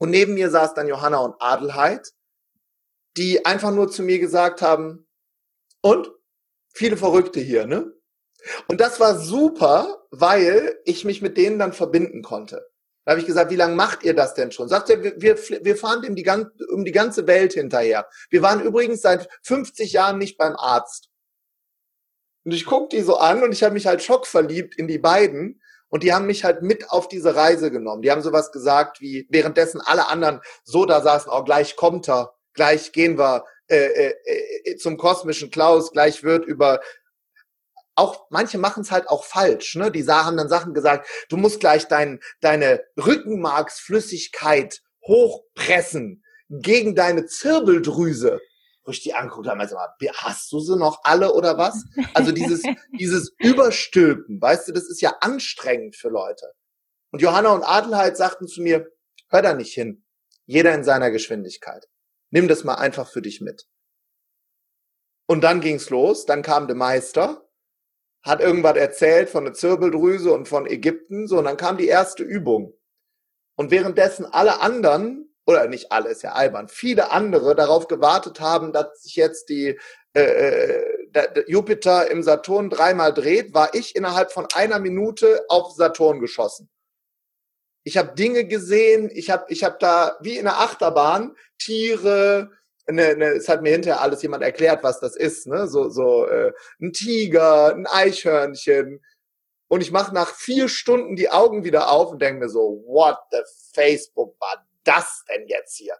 Und 0.03 0.11
neben 0.11 0.35
mir 0.35 0.51
saß 0.51 0.75
dann 0.75 0.89
Johanna 0.89 1.19
und 1.19 1.41
Adelheid, 1.41 2.13
die 3.17 3.47
einfach 3.47 3.71
nur 3.71 3.89
zu 3.89 4.03
mir 4.03 4.19
gesagt 4.19 4.61
haben, 4.61 5.07
und? 5.81 6.11
Viele 6.75 6.97
Verrückte 6.97 7.39
hier, 7.39 7.69
ne? 7.69 7.93
Und 8.67 8.81
das 8.81 8.99
war 8.99 9.17
super, 9.17 10.05
weil 10.11 10.77
ich 10.85 11.05
mich 11.05 11.23
mit 11.23 11.37
denen 11.37 11.61
dann 11.61 11.73
verbinden 11.73 12.23
konnte. 12.23 12.69
Da 13.05 13.13
habe 13.13 13.21
ich 13.21 13.29
gesagt, 13.29 13.53
wie 13.53 13.57
lange 13.57 13.77
macht 13.77 14.03
ihr 14.03 14.13
das 14.13 14.35
denn 14.35 14.51
schon? 14.51 14.69
Sagt 14.69 14.91
er, 14.91 15.05
wir, 15.05 15.39
wir, 15.39 15.77
fahren 15.77 16.03
dem 16.03 16.17
die, 16.17 16.29
um 16.73 16.85
die 16.85 16.91
ganze 16.91 17.29
Welt 17.29 17.53
hinterher. 17.53 18.09
Wir 18.29 18.43
waren 18.43 18.61
übrigens 18.61 19.03
seit 19.03 19.29
50 19.45 19.93
Jahren 19.93 20.19
nicht 20.19 20.37
beim 20.37 20.57
Arzt. 20.57 21.11
Und 22.43 22.51
ich 22.51 22.65
guck 22.65 22.91
die 22.91 23.03
so 23.03 23.19
an 23.19 23.45
und 23.45 23.53
ich 23.53 23.63
habe 23.63 23.75
mich 23.75 23.87
halt 23.87 24.03
schockverliebt 24.03 24.75
in 24.77 24.89
die 24.89 24.99
beiden. 24.99 25.63
Und 25.93 26.03
die 26.03 26.15
haben 26.15 26.27
mich 26.27 26.43
halt 26.43 26.63
mit 26.63 26.89
auf 26.91 27.07
diese 27.07 27.37
Reise 27.37 27.71
genommen. 27.71 28.01
Die 28.01 28.11
haben 28.11 28.23
sowas 28.23 28.51
gesagt 28.51 29.03
wie, 29.03 29.27
währenddessen 29.29 29.83
alle 29.83 30.09
anderen 30.09 30.41
so 30.65 30.87
da 30.87 31.03
saßen, 31.03 31.31
oh, 31.31 31.45
gleich 31.45 31.77
kommt 31.77 32.09
er, 32.09 32.33
gleich 32.55 32.93
gehen 32.93 33.19
wir 33.19 33.45
äh, 33.69 33.77
äh, 33.77 34.15
äh 34.65 34.77
zum 34.77 34.97
kosmischen 34.97 35.51
Klaus, 35.51 35.93
gleich 35.93 36.25
wird 36.25 36.47
über 36.47 36.81
auch 37.95 38.25
manche 38.31 38.57
machen 38.57 38.85
es 38.85 38.91
halt 38.91 39.07
auch 39.07 39.23
falsch. 39.23 39.75
Ne? 39.75 39.91
Die 39.91 40.07
haben 40.07 40.39
dann 40.39 40.49
Sachen 40.49 40.73
gesagt, 40.73 41.07
du 41.29 41.37
musst 41.37 41.61
gleich 41.61 41.89
dein, 41.89 42.21
deine 42.41 42.83
Rückenmarksflüssigkeit 42.97 44.81
hochpressen 45.07 46.25
gegen 46.49 46.95
deine 46.95 47.27
Zirbeldrüse 47.27 48.41
wo 48.85 48.91
ich 48.91 49.03
die 49.03 49.15
angucke, 49.15 49.49
haben 49.49 49.61
also 49.61 49.77
mal, 49.77 49.95
hast 50.15 50.51
du 50.53 50.61
sie 50.61 50.77
noch 50.77 51.01
alle 51.05 51.33
oder 51.33 51.57
was? 51.57 51.85
Also 52.15 52.33
dieses, 52.33 52.63
dieses 52.99 53.35
Überstülpen, 53.39 54.41
weißt 54.41 54.69
du, 54.69 54.73
das 54.73 54.85
ist 54.85 55.01
ja 55.01 55.15
anstrengend 55.21 55.97
für 55.97 56.09
Leute. 56.09 56.53
Und 57.13 57.23
Johanna 57.23 57.51
und 57.51 57.63
Adelheid 57.63 58.17
sagten 58.17 58.49
zu 58.49 58.63
mir, 58.63 58.91
hör 59.29 59.43
da 59.43 59.55
nicht 59.55 59.75
hin. 59.75 60.05
Jeder 60.47 60.75
in 60.75 60.85
seiner 60.85 61.11
Geschwindigkeit. 61.11 61.87
Nimm 62.31 62.49
das 62.49 62.65
mal 62.65 62.75
einfach 62.75 63.09
für 63.09 63.23
dich 63.23 63.41
mit. 63.41 63.67
Und 65.27 65.43
dann 65.43 65.61
ging's 65.61 65.91
los, 65.91 66.27
dann 66.27 66.43
kam 66.43 66.67
der 66.67 66.77
Meister, 66.77 67.49
hat 68.23 68.41
irgendwas 68.41 68.77
erzählt 68.77 69.31
von 69.31 69.45
der 69.45 69.55
Zirbeldrüse 69.55 70.33
und 70.33 70.49
von 70.49 70.67
Ägypten, 70.67 71.27
so, 71.27 71.39
und 71.39 71.45
dann 71.45 71.57
kam 71.57 71.77
die 71.77 71.87
erste 71.87 72.23
Übung. 72.23 72.75
Und 73.57 73.71
währenddessen 73.71 74.27
alle 74.27 74.61
anderen 74.61 75.32
oder 75.47 75.67
nicht 75.69 75.93
alle, 75.93 76.11
ist 76.11 76.23
ja 76.23 76.33
albern, 76.33 76.69
viele 76.69 77.11
andere 77.11 77.55
darauf 77.55 77.89
gewartet 77.89 78.41
haben, 78.41 78.73
dass 78.73 79.03
sich 79.03 79.17
jetzt 79.17 79.49
die 79.49 79.79
äh, 80.15 80.23
äh 80.23 81.03
der, 81.15 81.29
der 81.29 81.49
Jupiter 81.49 82.11
im 82.11 82.23
Saturn 82.23 82.71
dreimal 82.71 83.13
dreht, 83.13 83.53
war 83.55 83.75
ich 83.75 83.95
innerhalb 83.97 84.33
von 84.33 84.47
einer 84.55 84.79
Minute 84.79 85.45
auf 85.49 85.73
Saturn 85.73 86.21
geschossen. 86.21 86.71
Ich 87.85 87.99
habe 87.99 88.15
Dinge 88.15 88.47
gesehen, 88.47 89.11
ich 89.13 89.31
habe 89.31 89.45
ich 89.49 89.65
hab 89.65 89.79
da 89.81 90.17
wie 90.21 90.39
in 90.39 90.47
einer 90.47 90.61
Achterbahn 90.61 91.37
Tiere, 91.59 92.51
ne, 92.87 93.17
ne, 93.17 93.27
es 93.33 93.49
hat 93.49 93.63
mir 93.63 93.73
hinterher 93.73 94.01
alles 94.01 94.23
jemand 94.23 94.43
erklärt, 94.43 94.83
was 94.83 95.01
das 95.01 95.17
ist, 95.17 95.47
ne? 95.47 95.67
So, 95.69 95.89
so 95.89 96.27
äh, 96.27 96.53
ein 96.81 96.93
Tiger, 96.93 97.75
ein 97.75 97.87
Eichhörnchen. 97.87 99.01
Und 99.69 99.81
ich 99.81 99.91
mache 99.91 100.15
nach 100.15 100.35
vier 100.35 100.69
Stunden 100.69 101.17
die 101.17 101.31
Augen 101.31 101.65
wieder 101.65 101.91
auf 101.91 102.13
und 102.13 102.23
denke 102.23 102.41
mir 102.41 102.49
so, 102.49 102.85
what 102.87 103.17
the 103.31 103.39
Facebook 103.75 104.39
war 104.41 104.65
das 104.85 105.25
denn 105.29 105.47
jetzt 105.47 105.77
hier? 105.77 105.97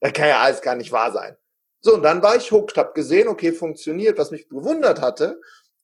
Das 0.00 0.12
kann 0.12 0.28
ja 0.28 0.40
alles 0.40 0.62
gar 0.62 0.74
nicht 0.74 0.92
wahr 0.92 1.12
sein. 1.12 1.36
So, 1.80 1.94
und 1.94 2.02
dann 2.02 2.22
war 2.22 2.36
ich 2.36 2.50
hooked, 2.52 2.76
hab 2.76 2.94
gesehen, 2.94 3.28
okay, 3.28 3.52
funktioniert. 3.52 4.18
Was 4.18 4.30
mich 4.30 4.48
bewundert 4.48 5.00
hatte, 5.00 5.40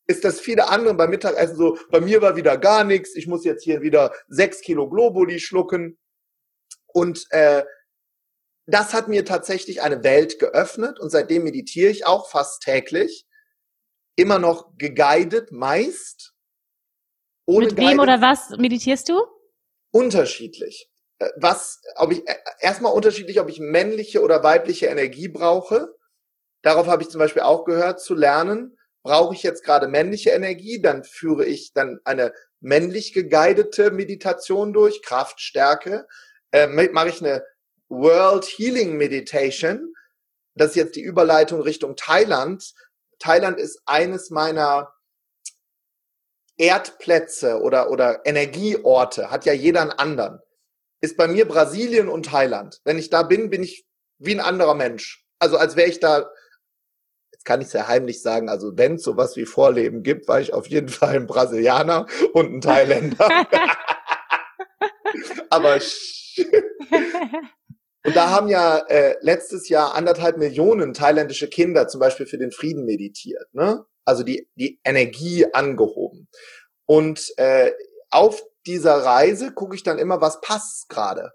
ist, 0.06 0.24
dass 0.24 0.40
viele 0.40 0.68
andere 0.68 0.94
beim 0.94 1.10
Mittagessen 1.10 1.56
so, 1.56 1.78
bei 1.90 2.00
mir 2.00 2.22
war 2.22 2.36
wieder 2.36 2.56
gar 2.56 2.84
nichts, 2.84 3.14
ich 3.14 3.26
muss 3.26 3.44
jetzt 3.44 3.62
hier 3.62 3.82
wieder 3.82 4.12
sechs 4.28 4.60
Kilo 4.60 4.88
Globuli 4.88 5.38
schlucken. 5.38 5.98
Und 6.86 7.26
äh, 7.30 7.64
das 8.66 8.94
hat 8.94 9.08
mir 9.08 9.24
tatsächlich 9.24 9.82
eine 9.82 10.02
Welt 10.04 10.38
geöffnet 10.38 10.98
und 10.98 11.10
seitdem 11.10 11.44
meditiere 11.44 11.90
ich 11.90 12.06
auch 12.06 12.30
fast 12.30 12.62
täglich. 12.62 13.26
Immer 14.16 14.38
noch 14.38 14.76
geguided, 14.76 15.52
meist. 15.52 16.34
Ohne 17.46 17.66
Mit 17.66 17.76
wem 17.76 17.84
guided, 17.84 18.00
oder 18.00 18.20
was 18.20 18.50
meditierst 18.50 19.08
du? 19.08 19.20
Unterschiedlich. 19.90 20.90
Äh, 21.18 21.30
was, 21.36 21.80
ob 21.96 22.12
ich, 22.12 22.26
äh, 22.28 22.36
erstmal 22.60 22.92
unterschiedlich, 22.92 23.40
ob 23.40 23.48
ich 23.48 23.60
männliche 23.60 24.22
oder 24.22 24.42
weibliche 24.42 24.86
Energie 24.86 25.28
brauche. 25.28 25.94
Darauf 26.62 26.86
habe 26.86 27.02
ich 27.02 27.10
zum 27.10 27.18
Beispiel 27.18 27.42
auch 27.42 27.64
gehört, 27.64 28.00
zu 28.00 28.14
lernen. 28.14 28.76
Brauche 29.02 29.34
ich 29.34 29.42
jetzt 29.42 29.64
gerade 29.64 29.88
männliche 29.88 30.30
Energie, 30.30 30.80
dann 30.82 31.04
führe 31.04 31.44
ich 31.44 31.72
dann 31.72 32.00
eine 32.04 32.32
männlich 32.60 33.12
geguidete 33.12 33.90
Meditation 33.90 34.72
durch, 34.72 35.02
Kraft, 35.02 35.40
Stärke. 35.40 36.06
Äh, 36.52 36.66
mache 36.66 37.08
ich 37.08 37.20
eine 37.20 37.44
World 37.88 38.44
Healing 38.44 38.96
Meditation. 38.96 39.94
Das 40.54 40.70
ist 40.70 40.76
jetzt 40.76 40.96
die 40.96 41.02
Überleitung 41.02 41.62
Richtung 41.62 41.96
Thailand. 41.96 42.74
Thailand 43.18 43.58
ist 43.58 43.80
eines 43.86 44.30
meiner 44.30 44.92
Erdplätze 46.56 47.60
oder, 47.60 47.90
oder 47.90 48.26
Energieorte, 48.26 49.30
hat 49.30 49.46
ja 49.46 49.52
jeder 49.52 49.82
einen 49.82 49.92
anderen 49.92 50.40
ist 51.00 51.16
bei 51.16 51.28
mir 51.28 51.46
Brasilien 51.46 52.08
und 52.08 52.26
Thailand. 52.26 52.80
Wenn 52.84 52.98
ich 52.98 53.10
da 53.10 53.22
bin, 53.22 53.50
bin 53.50 53.62
ich 53.62 53.86
wie 54.18 54.34
ein 54.34 54.40
anderer 54.40 54.74
Mensch. 54.74 55.24
Also 55.38 55.56
als 55.56 55.76
wäre 55.76 55.88
ich 55.88 56.00
da, 56.00 56.28
jetzt 57.32 57.44
kann 57.44 57.60
ich 57.60 57.68
es 57.68 57.72
ja 57.72 57.86
heimlich 57.86 58.20
sagen, 58.20 58.48
also 58.48 58.76
wenn 58.76 58.96
es 58.96 59.02
sowas 59.02 59.36
wie 59.36 59.46
Vorleben 59.46 60.02
gibt, 60.02 60.26
war 60.28 60.40
ich 60.40 60.52
auf 60.52 60.66
jeden 60.66 60.88
Fall 60.90 61.14
ein 61.16 61.26
Brasilianer 61.26 62.06
und 62.32 62.52
ein 62.52 62.60
Thailänder. 62.60 63.28
Aber 65.50 65.74
und 68.04 68.16
da 68.16 68.30
haben 68.30 68.48
ja 68.48 68.78
äh, 68.88 69.16
letztes 69.20 69.68
Jahr 69.68 69.94
anderthalb 69.94 70.36
Millionen 70.36 70.94
thailändische 70.94 71.48
Kinder 71.48 71.88
zum 71.88 72.00
Beispiel 72.00 72.26
für 72.26 72.38
den 72.38 72.52
Frieden 72.52 72.84
meditiert, 72.84 73.52
ne? 73.52 73.84
Also 74.04 74.22
die 74.22 74.48
die 74.54 74.78
Energie 74.84 75.46
angehoben. 75.52 76.28
Und 76.86 77.32
äh, 77.38 77.72
auf 78.10 78.42
dieser 78.68 79.02
Reise 79.04 79.52
gucke 79.52 79.74
ich 79.74 79.82
dann 79.82 79.98
immer, 79.98 80.20
was 80.20 80.42
passt 80.42 80.90
gerade. 80.90 81.32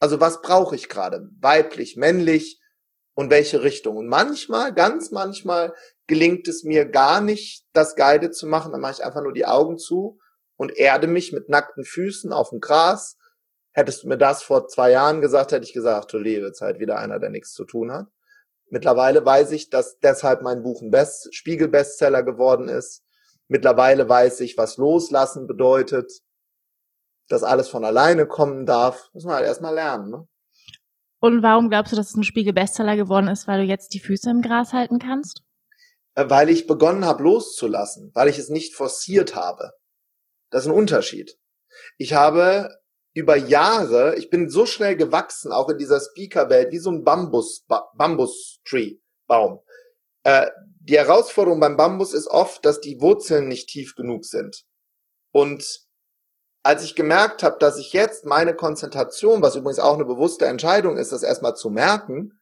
Also 0.00 0.20
was 0.20 0.42
brauche 0.42 0.74
ich 0.74 0.88
gerade? 0.88 1.28
Weiblich, 1.40 1.96
männlich 1.96 2.60
und 3.14 3.30
welche 3.30 3.62
Richtung. 3.62 3.96
Und 3.96 4.08
manchmal, 4.08 4.74
ganz 4.74 5.12
manchmal 5.12 5.72
gelingt 6.08 6.48
es 6.48 6.64
mir 6.64 6.84
gar 6.84 7.20
nicht, 7.20 7.64
das 7.72 7.94
Guide 7.94 8.32
zu 8.32 8.48
machen. 8.48 8.72
Dann 8.72 8.80
mache 8.80 8.94
ich 8.94 9.04
einfach 9.04 9.22
nur 9.22 9.32
die 9.32 9.46
Augen 9.46 9.78
zu 9.78 10.18
und 10.56 10.76
erde 10.76 11.06
mich 11.06 11.32
mit 11.32 11.48
nackten 11.48 11.84
Füßen 11.84 12.32
auf 12.32 12.50
dem 12.50 12.58
Gras. 12.58 13.16
Hättest 13.72 14.02
du 14.02 14.08
mir 14.08 14.18
das 14.18 14.42
vor 14.42 14.66
zwei 14.66 14.90
Jahren 14.90 15.20
gesagt, 15.20 15.52
hätte 15.52 15.64
ich 15.64 15.72
gesagt, 15.72 16.12
du 16.12 16.18
liebe 16.18 16.52
Zeit, 16.52 16.80
wieder 16.80 16.98
einer, 16.98 17.20
der 17.20 17.30
nichts 17.30 17.52
zu 17.52 17.64
tun 17.64 17.92
hat. 17.92 18.08
Mittlerweile 18.68 19.24
weiß 19.24 19.52
ich, 19.52 19.70
dass 19.70 19.98
deshalb 20.00 20.42
mein 20.42 20.64
Buch 20.64 20.82
ein 20.82 20.90
Best 20.90 21.32
Spiegel-Bestseller 21.32 22.24
geworden 22.24 22.68
ist. 22.68 23.04
Mittlerweile 23.46 24.08
weiß 24.08 24.40
ich, 24.40 24.58
was 24.58 24.76
loslassen 24.76 25.46
bedeutet. 25.46 26.12
Dass 27.28 27.42
alles 27.42 27.68
von 27.68 27.84
alleine 27.84 28.26
kommen 28.26 28.66
darf, 28.66 29.10
muss 29.12 29.24
man 29.24 29.36
halt 29.36 29.46
erstmal 29.46 29.74
lernen. 29.74 30.10
Ne? 30.10 30.28
Und 31.20 31.42
warum 31.42 31.68
glaubst 31.68 31.92
du, 31.92 31.96
dass 31.96 32.10
es 32.10 32.16
ein 32.16 32.24
Spiegel-Bestseller 32.24 32.96
geworden 32.96 33.28
ist, 33.28 33.48
weil 33.48 33.60
du 33.60 33.66
jetzt 33.66 33.94
die 33.94 34.00
Füße 34.00 34.30
im 34.30 34.42
Gras 34.42 34.72
halten 34.72 34.98
kannst? 34.98 35.42
Äh, 36.14 36.28
weil 36.28 36.48
ich 36.48 36.66
begonnen 36.66 37.04
habe 37.04 37.22
loszulassen, 37.22 38.10
weil 38.14 38.28
ich 38.28 38.38
es 38.38 38.48
nicht 38.48 38.74
forciert 38.74 39.34
habe. 39.34 39.72
Das 40.50 40.64
ist 40.64 40.68
ein 40.68 40.76
Unterschied. 40.76 41.38
Ich 41.96 42.14
habe 42.14 42.78
über 43.14 43.36
Jahre, 43.36 44.16
ich 44.16 44.30
bin 44.30 44.48
so 44.48 44.64
schnell 44.64 44.96
gewachsen, 44.96 45.52
auch 45.52 45.68
in 45.68 45.78
dieser 45.78 46.00
Speaker-Welt, 46.00 46.70
wie 46.72 46.78
so 46.78 46.90
ein 46.90 47.04
Bambus, 47.04 47.66
Bambus-Tree-Baum. 47.94 49.60
Äh, 50.22 50.50
die 50.80 50.96
Herausforderung 50.96 51.60
beim 51.60 51.76
Bambus 51.76 52.14
ist 52.14 52.28
oft, 52.28 52.64
dass 52.64 52.80
die 52.80 53.00
Wurzeln 53.00 53.48
nicht 53.48 53.68
tief 53.68 53.94
genug 53.94 54.24
sind. 54.24 54.64
Und 55.32 55.87
als 56.62 56.84
ich 56.84 56.94
gemerkt 56.94 57.42
habe, 57.42 57.56
dass 57.58 57.78
ich 57.78 57.92
jetzt 57.92 58.26
meine 58.26 58.54
Konzentration, 58.54 59.42
was 59.42 59.56
übrigens 59.56 59.78
auch 59.78 59.94
eine 59.94 60.04
bewusste 60.04 60.46
Entscheidung 60.46 60.96
ist, 60.96 61.12
das 61.12 61.22
erstmal 61.22 61.56
zu 61.56 61.70
merken, 61.70 62.38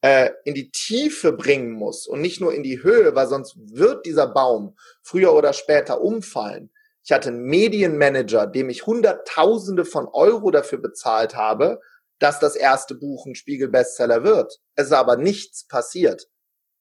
äh, 0.00 0.30
in 0.44 0.54
die 0.54 0.70
Tiefe 0.70 1.32
bringen 1.32 1.72
muss 1.72 2.06
und 2.06 2.20
nicht 2.20 2.40
nur 2.40 2.54
in 2.54 2.62
die 2.62 2.82
Höhe, 2.82 3.14
weil 3.14 3.26
sonst 3.26 3.56
wird 3.58 4.06
dieser 4.06 4.28
Baum 4.28 4.76
früher 5.02 5.34
oder 5.34 5.52
später 5.52 6.00
umfallen. 6.00 6.70
Ich 7.02 7.12
hatte 7.12 7.30
einen 7.30 7.44
Medienmanager, 7.44 8.46
dem 8.46 8.68
ich 8.70 8.86
Hunderttausende 8.86 9.84
von 9.84 10.06
Euro 10.08 10.50
dafür 10.50 10.78
bezahlt 10.78 11.34
habe, 11.34 11.80
dass 12.18 12.38
das 12.38 12.54
erste 12.54 12.94
Buch 12.94 13.26
ein 13.26 13.34
Spiegel-Bestseller 13.34 14.24
wird. 14.24 14.60
Es 14.74 14.86
ist 14.86 14.92
aber 14.92 15.16
nichts 15.16 15.66
passiert. 15.66 16.28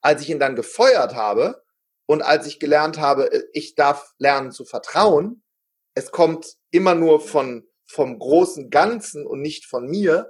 Als 0.01 0.21
ich 0.21 0.29
ihn 0.29 0.39
dann 0.39 0.55
gefeuert 0.55 1.15
habe 1.15 1.63
und 2.05 2.21
als 2.21 2.45
ich 2.45 2.59
gelernt 2.59 2.99
habe, 2.99 3.31
äh, 3.31 3.43
ich 3.53 3.75
darf 3.75 4.13
lernen 4.17 4.51
zu 4.51 4.65
vertrauen, 4.65 5.43
es 5.97 6.11
kommt 6.11 6.57
immer 6.69 6.93
nur 6.93 7.19
von, 7.19 7.67
vom 7.87 8.19
großen 8.19 8.69
Ganzen 8.69 9.25
und 9.25 9.41
nicht 9.41 9.65
von 9.65 9.87
mir. 9.87 10.29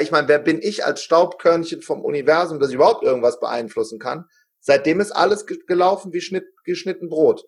Ich 0.00 0.10
meine, 0.10 0.26
wer 0.26 0.38
bin 0.38 0.58
ich 0.62 0.86
als 0.86 1.02
Staubkörnchen 1.02 1.82
vom 1.82 2.02
Universum, 2.02 2.60
dass 2.60 2.70
ich 2.70 2.76
überhaupt 2.76 3.04
irgendwas 3.04 3.38
beeinflussen 3.38 3.98
kann? 3.98 4.24
Seitdem 4.58 5.00
ist 5.00 5.12
alles 5.12 5.44
gelaufen 5.44 6.14
wie 6.14 6.22
Schnitt, 6.22 6.46
geschnitten 6.64 7.10
Brot. 7.10 7.44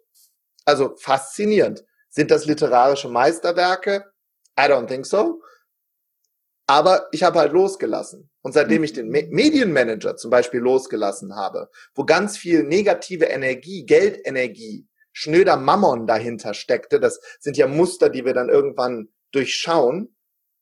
Also 0.67 0.95
faszinierend. 0.99 1.85
Sind 2.11 2.31
das 2.31 2.45
literarische 2.45 3.09
Meisterwerke? 3.09 4.05
I 4.61 4.65
don't 4.65 4.87
think 4.87 5.07
so. 5.07 5.41
Aber 6.67 7.09
ich 7.13 7.23
habe 7.23 7.39
halt 7.39 7.53
losgelassen. 7.53 8.31
Und 8.43 8.53
seitdem 8.53 8.85
ich 8.85 8.93
den 8.93 9.09
Me 9.09 9.27
Medienmanager 9.31 10.17
zum 10.17 10.31
Beispiel 10.31 10.61
losgelassen 10.61 11.35
habe, 11.35 11.71
wo 11.95 12.05
ganz 12.05 12.37
viel 12.37 12.63
negative 12.63 13.25
Energie, 13.25 13.87
Geldenergie 13.87 14.87
schnöder 15.19 15.57
Mammon 15.57 16.07
dahinter 16.07 16.55
steckte. 16.55 17.01
Das 17.01 17.21
sind 17.41 17.57
ja 17.57 17.67
Muster, 17.67 18.09
die 18.09 18.25
wir 18.25 18.35
dann 18.35 18.49
irgendwann 18.49 19.09
durchschauen. 19.33 20.15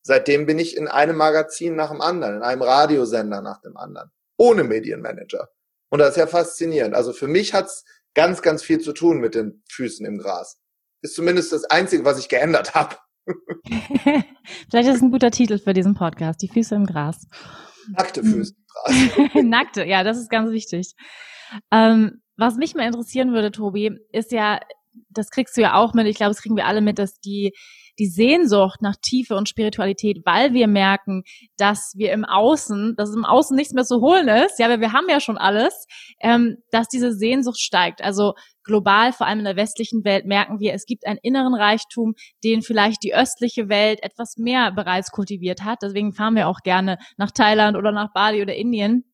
Seitdem 0.03 0.47
bin 0.47 0.59
ich 0.59 0.79
in 0.79 0.89
einem 0.89 1.17
Magazin 1.17 1.77
nach 1.77 1.91
dem 1.91 2.01
anderen, 2.01 2.37
in 2.37 2.43
einem 2.43 2.63
Radiosender 2.63 3.43
nach 3.43 3.61
dem 3.61 3.77
anderen, 3.77 4.11
ohne 4.39 4.65
Medienmanager. 4.65 5.51
Und 5.91 5.99
das 5.99 6.11
ist 6.11 6.17
ja 6.17 6.27
faszinierend. 6.27 6.95
Also 6.95 7.13
für 7.13 7.29
mich 7.29 7.53
hat's 7.53 7.85
ganz, 8.15 8.41
ganz 8.41 8.63
viel 8.63 8.81
zu 8.81 8.95
tun 8.95 9.19
mit 9.19 9.35
den 9.35 9.63
Füßen 9.69 10.07
im 10.07 10.17
Gras. 10.17 10.59
Ist 11.03 11.15
zumindest 11.17 11.53
das 11.53 11.65
Einzige, 11.65 12.07
was 12.07 12.19
ich 12.19 12.31
geändert 12.31 12.75
habe. 12.75 12.97
Vielleicht 14.71 14.89
ist 14.89 14.97
es 14.97 15.03
ein 15.03 15.11
guter 15.11 15.31
Titel 15.31 15.59
für 15.59 15.75
diesen 15.75 15.95
Podcast, 15.95 16.41
die 16.41 16.49
Füße 16.49 16.75
im 16.75 16.87
Gras. 16.87 17.27
Nackte 17.91 18.23
Füße 18.23 18.55
im 18.55 19.11
Gras. 19.13 19.35
Nackte, 19.45 19.85
ja, 19.85 20.03
das 20.03 20.17
ist 20.17 20.31
ganz 20.31 20.51
wichtig. 20.51 20.95
Ähm, 21.71 22.23
was 22.37 22.57
mich 22.57 22.75
mal 22.75 22.87
interessieren 22.87 23.33
würde, 23.33 23.51
Tobi, 23.51 23.99
ist 24.13 24.33
ja, 24.33 24.61
das 25.11 25.31
kriegst 25.31 25.57
du 25.57 25.63
ja 25.63 25.75
auch 25.75 25.95
mit, 25.95 26.07
ich 26.07 26.17
glaube, 26.17 26.31
das 26.31 26.43
kriegen 26.43 26.57
wir 26.57 26.67
alle 26.67 26.81
mit, 26.81 26.99
dass 26.99 27.21
die 27.21 27.53
die 27.99 28.07
Sehnsucht 28.07 28.83
nach 28.83 28.97
Tiefe 29.01 29.37
und 29.37 29.49
Spiritualität, 29.49 30.23
weil 30.25 30.53
wir 30.53 30.67
merken, 30.67 31.23
dass 31.57 31.93
wir 31.97 32.13
im 32.13 32.25
Außen, 32.25 32.95
dass 32.97 33.15
im 33.15 33.25
Außen 33.25 33.57
nichts 33.57 33.73
mehr 33.73 33.85
zu 33.85 34.01
holen 34.01 34.29
ist, 34.29 34.59
ja, 34.59 34.69
weil 34.69 34.81
wir 34.81 34.93
haben 34.93 35.09
ja 35.09 35.21
schon 35.21 35.39
alles, 35.39 35.87
ähm, 36.21 36.59
dass 36.71 36.89
diese 36.89 37.13
Sehnsucht 37.13 37.59
steigt. 37.59 38.03
Also 38.03 38.35
global, 38.65 39.13
vor 39.13 39.27
allem 39.27 39.41
in 39.41 39.45
der 39.45 39.57
westlichen 39.57 40.05
Welt, 40.05 40.27
merken 40.27 40.59
wir, 40.59 40.75
es 40.75 40.87
gibt 40.87 41.07
einen 41.07 41.19
inneren 41.23 41.55
Reichtum, 41.55 42.15
den 42.45 42.63
vielleicht 42.63 43.03
die 43.03 43.15
östliche 43.15 43.69
Welt 43.69 44.03
etwas 44.03 44.37
mehr 44.37 44.73
bereits 44.73 45.11
kultiviert 45.11 45.63
hat. 45.65 45.79
Deswegen 45.83 46.13
fahren 46.13 46.35
wir 46.35 46.49
auch 46.49 46.61
gerne 46.63 46.99
nach 47.17 47.31
Thailand 47.31 47.77
oder 47.77 47.93
nach 47.93 48.13
Bali 48.13 48.43
oder 48.43 48.55
Indien 48.55 49.05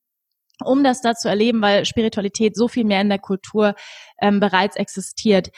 um 0.63 0.85
das 0.85 1.01
da 1.01 1.15
zu 1.15 1.29
erleben, 1.29 1.61
weil 1.63 1.85
Spiritualität 1.85 2.57
so 2.57 2.69
viel 2.69 2.85
mehr 2.85 3.01
in 3.01 3.09
der 3.09 3.19
Kultur 3.19 3.75
ähm, 4.21 4.41
bereits 4.41 4.77
existiert. 4.77 5.51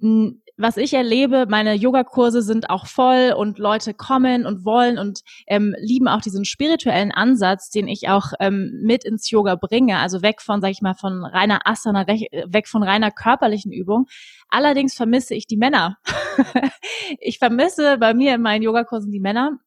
Hm, 0.00 0.42
was 0.62 0.76
ich 0.76 0.92
erlebe, 0.92 1.46
meine 1.48 1.74
Yogakurse 1.74 2.42
sind 2.42 2.68
auch 2.68 2.86
voll 2.86 3.34
und 3.34 3.58
Leute 3.58 3.94
kommen 3.94 4.44
und 4.44 4.66
wollen 4.66 4.98
und 4.98 5.20
ähm, 5.46 5.74
lieben 5.78 6.06
auch 6.06 6.20
diesen 6.20 6.44
spirituellen 6.44 7.12
Ansatz, 7.12 7.70
den 7.70 7.88
ich 7.88 8.10
auch 8.10 8.32
ähm, 8.40 8.80
mit 8.82 9.04
ins 9.06 9.30
Yoga 9.30 9.54
bringe, 9.54 9.98
also 9.98 10.20
weg 10.20 10.42
von, 10.42 10.60
sag 10.60 10.70
ich 10.70 10.82
mal, 10.82 10.92
von 10.92 11.24
reiner 11.24 11.66
Asana, 11.66 12.06
weg 12.06 12.68
von 12.68 12.82
reiner 12.82 13.10
körperlichen 13.10 13.72
Übung. 13.72 14.04
Allerdings 14.50 14.92
vermisse 14.92 15.34
ich 15.34 15.46
die 15.46 15.56
Männer. 15.56 15.96
ich 17.20 17.38
vermisse 17.38 17.96
bei 17.96 18.12
mir 18.12 18.34
in 18.34 18.42
meinen 18.42 18.62
Yogakursen 18.62 19.10
die 19.10 19.20
Männer 19.20 19.58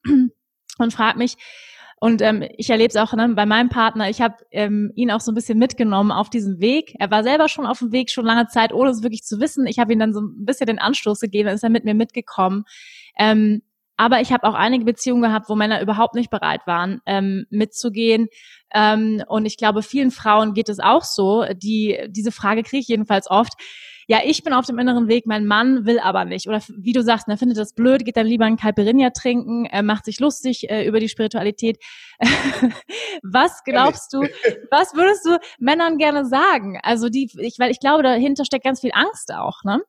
und 0.78 0.94
frage 0.94 1.18
mich, 1.18 1.38
und 2.04 2.22
ähm, 2.22 2.43
ich 2.58 2.70
erlebe 2.70 2.89
es 2.89 2.97
auch 2.97 3.14
ne, 3.14 3.30
bei 3.30 3.45
meinem 3.45 3.70
Partner. 3.70 4.10
Ich 4.10 4.20
habe 4.20 4.36
ähm, 4.51 4.91
ihn 4.93 5.10
auch 5.10 5.22
so 5.22 5.32
ein 5.32 5.36
bisschen 5.36 5.58
mitgenommen 5.58 6.12
auf 6.12 6.30
diesem 6.30 6.60
Weg. 6.60 6.97
Er 6.99 7.10
war 7.12 7.24
selber 7.24 7.47
schon 7.47 7.66
auf 7.66 7.80
dem 7.80 7.93
Weg, 7.93 8.12
schon 8.12 8.26
lange 8.26 8.47
Zeit, 8.47 8.74
ohne 8.74 8.89
es 8.89 9.04
wirklich 9.04 9.24
zu 9.24 9.39
wissen. 9.39 9.66
Ich 9.68 9.80
habe 9.80 9.93
ihm 9.93 9.99
dann 9.99 10.14
so 10.14 10.20
ein 10.20 10.43
bisschen 10.43 10.68
den 10.68 10.80
Anstoß 10.80 11.22
gegeben, 11.22 11.45
dann 11.45 11.56
ist 11.56 11.64
er 11.64 11.70
mit 11.70 11.86
mir 11.86 11.93
mitgekommen. 11.93 12.66
Ähm, 13.18 13.62
aber 13.95 14.20
ich 14.20 14.34
habe 14.34 14.45
auch 14.45 14.54
einige 14.54 14.84
Beziehungen 14.84 15.22
gehabt, 15.22 15.47
wo 15.47 15.56
Männer 15.56 15.82
überhaupt 15.82 16.16
nicht 16.16 16.30
bereit 16.30 16.68
waren, 16.68 16.99
ähm, 17.06 17.45
mitzugehen. 17.49 18.28
Ähm, 18.74 19.24
und 19.30 19.45
ich 19.45 19.56
glaube, 19.56 19.82
vielen 19.82 20.12
Frauen 20.12 20.54
geht 20.54 20.68
es 20.68 20.82
auch 20.82 21.06
so. 21.06 21.45
Die 21.56 21.97
diese 22.10 22.34
Frage 22.34 22.64
kriege 22.64 22.82
ich 22.82 22.89
jedenfalls 22.89 23.32
oft 23.32 23.54
ja, 24.08 24.20
ich 24.24 24.43
bin 24.43 24.54
auf 24.54 24.66
dem 24.66 24.80
inneren 24.80 25.08
Weg, 25.08 25.26
mein 25.26 25.45
Mann 25.45 25.86
will 25.86 25.99
aber 25.99 26.26
nicht. 26.26 26.47
Oder 26.47 26.62
wie 26.78 26.93
du 26.93 27.04
sagst, 27.04 27.28
er 27.28 27.38
findet 27.38 27.58
das 27.58 27.74
blöd, 27.74 28.06
geht 28.06 28.18
dann 28.18 28.28
lieber 28.28 28.45
ein 28.45 28.58
Caipirinha 28.58 29.12
trinken, 29.12 29.66
er 29.66 29.84
macht 29.84 30.06
sich 30.06 30.20
lustig 30.20 30.70
äh, 30.70 30.86
über 30.86 30.99
die 30.99 31.10
Spiritualität. 31.10 31.78
was 33.24 33.64
glaubst 33.64 34.14
du, 34.14 34.22
was 34.72 34.93
würdest 34.93 35.26
du 35.26 35.38
Männern 35.60 35.97
gerne 35.97 36.26
sagen? 36.26 36.80
Also 36.84 37.10
die, 37.10 37.30
ich, 37.38 37.60
weil 37.60 37.72
ich 37.72 37.80
glaube, 37.80 38.04
dahinter 38.04 38.45
steckt 38.45 38.66
ganz 38.66 38.82
viel 38.82 38.91
Angst 38.93 39.34
auch, 39.34 39.64
ne? 39.64 39.82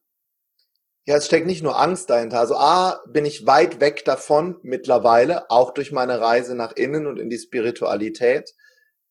Ja, 1.06 1.16
es 1.16 1.26
steckt 1.26 1.46
nicht 1.46 1.62
nur 1.62 1.78
Angst 1.78 2.08
dahinter. 2.08 2.40
Also 2.40 2.56
A, 2.56 3.02
bin 3.06 3.26
ich 3.26 3.46
weit 3.46 3.80
weg 3.80 4.06
davon 4.06 4.56
mittlerweile, 4.62 5.50
auch 5.50 5.74
durch 5.74 5.92
meine 5.92 6.18
Reise 6.18 6.54
nach 6.54 6.72
innen 6.72 7.06
und 7.06 7.18
in 7.18 7.28
die 7.28 7.38
Spiritualität, 7.38 8.54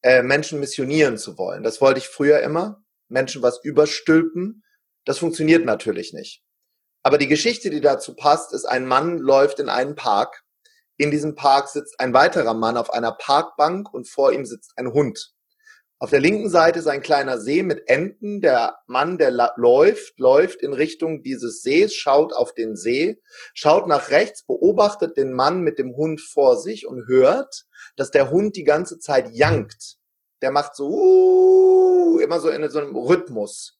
äh, 0.02 0.24
Menschen 0.24 0.60
missionieren 0.60 1.20
zu 1.20 1.38
wollen. 1.38 1.62
Das 1.62 1.82
wollte 1.82 2.00
ich 2.00 2.08
früher 2.08 2.40
immer. 2.40 2.84
Menschen 3.10 3.44
was 3.44 3.64
überstülpen. 3.64 4.63
Das 5.06 5.18
funktioniert 5.18 5.66
natürlich 5.66 6.14
nicht. 6.14 6.44
Aber 7.04 7.18
die 7.18 7.28
Geschichte, 7.28 7.70
die 7.70 7.82
dazu 7.82 8.16
passt, 8.16 8.54
ist, 8.54 8.66
ein 8.66 8.86
Mann 8.86 9.18
läuft 9.18 9.60
in 9.60 9.70
einen 9.70 9.96
Park. 9.96 10.44
In 10.96 11.12
diesem 11.12 11.36
Park 11.36 11.68
sitzt 11.68 12.00
ein 12.00 12.14
weiterer 12.14 12.54
Mann 12.54 12.78
auf 12.78 12.94
einer 12.94 13.12
Parkbank 13.12 13.94
und 13.94 14.08
vor 14.08 14.32
ihm 14.32 14.46
sitzt 14.46 14.74
ein 14.78 14.94
Hund. 14.94 15.34
Auf 16.00 16.10
der 16.10 16.20
linken 16.20 16.50
Seite 16.50 16.80
ist 16.80 16.88
ein 16.88 17.02
kleiner 17.02 17.40
See 17.40 17.64
mit 17.64 17.88
Enten. 17.88 18.42
Der 18.42 18.78
Mann, 18.88 19.18
der 19.18 19.32
läuft, 19.56 20.20
läuft 20.20 20.62
in 20.62 20.74
Richtung 20.74 21.24
dieses 21.24 21.62
Sees, 21.62 21.94
schaut 21.94 22.34
auf 22.34 22.54
den 22.54 22.76
See, 22.76 23.22
schaut 23.54 23.88
nach 23.88 24.10
rechts, 24.10 24.46
beobachtet 24.46 25.16
den 25.16 25.34
Mann 25.34 25.62
mit 25.62 25.80
dem 25.80 25.96
Hund 25.96 26.20
vor 26.20 26.58
sich 26.58 26.88
und 26.88 27.08
hört, 27.08 27.66
dass 27.96 28.12
der 28.12 28.32
Hund 28.32 28.56
die 28.56 28.66
ganze 28.66 29.00
Zeit 29.00 29.30
jankt. 29.32 29.96
Der 30.42 30.52
macht 30.52 30.76
so 30.76 30.90
uh, 30.90 32.20
immer 32.20 32.42
so 32.42 32.50
in 32.50 32.70
so 32.70 32.80
einem 32.80 32.98
Rhythmus. 32.98 33.80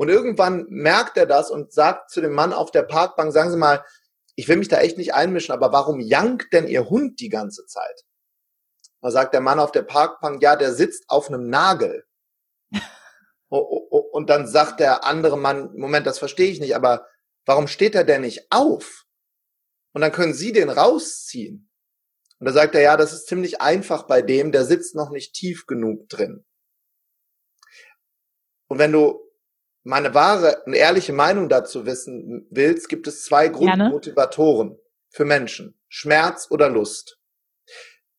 Und 0.00 0.08
irgendwann 0.08 0.64
merkt 0.70 1.18
er 1.18 1.26
das 1.26 1.50
und 1.50 1.74
sagt 1.74 2.10
zu 2.10 2.22
dem 2.22 2.32
Mann 2.32 2.54
auf 2.54 2.70
der 2.70 2.84
Parkbank, 2.84 3.34
sagen 3.34 3.50
Sie 3.50 3.58
mal, 3.58 3.84
ich 4.34 4.48
will 4.48 4.56
mich 4.56 4.68
da 4.68 4.78
echt 4.78 4.96
nicht 4.96 5.12
einmischen, 5.12 5.52
aber 5.52 5.72
warum 5.72 6.00
jankt 6.00 6.54
denn 6.54 6.66
Ihr 6.66 6.88
Hund 6.88 7.20
die 7.20 7.28
ganze 7.28 7.66
Zeit? 7.66 8.06
Da 9.02 9.10
sagt 9.10 9.34
der 9.34 9.42
Mann 9.42 9.60
auf 9.60 9.72
der 9.72 9.82
Parkbank, 9.82 10.42
ja, 10.42 10.56
der 10.56 10.72
sitzt 10.72 11.04
auf 11.08 11.28
einem 11.28 11.50
Nagel. 11.50 12.06
und 13.50 14.30
dann 14.30 14.46
sagt 14.46 14.80
der 14.80 15.04
andere 15.04 15.36
Mann, 15.36 15.76
Moment, 15.76 16.06
das 16.06 16.18
verstehe 16.18 16.50
ich 16.50 16.60
nicht, 16.60 16.74
aber 16.74 17.06
warum 17.44 17.68
steht 17.68 17.94
er 17.94 18.04
denn 18.04 18.22
nicht 18.22 18.50
auf? 18.50 19.04
Und 19.92 20.00
dann 20.00 20.12
können 20.12 20.32
Sie 20.32 20.52
den 20.52 20.70
rausziehen. 20.70 21.70
Und 22.38 22.46
da 22.46 22.54
sagt 22.54 22.74
er, 22.74 22.80
ja, 22.80 22.96
das 22.96 23.12
ist 23.12 23.26
ziemlich 23.26 23.60
einfach 23.60 24.04
bei 24.04 24.22
dem, 24.22 24.50
der 24.50 24.64
sitzt 24.64 24.94
noch 24.94 25.10
nicht 25.10 25.34
tief 25.34 25.66
genug 25.66 26.08
drin. 26.08 26.46
Und 28.66 28.78
wenn 28.78 28.92
du 28.92 29.29
meine 29.82 30.14
wahre 30.14 30.62
und 30.66 30.74
ehrliche 30.74 31.12
Meinung 31.12 31.48
dazu 31.48 31.86
wissen 31.86 32.46
willst, 32.50 32.88
gibt 32.88 33.06
es 33.06 33.24
zwei 33.24 33.48
Grundmotivatoren 33.48 34.78
für 35.08 35.24
Menschen. 35.24 35.78
Schmerz 35.88 36.48
oder 36.50 36.68
Lust. 36.68 37.18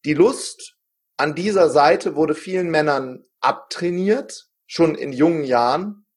Die 0.06 0.14
Lust 0.14 0.76
an 1.18 1.36
dieser 1.36 1.70
Seite 1.70 2.16
wurde 2.16 2.34
vielen 2.34 2.70
Männern 2.72 3.24
abtrainiert, 3.40 4.48
schon 4.66 4.96
in 4.96 5.14
jungen 5.14 5.44
Jahren, 5.44 6.08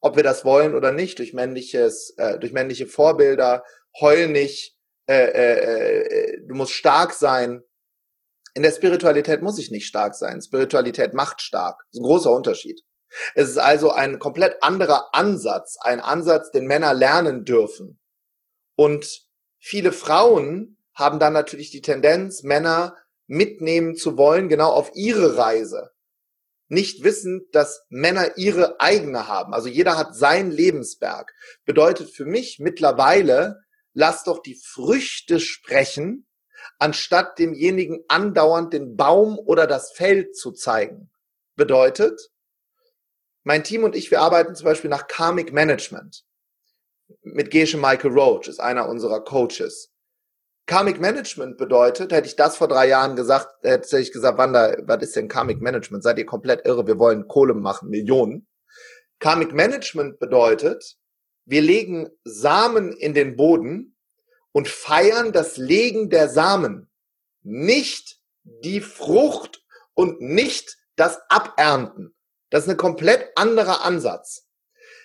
ob 0.00 0.16
wir 0.16 0.22
das 0.22 0.44
wollen 0.44 0.74
oder 0.74 0.92
nicht, 0.92 1.18
durch 1.18 1.32
männliches, 1.32 2.14
äh, 2.16 2.38
durch 2.38 2.52
männliche 2.52 2.86
Vorbilder, 2.86 3.64
heul 4.00 4.28
nicht, 4.28 4.76
äh, 5.08 5.14
äh, 5.14 6.00
äh, 6.00 6.46
du 6.46 6.54
musst 6.54 6.72
stark 6.72 7.12
sein. 7.12 7.62
In 8.54 8.62
der 8.62 8.72
Spiritualität 8.72 9.42
muss 9.42 9.58
ich 9.58 9.70
nicht 9.70 9.86
stark 9.86 10.14
sein. 10.14 10.42
Spiritualität 10.42 11.14
macht 11.14 11.40
stark. 11.40 11.78
Das 11.78 11.94
ist 11.94 12.00
ein 12.00 12.04
großer 12.04 12.32
Unterschied. 12.32 12.82
Es 13.34 13.48
ist 13.50 13.58
also 13.58 13.90
ein 13.90 14.18
komplett 14.18 14.62
anderer 14.62 15.14
Ansatz, 15.14 15.76
ein 15.80 16.00
Ansatz, 16.00 16.50
den 16.50 16.66
Männer 16.66 16.94
lernen 16.94 17.44
dürfen. 17.44 17.98
Und 18.76 19.22
viele 19.58 19.92
Frauen 19.92 20.78
haben 20.94 21.18
dann 21.18 21.32
natürlich 21.32 21.70
die 21.70 21.80
Tendenz, 21.80 22.42
Männer 22.42 22.96
mitnehmen 23.26 23.94
zu 23.94 24.16
wollen, 24.16 24.48
genau 24.48 24.70
auf 24.70 24.90
ihre 24.94 25.36
Reise. 25.36 25.90
Nicht 26.68 27.02
wissend, 27.02 27.54
dass 27.54 27.86
Männer 27.88 28.36
ihre 28.36 28.80
eigene 28.80 29.26
haben. 29.26 29.54
Also 29.54 29.68
jeder 29.68 29.96
hat 29.96 30.14
sein 30.14 30.50
Lebensberg. 30.50 31.32
Bedeutet 31.64 32.10
für 32.10 32.26
mich 32.26 32.58
mittlerweile, 32.58 33.60
lass 33.94 34.24
doch 34.24 34.42
die 34.42 34.60
Früchte 34.62 35.40
sprechen, 35.40 36.26
anstatt 36.78 37.38
demjenigen 37.38 38.04
andauernd 38.08 38.72
den 38.72 38.96
Baum 38.96 39.38
oder 39.38 39.66
das 39.66 39.92
Feld 39.92 40.36
zu 40.36 40.52
zeigen. 40.52 41.10
Bedeutet, 41.56 42.30
mein 43.48 43.64
Team 43.64 43.82
und 43.82 43.96
ich, 43.96 44.10
wir 44.10 44.20
arbeiten 44.20 44.54
zum 44.54 44.66
Beispiel 44.66 44.90
nach 44.90 45.08
Karmic 45.08 45.54
Management. 45.54 46.22
Mit 47.22 47.50
Gesche 47.50 47.78
Michael 47.78 48.10
Roach 48.10 48.46
ist 48.46 48.60
einer 48.60 48.90
unserer 48.90 49.24
Coaches. 49.24 49.90
Karmic 50.66 51.00
Management 51.00 51.56
bedeutet, 51.56 52.12
hätte 52.12 52.28
ich 52.28 52.36
das 52.36 52.58
vor 52.58 52.68
drei 52.68 52.88
Jahren 52.88 53.16
gesagt, 53.16 53.48
hätte 53.62 53.98
ich 53.98 54.12
gesagt, 54.12 54.36
Wanda, 54.36 54.76
was 54.82 55.02
ist 55.02 55.16
denn 55.16 55.28
Karmic 55.28 55.62
Management? 55.62 56.02
Seid 56.02 56.18
ihr 56.18 56.26
komplett 56.26 56.66
irre? 56.66 56.86
Wir 56.86 56.98
wollen 56.98 57.26
Kohle 57.26 57.54
machen, 57.54 57.88
Millionen. 57.88 58.46
Karmic 59.18 59.54
Management 59.54 60.18
bedeutet, 60.18 60.98
wir 61.46 61.62
legen 61.62 62.10
Samen 62.24 62.92
in 62.92 63.14
den 63.14 63.34
Boden 63.34 63.96
und 64.52 64.68
feiern 64.68 65.32
das 65.32 65.56
Legen 65.56 66.10
der 66.10 66.28
Samen, 66.28 66.90
nicht 67.42 68.20
die 68.44 68.82
Frucht 68.82 69.64
und 69.94 70.20
nicht 70.20 70.76
das 70.96 71.18
Abernten. 71.30 72.14
Das 72.50 72.64
ist 72.64 72.70
ein 72.70 72.76
komplett 72.76 73.30
anderer 73.36 73.84
Ansatz. 73.84 74.46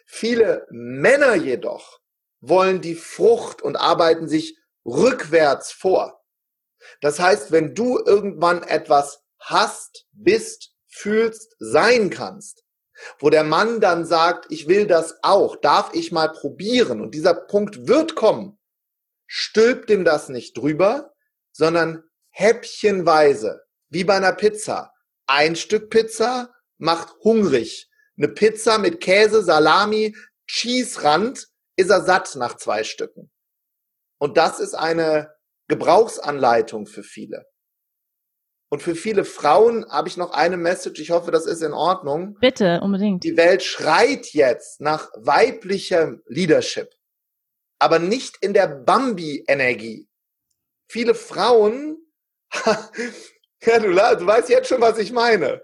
Viele 0.06 0.68
Männer 0.70 1.36
jedoch 1.36 2.00
wollen 2.42 2.82
die 2.82 2.96
Frucht 2.96 3.62
und 3.62 3.76
arbeiten 3.76 4.28
sich 4.28 4.58
rückwärts 4.86 5.72
vor. 5.72 6.22
Das 7.02 7.20
heißt, 7.20 7.52
wenn 7.52 7.74
du 7.74 8.00
irgendwann 8.00 8.64
etwas 8.64 9.24
hast, 9.40 10.06
bist, 10.12 10.72
fühlst, 10.88 11.56
sein 11.60 12.10
kannst, 12.10 12.64
wo 13.20 13.30
der 13.30 13.44
Mann 13.44 13.80
dann 13.80 14.06
sagt, 14.06 14.52
ich 14.52 14.68
will 14.68 14.88
das 14.88 15.16
auch, 15.24 15.56
darf 15.56 15.94
ich 15.94 16.12
mal 16.12 16.32
probieren 16.32 17.02
und 17.02 17.16
dieser 17.16 17.34
Punkt 17.34 17.88
wird 17.88 18.16
kommen, 18.16 18.60
stülpt 19.26 19.90
ihm 19.90 20.06
das 20.06 20.30
nicht 20.30 20.58
drüber, 20.58 21.14
sondern 21.52 22.04
häppchenweise, 22.30 23.64
wie 23.90 24.04
bei 24.04 24.16
einer 24.16 24.34
Pizza. 24.34 24.94
Ein 25.26 25.56
Stück 25.56 25.90
Pizza 25.90 26.54
macht 26.84 27.16
hungrig. 27.24 27.90
Eine 28.18 28.28
Pizza 28.28 28.78
mit 28.78 29.00
Käse, 29.00 29.42
Salami, 29.42 30.16
Cheese-Rand 30.48 31.48
ist 31.78 31.90
er 31.90 32.04
satt 32.04 32.36
nach 32.36 32.58
zwei 32.58 32.84
Stücken. 32.84 33.32
Und 34.20 34.38
das 34.38 34.60
ist 34.60 34.76
eine 34.76 35.34
Gebrauchsanleitung 35.68 36.86
für 36.86 37.04
viele. 37.04 37.46
Und 38.70 38.84
für 38.84 38.96
viele 38.96 39.24
Frauen 39.24 39.90
habe 39.90 40.10
ich 40.10 40.18
noch 40.18 40.32
eine 40.32 40.58
Message. 40.58 41.00
Ich 41.00 41.12
hoffe, 41.12 41.32
das 41.32 41.46
ist 41.46 41.62
in 41.62 41.74
Ordnung. 41.74 42.38
Bitte, 42.42 42.82
unbedingt. 42.82 43.24
Die 43.24 43.38
Welt 43.38 43.64
schreit 43.64 44.28
jetzt 44.34 44.82
nach 44.82 45.10
weiblicher 45.16 46.18
Leadership, 46.26 46.90
aber 47.80 48.00
nicht 48.00 48.38
in 48.42 48.54
der 48.54 48.68
Bambi-Energie. 48.68 50.10
Viele 50.90 51.16
Frauen, 51.16 51.98
ja, 52.66 53.80
du, 53.80 53.90
du 53.90 54.26
weißt 54.26 54.50
jetzt 54.50 54.68
schon, 54.68 54.82
was 54.82 54.98
ich 54.98 55.12
meine, 55.12 55.62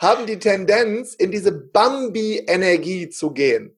haben 0.00 0.26
die 0.26 0.38
Tendenz, 0.38 1.14
in 1.14 1.30
diese 1.30 1.52
Bambi-Energie 1.52 3.10
zu 3.10 3.32
gehen. 3.32 3.76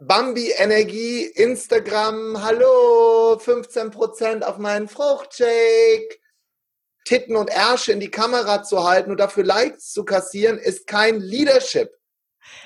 Bambi 0.00 0.50
Energie, 0.56 1.26
Instagram, 1.26 2.42
hallo, 2.42 3.38
15% 3.38 4.42
auf 4.42 4.58
meinen 4.58 4.88
Fruchtshake. 4.88 6.20
Titten 7.04 7.36
und 7.36 7.50
Ärsche 7.50 7.92
in 7.92 8.00
die 8.00 8.10
Kamera 8.10 8.62
zu 8.62 8.84
halten 8.84 9.10
und 9.10 9.18
dafür 9.18 9.44
Likes 9.44 9.92
zu 9.92 10.04
kassieren, 10.04 10.58
ist 10.58 10.86
kein 10.86 11.20
Leadership. 11.20 11.92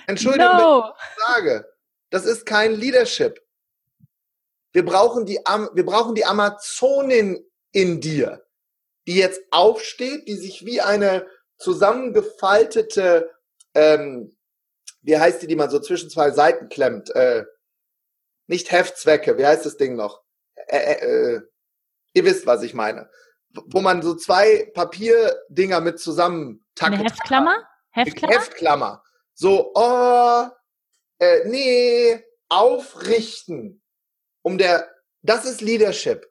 Entschuldigung, 0.06 0.58
no. 0.58 0.92
ich 0.94 1.24
sage. 1.26 1.72
Das 2.10 2.24
ist 2.24 2.46
kein 2.46 2.74
Leadership. 2.74 3.42
Wir 4.72 4.84
brauchen 4.84 5.24
die, 5.24 5.36
wir 5.36 5.86
brauchen 5.86 6.14
die 6.14 6.26
Amazonin 6.26 7.44
in 7.72 8.00
dir, 8.00 8.46
die 9.06 9.16
jetzt 9.16 9.40
aufsteht, 9.50 10.28
die 10.28 10.36
sich 10.36 10.66
wie 10.66 10.82
eine 10.82 11.26
zusammengefaltete 11.58 13.30
ähm, 13.74 14.36
wie 15.06 15.16
heißt 15.16 15.40
die, 15.40 15.46
die 15.46 15.56
man 15.56 15.70
so 15.70 15.78
zwischen 15.78 16.10
zwei 16.10 16.32
Seiten 16.32 16.68
klemmt? 16.68 17.14
Äh, 17.14 17.44
nicht 18.48 18.72
Heftzwecke, 18.72 19.38
wie 19.38 19.46
heißt 19.46 19.64
das 19.64 19.76
Ding 19.76 19.94
noch? 19.94 20.22
Äh, 20.66 20.78
äh, 20.78 21.40
ihr 22.12 22.24
wisst, 22.24 22.44
was 22.46 22.62
ich 22.62 22.74
meine. 22.74 23.08
Wo 23.50 23.80
man 23.80 24.02
so 24.02 24.16
zwei 24.16 24.70
Papierdinger 24.74 25.80
mit 25.80 26.00
zusammen 26.00 26.66
Eine 26.80 26.98
Heftklammer? 26.98 27.56
Heftklammer? 27.90 28.34
Heftklammer. 28.34 29.04
So, 29.34 29.70
oh, 29.74 30.46
äh, 31.20 31.48
nee, 31.48 32.24
aufrichten. 32.48 33.82
Um 34.42 34.58
der, 34.58 34.90
das 35.22 35.44
ist 35.44 35.60
Leadership. 35.60 36.26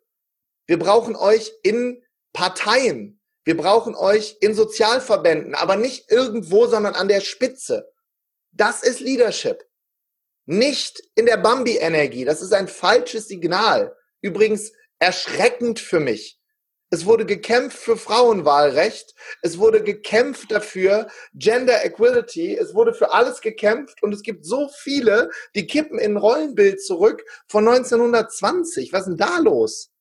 Wir 0.67 0.77
brauchen 0.77 1.15
euch 1.15 1.51
in 1.63 2.03
Parteien. 2.33 3.21
Wir 3.45 3.55
brauchen 3.55 3.95
euch 3.95 4.37
in 4.41 4.55
Sozialverbänden, 4.55 5.53
aber 5.53 5.75
nicht 5.75 6.11
irgendwo, 6.11 6.65
sondern 6.65 6.95
an 6.95 7.07
der 7.07 7.21
Spitze. 7.21 7.91
Das 8.51 8.81
ist 8.81 8.99
Leadership. 8.99 9.63
Nicht 10.45 11.01
in 11.13 11.27
der 11.27 11.37
Bambi-Energie. 11.37 12.25
Das 12.25 12.41
ist 12.41 12.53
ein 12.53 12.67
falsches 12.67 13.27
Signal. 13.27 13.95
Übrigens 14.21 14.71
erschreckend 14.97 15.79
für 15.79 15.99
mich. 15.99 16.39
Es 16.89 17.05
wurde 17.05 17.25
gekämpft 17.25 17.77
für 17.77 17.97
Frauenwahlrecht. 17.97 19.13
Es 19.43 19.59
wurde 19.59 19.83
gekämpft 19.83 20.51
dafür 20.51 21.07
Gender 21.33 21.85
Equality. 21.85 22.55
Es 22.55 22.73
wurde 22.73 22.93
für 22.93 23.11
alles 23.11 23.41
gekämpft 23.41 24.01
und 24.01 24.13
es 24.13 24.23
gibt 24.23 24.45
so 24.45 24.69
viele, 24.69 25.29
die 25.55 25.67
kippen 25.67 25.99
in 25.99 26.17
Rollenbild 26.17 26.81
zurück 26.83 27.23
von 27.47 27.67
1920. 27.67 28.91
Was 28.91 29.01
ist 29.01 29.07
denn 29.07 29.17
da 29.17 29.37
los? 29.39 29.91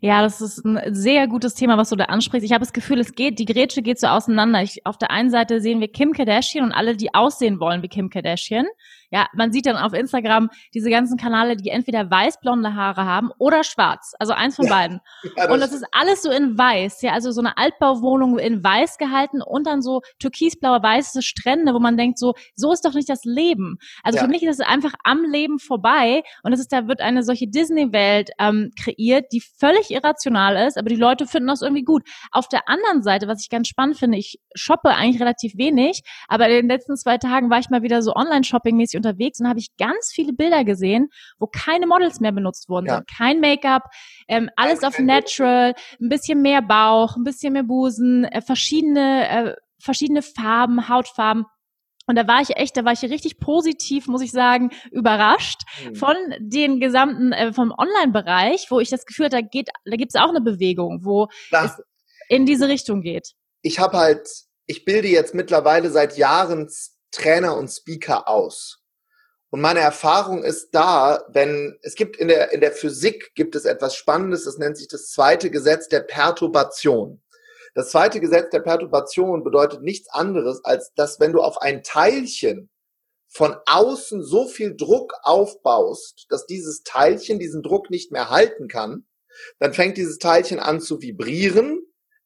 Ja, 0.00 0.22
das 0.22 0.40
ist 0.40 0.64
ein 0.64 0.94
sehr 0.94 1.26
gutes 1.28 1.54
Thema, 1.54 1.76
was 1.76 1.90
du 1.90 1.96
da 1.96 2.04
ansprichst. 2.04 2.44
Ich 2.44 2.52
habe 2.52 2.64
das 2.64 2.72
Gefühl, 2.72 3.00
es 3.00 3.14
geht, 3.14 3.38
die 3.38 3.44
Grätsche 3.44 3.82
geht 3.82 4.00
so 4.00 4.06
auseinander. 4.06 4.62
Ich, 4.62 4.86
auf 4.86 4.96
der 4.96 5.10
einen 5.10 5.30
Seite 5.30 5.60
sehen 5.60 5.80
wir 5.80 5.88
Kim 5.88 6.12
Kardashian 6.12 6.64
und 6.64 6.72
alle, 6.72 6.96
die 6.96 7.14
aussehen 7.14 7.60
wollen 7.60 7.82
wie 7.82 7.88
Kim 7.88 8.08
Kardashian. 8.08 8.66
Ja, 9.12 9.28
man 9.34 9.52
sieht 9.52 9.66
dann 9.66 9.76
auf 9.76 9.92
Instagram 9.92 10.48
diese 10.72 10.88
ganzen 10.88 11.18
Kanäle, 11.18 11.56
die 11.56 11.68
entweder 11.68 12.10
weiß-blonde 12.10 12.74
Haare 12.74 13.04
haben 13.04 13.30
oder 13.38 13.62
schwarz. 13.62 14.14
Also 14.18 14.32
eins 14.32 14.56
von 14.56 14.68
beiden. 14.68 15.00
Ja, 15.36 15.46
das 15.46 15.54
und 15.54 15.60
das 15.60 15.72
ist 15.72 15.84
alles 15.92 16.22
so 16.22 16.30
in 16.30 16.58
weiß. 16.58 17.02
Ja, 17.02 17.12
also 17.12 17.30
so 17.30 17.40
eine 17.40 17.56
Altbauwohnung 17.56 18.38
in 18.38 18.62
weiß 18.62 18.98
gehalten 18.98 19.40
und 19.40 19.66
dann 19.66 19.82
so 19.82 20.02
türkisblaue, 20.18 20.82
weiße 20.82 21.22
Strände, 21.22 21.74
wo 21.74 21.78
man 21.78 21.96
denkt 21.96 22.18
so, 22.18 22.34
so 22.54 22.72
ist 22.72 22.84
doch 22.84 22.94
nicht 22.94 23.08
das 23.08 23.24
Leben. 23.24 23.78
Also 24.02 24.18
ja. 24.18 24.24
für 24.24 24.30
mich 24.30 24.42
ist 24.42 24.60
es 24.60 24.66
einfach 24.66 24.92
am 25.04 25.24
Leben 25.24 25.58
vorbei 25.58 26.22
und 26.42 26.52
es 26.52 26.60
ist, 26.60 26.72
da 26.72 26.88
wird 26.88 27.00
eine 27.00 27.22
solche 27.22 27.48
Disney-Welt 27.48 28.30
ähm, 28.38 28.70
kreiert, 28.82 29.26
die 29.32 29.40
völlig 29.40 29.90
irrational 29.90 30.66
ist, 30.66 30.76
aber 30.76 30.88
die 30.88 30.96
Leute 30.96 31.26
finden 31.26 31.48
das 31.48 31.62
irgendwie 31.62 31.84
gut. 31.84 32.02
Auf 32.30 32.48
der 32.48 32.68
anderen 32.68 33.02
Seite, 33.02 33.28
was 33.28 33.42
ich 33.42 33.50
ganz 33.50 33.68
spannend 33.68 33.98
finde, 33.98 34.18
ich 34.18 34.40
shoppe 34.54 34.90
eigentlich 34.90 35.20
relativ 35.20 35.56
wenig, 35.56 36.02
aber 36.28 36.48
in 36.48 36.54
den 36.54 36.68
letzten 36.68 36.96
zwei 36.96 37.18
Tagen 37.18 37.50
war 37.50 37.58
ich 37.58 37.70
mal 37.70 37.82
wieder 37.82 38.02
so 38.02 38.14
Online-Shopping-mäßig 38.14 39.01
unterwegs 39.04 39.40
und 39.40 39.48
habe 39.48 39.58
ich 39.58 39.68
ganz 39.78 40.10
viele 40.12 40.32
Bilder 40.32 40.64
gesehen, 40.64 41.08
wo 41.38 41.46
keine 41.46 41.86
Models 41.86 42.20
mehr 42.20 42.32
benutzt 42.32 42.68
wurden. 42.68 42.86
Ja. 42.86 43.02
Kein 43.16 43.40
Make-up, 43.40 43.84
ähm, 44.28 44.50
alles 44.56 44.82
auf 44.82 44.98
Natural, 44.98 45.74
ein 46.00 46.08
bisschen 46.08 46.42
mehr 46.42 46.62
Bauch, 46.62 47.16
ein 47.16 47.24
bisschen 47.24 47.52
mehr 47.52 47.64
Busen, 47.64 48.24
äh, 48.24 48.40
verschiedene, 48.40 49.28
äh, 49.28 49.54
verschiedene 49.80 50.22
Farben, 50.22 50.88
Hautfarben. 50.88 51.44
Und 52.06 52.16
da 52.16 52.26
war 52.26 52.40
ich 52.40 52.56
echt, 52.56 52.76
da 52.76 52.84
war 52.84 52.92
ich 52.92 53.02
richtig 53.02 53.38
positiv, 53.38 54.08
muss 54.08 54.22
ich 54.22 54.32
sagen, 54.32 54.70
überrascht 54.90 55.60
mhm. 55.84 55.94
von 55.94 56.16
den 56.40 56.80
gesamten, 56.80 57.32
äh, 57.32 57.52
vom 57.52 57.72
Online-Bereich, 57.76 58.66
wo 58.70 58.80
ich 58.80 58.90
das 58.90 59.06
Gefühl 59.06 59.26
hatte, 59.26 59.36
da 59.36 59.42
geht, 59.42 59.68
da 59.84 59.96
gibt 59.96 60.12
es 60.14 60.20
auch 60.20 60.28
eine 60.28 60.40
Bewegung, 60.40 61.04
wo 61.04 61.28
das, 61.50 61.78
es 61.78 61.84
in 62.28 62.44
diese 62.44 62.68
Richtung 62.68 63.02
geht. 63.02 63.32
Ich 63.62 63.78
habe 63.78 63.98
halt, 63.98 64.28
ich 64.66 64.84
bilde 64.84 65.08
jetzt 65.08 65.34
mittlerweile 65.34 65.90
seit 65.90 66.16
Jahren 66.16 66.68
Trainer 67.12 67.56
und 67.56 67.68
Speaker 67.68 68.28
aus. 68.28 68.81
Und 69.52 69.60
meine 69.60 69.80
Erfahrung 69.80 70.44
ist 70.44 70.70
da, 70.70 71.26
wenn 71.28 71.78
es 71.82 71.94
gibt 71.94 72.16
in 72.16 72.28
der, 72.28 72.52
in 72.52 72.62
der 72.62 72.72
Physik 72.72 73.34
gibt 73.34 73.54
es 73.54 73.66
etwas 73.66 73.94
Spannendes, 73.94 74.44
das 74.44 74.56
nennt 74.56 74.78
sich 74.78 74.88
das 74.88 75.10
zweite 75.10 75.50
Gesetz 75.50 75.88
der 75.88 76.00
Perturbation. 76.00 77.22
Das 77.74 77.90
zweite 77.90 78.18
Gesetz 78.18 78.48
der 78.48 78.60
Perturbation 78.60 79.44
bedeutet 79.44 79.82
nichts 79.82 80.08
anderes, 80.08 80.64
als 80.64 80.94
dass 80.94 81.20
wenn 81.20 81.32
du 81.32 81.42
auf 81.42 81.60
ein 81.60 81.82
Teilchen 81.82 82.70
von 83.28 83.54
außen 83.66 84.22
so 84.22 84.48
viel 84.48 84.74
Druck 84.74 85.12
aufbaust, 85.22 86.24
dass 86.30 86.46
dieses 86.46 86.82
Teilchen 86.82 87.38
diesen 87.38 87.62
Druck 87.62 87.90
nicht 87.90 88.10
mehr 88.10 88.30
halten 88.30 88.68
kann, 88.68 89.04
dann 89.58 89.74
fängt 89.74 89.98
dieses 89.98 90.16
Teilchen 90.16 90.60
an 90.60 90.80
zu 90.80 91.02
vibrieren, 91.02 91.78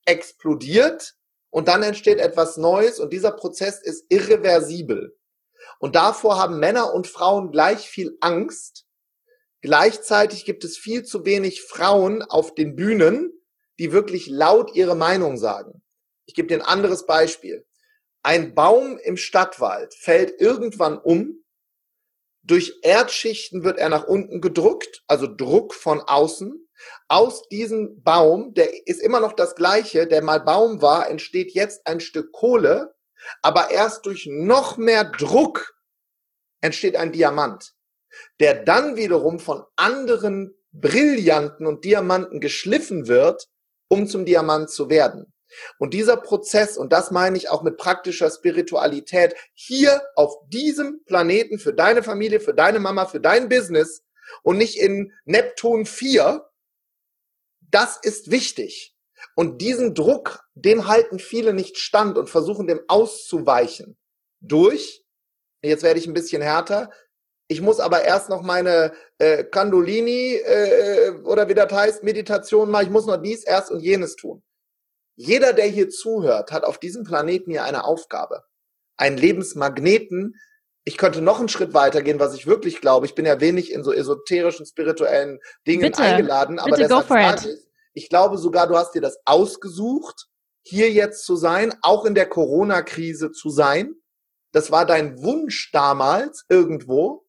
explodiert 0.05 1.17
und 1.51 1.67
dann 1.67 1.83
entsteht 1.83 2.21
etwas 2.21 2.57
Neues 2.57 3.01
und 3.01 3.13
dieser 3.13 3.33
Prozess 3.33 3.83
ist 3.83 4.05
irreversibel. 4.11 5.16
Und 5.79 5.95
davor 5.95 6.39
haben 6.39 6.59
Männer 6.59 6.95
und 6.95 7.07
Frauen 7.07 7.51
gleich 7.51 7.89
viel 7.89 8.17
Angst. 8.21 8.87
Gleichzeitig 9.61 10.45
gibt 10.45 10.65
es 10.65 10.79
viel 10.79 11.05
zu 11.05 11.25
wenig 11.25 11.63
Frauen 11.63 12.23
auf 12.23 12.55
den 12.55 12.77
Bühnen, 12.77 13.33
die 13.79 13.93
wirklich 13.93 14.27
laut 14.27 14.75
ihre 14.75 14.95
Meinung 14.95 15.37
sagen. 15.37 15.83
Ich 16.27 16.35
gebe 16.35 16.49
dir 16.49 16.57
ein 16.57 16.67
anderes 16.67 17.07
Beispiel. 17.07 17.67
Ein 18.23 18.55
Baum 18.55 18.99
im 18.99 19.17
Stadtwald 19.17 19.95
fällt 19.95 20.41
irgendwann 20.41 20.99
um. 20.99 21.45
Durch 22.43 22.79
Erdschichten 22.83 23.63
wird 23.63 23.79
er 23.79 23.89
nach 23.89 24.05
unten 24.09 24.41
gedrückt, 24.41 25.05
also 25.07 25.27
Druck 25.27 25.75
von 25.75 26.01
außen. 26.01 26.69
Aus 27.09 27.49
diesem 27.49 28.03
Baum, 28.03 28.53
der 28.55 28.89
ist 28.89 29.01
immer 29.01 29.21
noch 29.21 29.33
das 29.33 29.55
gleiche, 29.55 30.09
der 30.09 30.23
mal 30.23 30.41
Baum 30.41 30.83
war, 30.83 31.09
entsteht 31.09 31.53
jetzt 31.53 31.87
ein 31.87 32.01
Stück 32.01 32.33
Kohle, 32.33 32.96
aber 33.43 33.71
erst 33.71 34.07
durch 34.07 34.27
noch 34.31 34.77
mehr 34.77 35.05
Druck 35.05 35.77
entsteht 36.61 36.97
ein 36.97 37.13
Diamant, 37.13 37.75
der 38.41 38.65
dann 38.65 38.97
wiederum 38.97 39.39
von 39.39 39.65
anderen 39.77 40.55
Brillanten 40.73 41.67
und 41.67 41.85
Diamanten 41.85 42.41
geschliffen 42.41 43.07
wird, 43.07 43.49
um 43.89 44.07
zum 44.07 44.25
Diamant 44.25 44.71
zu 44.71 44.91
werden. 44.91 45.33
Und 45.79 45.95
dieser 45.95 46.17
Prozess, 46.17 46.77
und 46.77 46.93
das 46.93 47.11
meine 47.11 47.37
ich 47.37 47.49
auch 47.49 47.63
mit 47.63 47.77
praktischer 47.77 48.31
Spiritualität, 48.31 49.35
hier 49.55 50.03
auf 50.17 50.35
diesem 50.49 51.05
Planeten 51.05 51.59
für 51.59 51.73
deine 51.73 52.03
Familie, 52.03 52.41
für 52.41 52.55
deine 52.55 52.81
Mama, 52.81 53.07
für 53.07 53.21
dein 53.21 53.49
Business 53.49 54.03
und 54.43 54.59
nicht 54.59 54.77
in 54.77 55.13
Neptun 55.25 55.87
4, 55.87 56.45
das 57.61 57.99
ist 58.03 58.31
wichtig. 58.31 58.96
Und 59.35 59.61
diesen 59.61 59.95
Druck, 59.95 60.45
dem 60.55 60.87
halten 60.87 61.19
viele 61.19 61.53
nicht 61.53 61.79
stand 61.79 62.17
und 62.17 62.31
versuchen 62.31 62.67
dem 62.67 62.81
auszuweichen. 62.89 63.97
Durch, 64.41 65.05
jetzt 65.63 65.83
werde 65.83 65.99
ich 65.99 66.07
ein 66.07 66.15
bisschen 66.15 66.43
härter, 66.43 66.91
ich 67.49 67.61
muss 67.61 67.79
aber 67.79 68.03
erst 68.03 68.29
noch 68.29 68.43
meine 68.43 68.93
äh, 69.19 69.45
Candolini 69.45 70.35
äh, 70.35 71.13
oder 71.25 71.49
wie 71.49 71.55
das 71.55 71.73
heißt, 71.73 72.03
Meditation 72.03 72.71
machen, 72.71 72.87
ich 72.87 72.91
muss 72.91 73.07
noch 73.07 73.19
dies, 73.19 73.45
erst 73.45 73.71
und 73.71 73.81
jenes 73.81 74.17
tun. 74.17 74.43
Jeder, 75.17 75.53
der 75.53 75.67
hier 75.67 75.89
zuhört, 75.89 76.53
hat 76.53 76.65
auf 76.65 76.79
diesem 76.79 77.05
Planeten 77.05 77.51
hier 77.51 77.65
eine 77.65 77.85
Aufgabe. 77.85 78.43
Einen 78.97 79.17
Lebensmagneten. 79.17 80.35
Ich 80.85 80.99
könnte 80.99 81.21
noch 81.21 81.39
einen 81.39 81.49
Schritt 81.49 81.73
weitergehen, 81.73 82.21
was 82.21 82.35
ich 82.35 82.47
wirklich 82.47 82.81
glaube. 82.81 83.07
Ich 83.07 83.15
bin 83.15 83.25
ja 83.25 83.41
wenig 83.41 83.73
in 83.73 83.83
so 83.83 83.93
esoterischen, 83.93 84.67
spirituellen 84.67 85.41
Dingen 85.67 85.81
bitte, 85.83 86.03
eingeladen. 86.03 86.59
Aber 86.59 86.77
bitte 86.77 86.89
deshalb 86.89 87.09
go 87.09 87.49
ich, 87.49 87.66
ich 87.97 88.11
glaube 88.11 88.37
sogar, 88.37 88.67
du 88.67 88.77
hast 88.77 88.95
dir 88.95 89.01
das 89.01 89.19
ausgesucht, 89.25 90.27
hier 90.63 90.93
jetzt 90.93 91.25
zu 91.25 91.35
sein, 91.35 91.75
auch 91.81 92.05
in 92.05 92.15
der 92.15 92.29
Corona-Krise 92.29 93.33
zu 93.33 93.49
sein. 93.49 93.95
Das 94.53 94.71
war 94.71 94.85
dein 94.85 95.23
Wunsch 95.23 95.71
damals 95.73 96.45
irgendwo. 96.51 97.25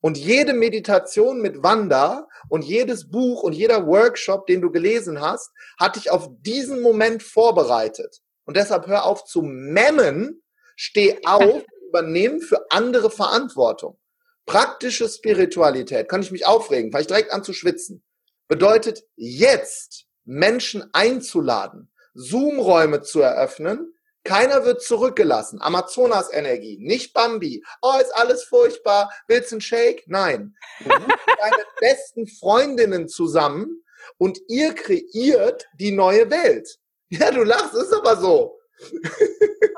Und 0.00 0.16
jede 0.16 0.52
Meditation 0.52 1.40
mit 1.40 1.64
Wanda 1.64 2.28
und 2.48 2.64
jedes 2.64 3.10
Buch 3.10 3.42
und 3.42 3.52
jeder 3.52 3.86
Workshop, 3.88 4.46
den 4.46 4.60
du 4.60 4.70
gelesen 4.70 5.20
hast, 5.20 5.50
hat 5.76 5.96
dich 5.96 6.10
auf 6.10 6.28
diesen 6.40 6.82
Moment 6.82 7.24
vorbereitet. 7.24 8.20
Und 8.44 8.56
deshalb 8.56 8.86
hör 8.86 9.04
auf 9.06 9.24
zu 9.24 9.42
memmen, 9.42 10.40
steh 10.76 11.18
auf, 11.24 11.64
übernehmen 11.88 12.40
für 12.40 12.70
andere 12.70 13.10
Verantwortung. 13.10 13.98
Praktische 14.46 15.08
Spiritualität, 15.08 16.08
kann 16.08 16.22
ich 16.22 16.30
mich 16.30 16.46
aufregen, 16.46 16.92
fange 16.92 17.02
ich 17.02 17.08
direkt 17.08 17.32
an 17.32 17.42
zu 17.42 17.52
schwitzen, 17.52 18.04
bedeutet 18.46 19.02
jetzt 19.16 20.06
Menschen 20.24 20.88
einzuladen, 20.92 21.90
Zoom-Räume 22.14 23.02
zu 23.02 23.20
eröffnen, 23.20 23.94
keiner 24.24 24.64
wird 24.64 24.82
zurückgelassen. 24.82 25.60
Amazonas-Energie, 25.60 26.78
nicht 26.80 27.12
Bambi. 27.12 27.64
Oh, 27.80 27.98
ist 28.00 28.14
alles 28.14 28.44
furchtbar. 28.44 29.10
Willst 29.26 29.50
du 29.50 29.56
einen 29.56 29.60
Shake? 29.60 30.04
Nein. 30.06 30.54
Du 30.80 30.88
deine 30.88 31.64
besten 31.80 32.28
Freundinnen 32.28 33.08
zusammen 33.08 33.82
und 34.18 34.38
ihr 34.48 34.74
kreiert 34.74 35.66
die 35.74 35.90
neue 35.90 36.30
Welt. 36.30 36.78
Ja, 37.08 37.30
du 37.30 37.42
lachst, 37.42 37.74
ist 37.74 37.92
aber 37.92 38.16
so. 38.16 38.58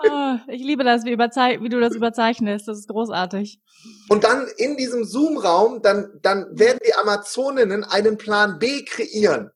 Oh, 0.06 0.36
ich 0.48 0.62
liebe 0.62 0.84
das, 0.84 1.04
wie, 1.04 1.18
wie, 1.18 1.68
du 1.68 1.80
das 1.80 1.94
überzeichnest. 1.94 2.68
Das 2.68 2.78
ist 2.78 2.88
großartig. 2.88 3.60
Und 4.08 4.24
dann 4.24 4.46
in 4.56 4.76
diesem 4.76 5.04
Zoom-Raum, 5.04 5.82
dann, 5.82 6.18
dann 6.22 6.46
werden 6.58 6.78
die 6.86 6.94
Amazoninnen 6.94 7.84
einen 7.84 8.18
Plan 8.18 8.58
B 8.58 8.84
kreieren, 8.84 9.50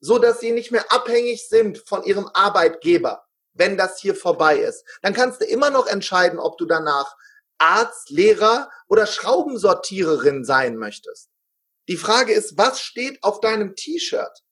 so 0.00 0.18
dass 0.18 0.40
sie 0.40 0.52
nicht 0.52 0.72
mehr 0.72 0.92
abhängig 0.92 1.48
sind 1.48 1.78
von 1.86 2.02
ihrem 2.04 2.28
Arbeitgeber 2.32 3.26
wenn 3.58 3.76
das 3.76 3.98
hier 3.98 4.14
vorbei 4.14 4.58
ist. 4.58 4.84
Dann 5.02 5.14
kannst 5.14 5.40
du 5.40 5.44
immer 5.44 5.70
noch 5.70 5.86
entscheiden, 5.86 6.38
ob 6.38 6.58
du 6.58 6.66
danach 6.66 7.16
Arzt, 7.58 8.10
Lehrer 8.10 8.70
oder 8.88 9.06
Schraubensortiererin 9.06 10.44
sein 10.44 10.76
möchtest. 10.76 11.30
Die 11.88 11.96
Frage 11.96 12.32
ist, 12.32 12.58
was 12.58 12.80
steht 12.80 13.22
auf 13.22 13.40
deinem 13.40 13.74
T-Shirt? 13.74 14.42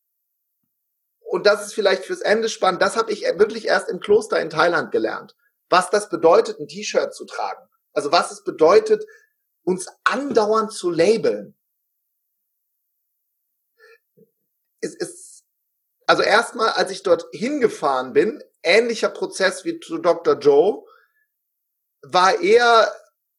Und 1.20 1.46
das 1.46 1.66
ist 1.66 1.74
vielleicht 1.74 2.04
fürs 2.04 2.20
Ende 2.20 2.48
spannend. 2.48 2.80
Das 2.80 2.96
habe 2.96 3.12
ich 3.12 3.22
wirklich 3.22 3.66
erst 3.66 3.88
im 3.88 4.00
Kloster 4.00 4.40
in 4.40 4.50
Thailand 4.50 4.92
gelernt. 4.92 5.34
Was 5.68 5.90
das 5.90 6.08
bedeutet, 6.08 6.60
ein 6.60 6.68
T-Shirt 6.68 7.14
zu 7.14 7.24
tragen. 7.24 7.68
Also 7.92 8.12
was 8.12 8.30
es 8.30 8.44
bedeutet, 8.44 9.04
uns 9.64 9.88
andauernd 10.04 10.72
zu 10.72 10.90
labeln. 10.90 11.56
Es 14.80 14.94
ist, 14.94 15.33
also 16.06 16.22
erstmal, 16.22 16.70
als 16.70 16.90
ich 16.90 17.02
dort 17.02 17.26
hingefahren 17.32 18.12
bin, 18.12 18.42
ähnlicher 18.62 19.08
Prozess 19.08 19.64
wie 19.64 19.80
zu 19.80 19.98
Dr. 19.98 20.38
Joe, 20.38 20.84
war 22.02 22.40
eher 22.40 22.92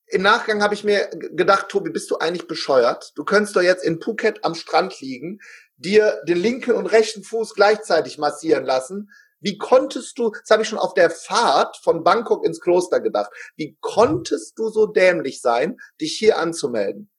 im 0.07 0.21
Nachgang 0.21 0.61
habe 0.61 0.75
ich 0.75 0.83
mir 0.83 1.09
gedacht, 1.09 1.69
Tobi, 1.69 1.89
bist 1.89 2.11
du 2.11 2.17
eigentlich 2.17 2.47
bescheuert? 2.47 3.11
Du 3.15 3.23
könntest 3.23 3.55
doch 3.55 3.61
jetzt 3.61 3.83
in 3.83 3.99
Phuket 3.99 4.43
am 4.45 4.53
Strand 4.53 5.01
liegen, 5.01 5.39
dir 5.77 6.21
den 6.27 6.37
linken 6.37 6.73
und 6.73 6.85
rechten 6.85 7.23
Fuß 7.23 7.55
gleichzeitig 7.55 8.17
massieren 8.17 8.65
lassen. 8.65 9.09
Wie 9.39 9.57
konntest 9.57 10.17
du, 10.17 10.29
das 10.31 10.49
habe 10.49 10.63
ich 10.63 10.69
schon 10.69 10.79
auf 10.79 10.93
der 10.93 11.09
Fahrt 11.09 11.77
von 11.77 12.03
Bangkok 12.03 12.45
ins 12.45 12.61
Kloster 12.61 12.99
gedacht, 12.99 13.31
wie 13.55 13.77
konntest 13.81 14.57
du 14.57 14.69
so 14.69 14.85
dämlich 14.85 15.41
sein, 15.41 15.77
dich 15.99 16.17
hier 16.17 16.37
anzumelden? 16.37 17.11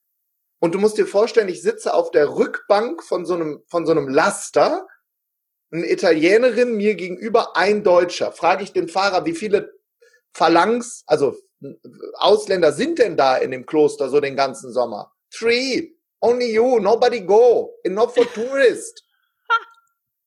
Und 0.59 0.73
du 0.73 0.79
musst 0.79 0.97
dir 0.97 1.05
vorstellen, 1.05 1.49
ich 1.49 1.61
sitze 1.61 1.93
auf 1.93 2.09
der 2.11 2.29
Rückbank 2.29 3.03
von 3.03 3.25
so 3.25 3.35
einem, 3.35 3.63
von 3.67 3.85
so 3.85 3.91
einem 3.91 4.07
Laster 4.07 4.87
eine 5.71 5.89
Italienerin, 5.91 6.75
mir 6.75 6.95
gegenüber 6.95 7.55
ein 7.55 7.83
Deutscher. 7.83 8.31
Frage 8.31 8.63
ich 8.63 8.73
den 8.73 8.87
Fahrer, 8.87 9.25
wie 9.25 9.33
viele 9.33 9.73
Phalanx, 10.33 11.03
also 11.07 11.35
Ausländer 12.15 12.71
sind 12.71 12.99
denn 12.99 13.17
da 13.17 13.37
in 13.37 13.51
dem 13.51 13.65
Kloster 13.65 14.09
so 14.09 14.19
den 14.19 14.35
ganzen 14.35 14.71
Sommer? 14.71 15.11
Three. 15.31 15.93
Only 16.19 16.53
you. 16.53 16.79
Nobody 16.79 17.21
go. 17.21 17.75
Enough 17.83 18.13
for 18.13 18.25
tourist. 18.33 19.03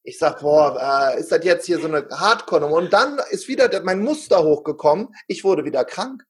Ich 0.02 0.18
sag, 0.18 0.40
boah, 0.40 1.12
äh, 1.14 1.20
ist 1.20 1.30
das 1.30 1.44
jetzt 1.44 1.66
hier 1.66 1.78
so 1.78 1.86
eine 1.86 2.08
Hardcore? 2.08 2.64
Und 2.64 2.90
dann 2.90 3.20
ist 3.30 3.48
wieder 3.48 3.68
mein 3.82 4.00
Muster 4.00 4.42
hochgekommen. 4.42 5.14
Ich 5.28 5.44
wurde 5.44 5.66
wieder 5.66 5.84
krank. 5.84 6.24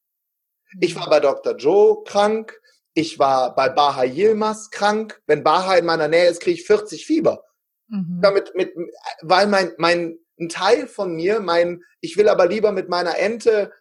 Ich 0.81 0.97
war 0.97 1.09
bei 1.09 1.21
Dr. 1.21 1.55
Joe 1.57 2.03
krank. 2.03 2.61
Ich 2.95 3.21
war 3.21 3.55
bei 3.55 3.69
Baha 3.69 4.03
Yilmaz 4.03 4.71
krank. 4.71 5.23
Wenn 5.27 5.45
Baha 5.45 5.77
in 5.77 5.87
meiner 5.87 6.09
Nähe 6.09 6.29
ist, 6.29 6.41
kriege 6.41 6.61
ich 6.61 6.67
40 6.67 7.07
Fieber. 7.07 7.45
Mhm. 7.91 8.21
Damit, 8.23 8.55
mit, 8.55 8.73
weil 9.21 9.47
mein, 9.47 9.73
mein, 9.77 10.19
ein 10.39 10.49
Teil 10.49 10.87
von 10.87 11.15
mir, 11.15 11.41
mein, 11.41 11.83
ich 12.01 12.17
will 12.17 12.29
aber 12.29 12.47
lieber 12.47 12.73
mit 12.73 12.89
meiner 12.89 13.19
Ente 13.19 13.73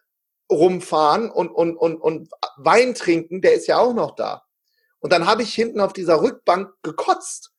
rumfahren 0.52 1.30
und, 1.30 1.50
und, 1.50 1.78
und, 1.78 1.98
und 1.98 2.30
Wein 2.58 2.96
trinken, 2.96 3.42
der 3.42 3.54
ist 3.54 3.68
ja 3.68 3.78
auch 3.78 3.94
noch 3.94 4.16
da. 4.16 4.44
Und 5.00 5.14
dann 5.14 5.28
habe 5.28 5.44
ich 5.44 5.54
hinten 5.54 5.80
auf 5.80 5.94
dieser 5.94 6.22
Rückbank 6.22 6.74
gekotzt 6.84 7.52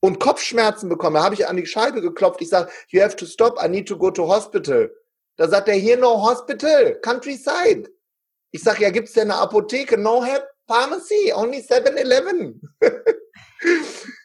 und 0.00 0.20
Kopfschmerzen 0.20 0.88
bekommen. 0.88 1.14
Da 1.14 1.22
habe 1.22 1.34
ich 1.34 1.46
an 1.46 1.56
die 1.56 1.66
Scheibe 1.66 2.02
geklopft. 2.02 2.42
Ich 2.42 2.50
sage, 2.50 2.70
you 2.88 3.00
have 3.00 3.16
to 3.16 3.24
stop, 3.24 3.58
I 3.64 3.68
need 3.68 3.88
to 3.88 3.96
go 3.96 4.10
to 4.10 4.28
hospital. 4.28 4.90
Da 5.36 5.48
sagt 5.48 5.68
er, 5.68 5.74
hier 5.74 5.96
no 5.96 6.20
hospital, 6.22 7.00
countryside. 7.00 7.88
Ich 8.50 8.62
sage, 8.62 8.82
ja, 8.82 8.90
gibt's 8.90 9.12
denn 9.12 9.30
eine 9.30 9.40
Apotheke? 9.40 9.96
No 9.96 10.22
have 10.22 10.46
pharmacy, 10.66 11.32
only 11.32 11.58
7-Eleven. 11.58 12.60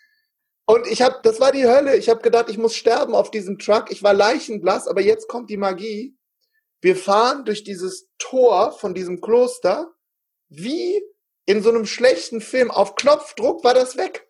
Und 0.65 0.87
ich 0.87 1.01
habe, 1.01 1.19
das 1.23 1.39
war 1.39 1.51
die 1.51 1.67
Hölle. 1.67 1.97
Ich 1.97 2.09
habe 2.09 2.21
gedacht, 2.21 2.49
ich 2.49 2.57
muss 2.57 2.75
sterben 2.75 3.15
auf 3.15 3.31
diesem 3.31 3.59
Truck. 3.59 3.91
Ich 3.91 4.01
war 4.01 4.13
leichenblass, 4.13 4.87
aber 4.87 5.01
jetzt 5.01 5.27
kommt 5.27 5.49
die 5.49 5.57
Magie. 5.57 6.17
Wir 6.81 6.95
fahren 6.95 7.45
durch 7.45 7.63
dieses 7.63 8.09
Tor 8.17 8.71
von 8.71 8.93
diesem 8.93 9.21
Kloster 9.21 9.93
wie 10.49 11.01
in 11.45 11.61
so 11.61 11.69
einem 11.69 11.85
schlechten 11.85 12.41
Film. 12.41 12.71
Auf 12.71 12.95
Knopfdruck 12.95 13.63
war 13.63 13.73
das 13.73 13.97
weg. 13.97 14.29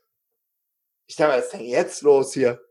Ich 1.05 1.15
dachte, 1.15 1.37
was 1.37 1.45
ist 1.45 1.53
denn 1.53 1.65
jetzt 1.65 2.01
los 2.01 2.33
hier? 2.33 2.61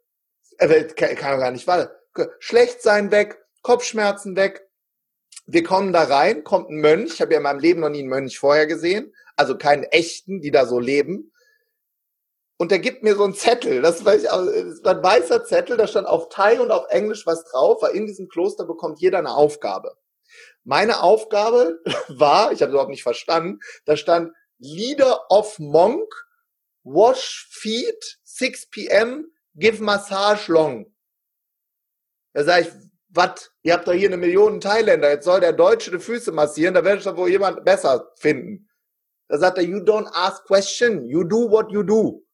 Äh, 0.58 0.84
kann, 0.84 1.14
kann 1.14 1.38
gar 1.38 1.50
nicht, 1.50 1.66
warte. 1.66 1.96
Schlecht 2.40 2.82
sein 2.82 3.10
weg, 3.10 3.38
Kopfschmerzen 3.62 4.36
weg. 4.36 4.68
wir 5.46 5.62
kommen 5.64 5.92
da 5.92 6.04
rein, 6.04 6.44
kommt 6.44 6.70
ein 6.70 6.80
Mönch, 6.80 7.14
ich 7.14 7.20
habe 7.20 7.32
ja 7.32 7.38
in 7.38 7.42
meinem 7.42 7.58
Leben 7.58 7.80
noch 7.80 7.88
nie 7.88 8.00
einen 8.00 8.08
Mönch 8.08 8.38
vorher 8.38 8.66
gesehen, 8.66 9.14
also 9.36 9.56
keinen 9.56 9.84
echten, 9.84 10.40
die 10.40 10.50
da 10.50 10.66
so 10.66 10.78
leben. 10.78 11.31
Und 12.62 12.70
der 12.70 12.78
gibt 12.78 13.02
mir 13.02 13.16
so 13.16 13.24
einen 13.24 13.34
Zettel, 13.34 13.82
das 13.82 14.04
war, 14.04 14.16
das 14.16 14.84
war 14.84 14.94
ein 14.94 15.02
weißer 15.02 15.44
Zettel, 15.44 15.76
da 15.76 15.88
stand 15.88 16.06
auf 16.06 16.28
Thai 16.28 16.60
und 16.60 16.70
auf 16.70 16.86
Englisch 16.90 17.26
was 17.26 17.42
drauf, 17.46 17.82
weil 17.82 17.96
in 17.96 18.06
diesem 18.06 18.28
Kloster 18.28 18.64
bekommt 18.64 19.00
jeder 19.00 19.18
eine 19.18 19.34
Aufgabe. 19.34 19.96
Meine 20.62 21.02
Aufgabe 21.02 21.80
war, 22.08 22.52
ich 22.52 22.62
habe 22.62 22.70
überhaupt 22.70 22.92
nicht 22.92 23.02
verstanden, 23.02 23.58
da 23.84 23.96
stand 23.96 24.30
Leader 24.58 25.28
of 25.28 25.58
Monk, 25.58 26.08
Wash 26.84 27.48
Feet, 27.50 28.20
6 28.22 28.70
p.m., 28.70 29.26
Give 29.56 29.82
Massage 29.82 30.52
Long. 30.52 30.86
Da 32.32 32.44
sage 32.44 32.68
ich, 32.68 32.72
was? 33.08 33.50
Ihr 33.62 33.72
habt 33.72 33.88
doch 33.88 33.92
hier 33.92 34.08
eine 34.08 34.18
Million 34.18 34.60
Thailänder, 34.60 35.10
jetzt 35.10 35.24
soll 35.24 35.40
der 35.40 35.52
Deutsche 35.52 35.90
die 35.90 35.98
Füße 35.98 36.30
massieren, 36.30 36.74
da 36.74 36.84
werde 36.84 36.98
ich 36.98 37.04
doch 37.04 37.16
wohl 37.16 37.28
jemand 37.28 37.64
besser 37.64 38.12
finden. 38.20 38.70
Da 39.26 39.36
sagt 39.38 39.58
er, 39.58 39.64
you 39.64 39.78
don't 39.78 40.08
ask 40.12 40.44
question, 40.44 41.08
you 41.08 41.24
do 41.24 41.50
what 41.50 41.72
you 41.72 41.82
do. 41.82 42.24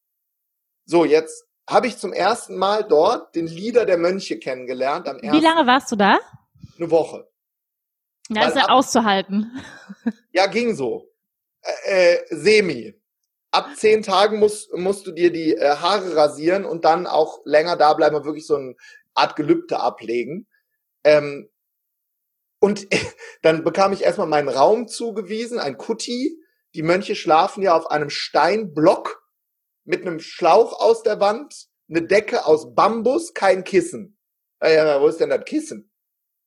So, 0.90 1.04
jetzt 1.04 1.46
habe 1.68 1.86
ich 1.86 1.98
zum 1.98 2.14
ersten 2.14 2.56
Mal 2.56 2.82
dort 2.82 3.34
den 3.34 3.46
Leader 3.46 3.84
der 3.84 3.98
Mönche 3.98 4.38
kennengelernt. 4.38 5.06
Am 5.06 5.20
Wie 5.20 5.40
lange 5.40 5.66
warst 5.66 5.92
du 5.92 5.96
da? 5.96 6.18
Eine 6.78 6.90
Woche. 6.90 7.28
Ja, 8.30 8.48
ist 8.48 8.56
ja 8.56 8.68
auszuhalten. 8.70 9.52
Ja, 10.32 10.46
ging 10.46 10.76
so. 10.76 11.10
Äh, 11.62 12.14
äh, 12.14 12.24
semi. 12.30 12.94
Ab 13.50 13.70
zehn 13.76 14.02
Tagen 14.02 14.38
musst, 14.38 14.72
musst 14.72 15.06
du 15.06 15.10
dir 15.10 15.32
die 15.32 15.56
äh, 15.56 15.76
Haare 15.76 16.14
rasieren 16.14 16.64
und 16.64 16.84
dann 16.84 17.06
auch 17.06 17.40
länger 17.44 17.76
da 17.76 17.92
bleiben 17.94 18.14
und 18.14 18.24
wirklich 18.24 18.46
so 18.46 18.54
eine 18.54 18.76
Art 19.14 19.34
Gelübde 19.34 19.80
ablegen. 19.80 20.46
Ähm, 21.02 21.50
und 22.60 22.86
dann 23.42 23.64
bekam 23.64 23.92
ich 23.92 24.04
erstmal 24.04 24.28
meinen 24.28 24.48
Raum 24.48 24.86
zugewiesen, 24.86 25.58
ein 25.58 25.76
Kutti. 25.76 26.40
Die 26.74 26.82
Mönche 26.82 27.16
schlafen 27.16 27.62
ja 27.62 27.76
auf 27.76 27.90
einem 27.90 28.10
Steinblock 28.10 29.27
mit 29.88 30.02
einem 30.02 30.20
Schlauch 30.20 30.78
aus 30.78 31.02
der 31.02 31.18
Wand, 31.18 31.66
eine 31.88 32.02
Decke 32.02 32.44
aus 32.44 32.74
Bambus, 32.74 33.32
kein 33.32 33.64
Kissen. 33.64 34.18
Ja, 34.62 35.00
wo 35.00 35.08
ist 35.08 35.18
denn 35.18 35.30
das 35.30 35.44
Kissen? 35.44 35.90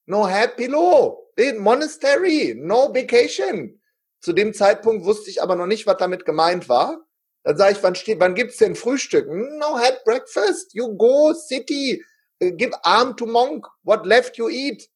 No 0.06 0.28
head 0.28 0.56
pillow. 0.58 1.34
Monastery. 1.58 2.54
No 2.56 2.94
vacation. 2.94 3.82
Zu 4.22 4.34
dem 4.34 4.54
Zeitpunkt 4.54 5.06
wusste 5.06 5.32
ich 5.32 5.42
aber 5.42 5.56
noch 5.56 5.66
nicht, 5.66 5.88
was 5.88 5.98
damit 5.98 6.26
gemeint 6.26 6.70
war. 6.70 7.04
Dann 7.44 7.58
sage 7.58 7.74
ich, 7.74 7.82
wann 7.82 7.96
steht, 7.96 8.20
wann 8.20 8.36
gibt's 8.36 8.58
denn 8.58 8.76
Frühstück? 8.76 9.28
No 9.28 9.80
head 9.80 10.04
breakfast. 10.06 10.76
You 10.76 10.96
go 10.96 11.34
city. 11.34 12.04
Äh, 12.40 12.52
give 12.52 12.78
arm 12.84 13.18
to 13.18 13.26
monk. 13.26 13.66
What 13.82 14.06
left 14.06 14.38
you 14.38 14.50
eat? 14.50 14.88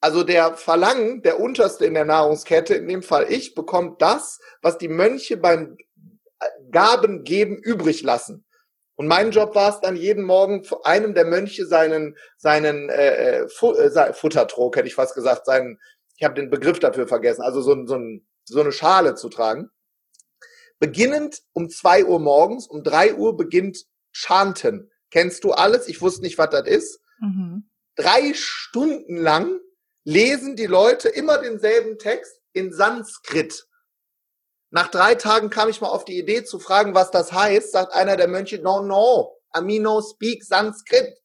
Also 0.00 0.22
der 0.22 0.54
Verlangen, 0.54 1.20
der 1.20 1.40
unterste 1.40 1.84
in 1.84 1.94
der 1.94 2.06
Nahrungskette, 2.06 2.74
in 2.74 2.88
dem 2.88 3.02
Fall 3.02 3.30
ich, 3.30 3.54
bekommt 3.54 4.00
das, 4.00 4.38
was 4.62 4.78
die 4.78 4.88
Mönche 4.88 5.36
beim 5.36 5.76
Gaben 6.74 7.24
geben 7.24 7.56
übrig 7.56 8.02
lassen. 8.02 8.44
Und 8.96 9.06
mein 9.06 9.30
Job 9.30 9.54
war 9.54 9.70
es 9.70 9.80
dann 9.80 9.96
jeden 9.96 10.24
Morgen 10.24 10.62
einem 10.82 11.14
der 11.14 11.24
Mönche 11.24 11.66
seinen 11.66 12.16
seinen 12.36 12.90
äh, 12.90 13.40
äh, 13.40 13.46
äh 13.46 14.12
Futtertrog, 14.12 14.76
hätte 14.76 14.88
ich 14.88 14.94
fast 14.94 15.14
gesagt, 15.14 15.46
seinen 15.46 15.78
ich 16.16 16.24
habe 16.24 16.34
den 16.34 16.50
Begriff 16.50 16.78
dafür 16.78 17.08
vergessen, 17.08 17.42
also 17.42 17.60
so, 17.60 17.86
so, 17.86 17.98
so 18.44 18.60
eine 18.60 18.72
Schale 18.72 19.14
zu 19.14 19.28
tragen. 19.28 19.70
Beginnend 20.78 21.40
um 21.52 21.68
zwei 21.70 22.04
Uhr 22.04 22.20
morgens, 22.20 22.66
um 22.66 22.82
drei 22.82 23.14
Uhr 23.14 23.36
beginnt 23.36 23.84
Chanten. 24.12 24.90
Kennst 25.10 25.44
du 25.44 25.52
alles? 25.52 25.88
Ich 25.88 26.00
wusste 26.02 26.22
nicht, 26.22 26.38
was 26.38 26.50
das 26.50 26.66
ist. 26.66 27.00
Mhm. 27.20 27.70
Drei 27.96 28.32
Stunden 28.34 29.16
lang 29.16 29.60
lesen 30.04 30.56
die 30.56 30.66
Leute 30.66 31.08
immer 31.08 31.38
denselben 31.38 31.98
Text 31.98 32.40
in 32.52 32.72
Sanskrit. 32.72 33.66
Nach 34.74 34.88
drei 34.88 35.14
Tagen 35.14 35.50
kam 35.50 35.68
ich 35.68 35.80
mal 35.80 35.90
auf 35.90 36.04
die 36.04 36.18
Idee 36.18 36.42
zu 36.42 36.58
fragen, 36.58 36.96
was 36.96 37.12
das 37.12 37.32
heißt. 37.32 37.70
Sagt 37.70 37.92
einer 37.92 38.16
der 38.16 38.26
Mönche, 38.26 38.58
no, 38.58 38.82
no, 38.82 39.40
Amino 39.50 40.02
speak 40.02 40.42
Sanskrit. 40.42 41.16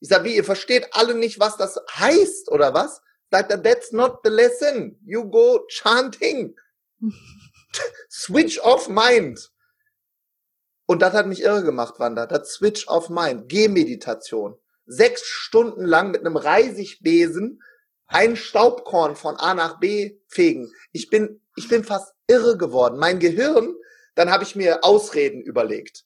Ich 0.00 0.08
sage, 0.08 0.24
wie, 0.24 0.34
ihr 0.34 0.42
versteht 0.42 0.88
alle 0.90 1.14
nicht, 1.14 1.38
was 1.38 1.56
das 1.56 1.78
heißt, 1.92 2.50
oder 2.50 2.74
was? 2.74 3.00
Sagt 3.30 3.52
er, 3.52 3.62
that's 3.62 3.92
not 3.92 4.18
the 4.24 4.28
lesson. 4.30 4.98
You 5.04 5.30
go 5.30 5.64
chanting. 5.68 6.56
Switch 8.10 8.58
of 8.58 8.88
mind. 8.88 9.52
Und 10.86 11.00
das 11.00 11.14
hat 11.14 11.28
mich 11.28 11.42
irre 11.42 11.62
gemacht, 11.62 12.00
Wanda. 12.00 12.26
Das 12.26 12.54
Switch 12.54 12.88
of 12.88 13.08
mind. 13.08 13.48
Gehmeditation. 13.48 14.58
Sechs 14.84 15.24
Stunden 15.24 15.84
lang 15.84 16.10
mit 16.10 16.22
einem 16.22 16.36
Reisigbesen 16.36 17.62
ein 18.08 18.34
Staubkorn 18.34 19.14
von 19.14 19.36
A 19.36 19.54
nach 19.54 19.78
B 19.78 20.18
fegen. 20.26 20.72
Ich 20.90 21.08
bin, 21.08 21.40
ich 21.56 21.68
bin 21.68 21.84
fast 21.84 22.14
irre 22.26 22.56
geworden. 22.56 22.98
Mein 22.98 23.18
Gehirn, 23.18 23.74
dann 24.14 24.30
habe 24.30 24.44
ich 24.44 24.56
mir 24.56 24.84
Ausreden 24.84 25.42
überlegt. 25.42 26.04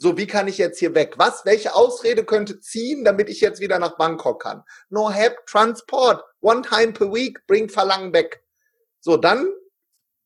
So, 0.00 0.16
wie 0.16 0.28
kann 0.28 0.46
ich 0.46 0.58
jetzt 0.58 0.78
hier 0.78 0.94
weg? 0.94 1.14
Was, 1.16 1.44
welche 1.44 1.74
Ausrede 1.74 2.24
könnte 2.24 2.60
ziehen, 2.60 3.04
damit 3.04 3.28
ich 3.28 3.40
jetzt 3.40 3.60
wieder 3.60 3.80
nach 3.80 3.96
Bangkok 3.96 4.42
kann? 4.42 4.62
No 4.90 5.10
help 5.10 5.44
transport. 5.46 6.22
One 6.40 6.62
time 6.62 6.92
per 6.92 7.12
week, 7.12 7.44
bring 7.48 7.68
Verlangen 7.68 8.12
weg. 8.12 8.44
So, 9.00 9.16
dann 9.16 9.52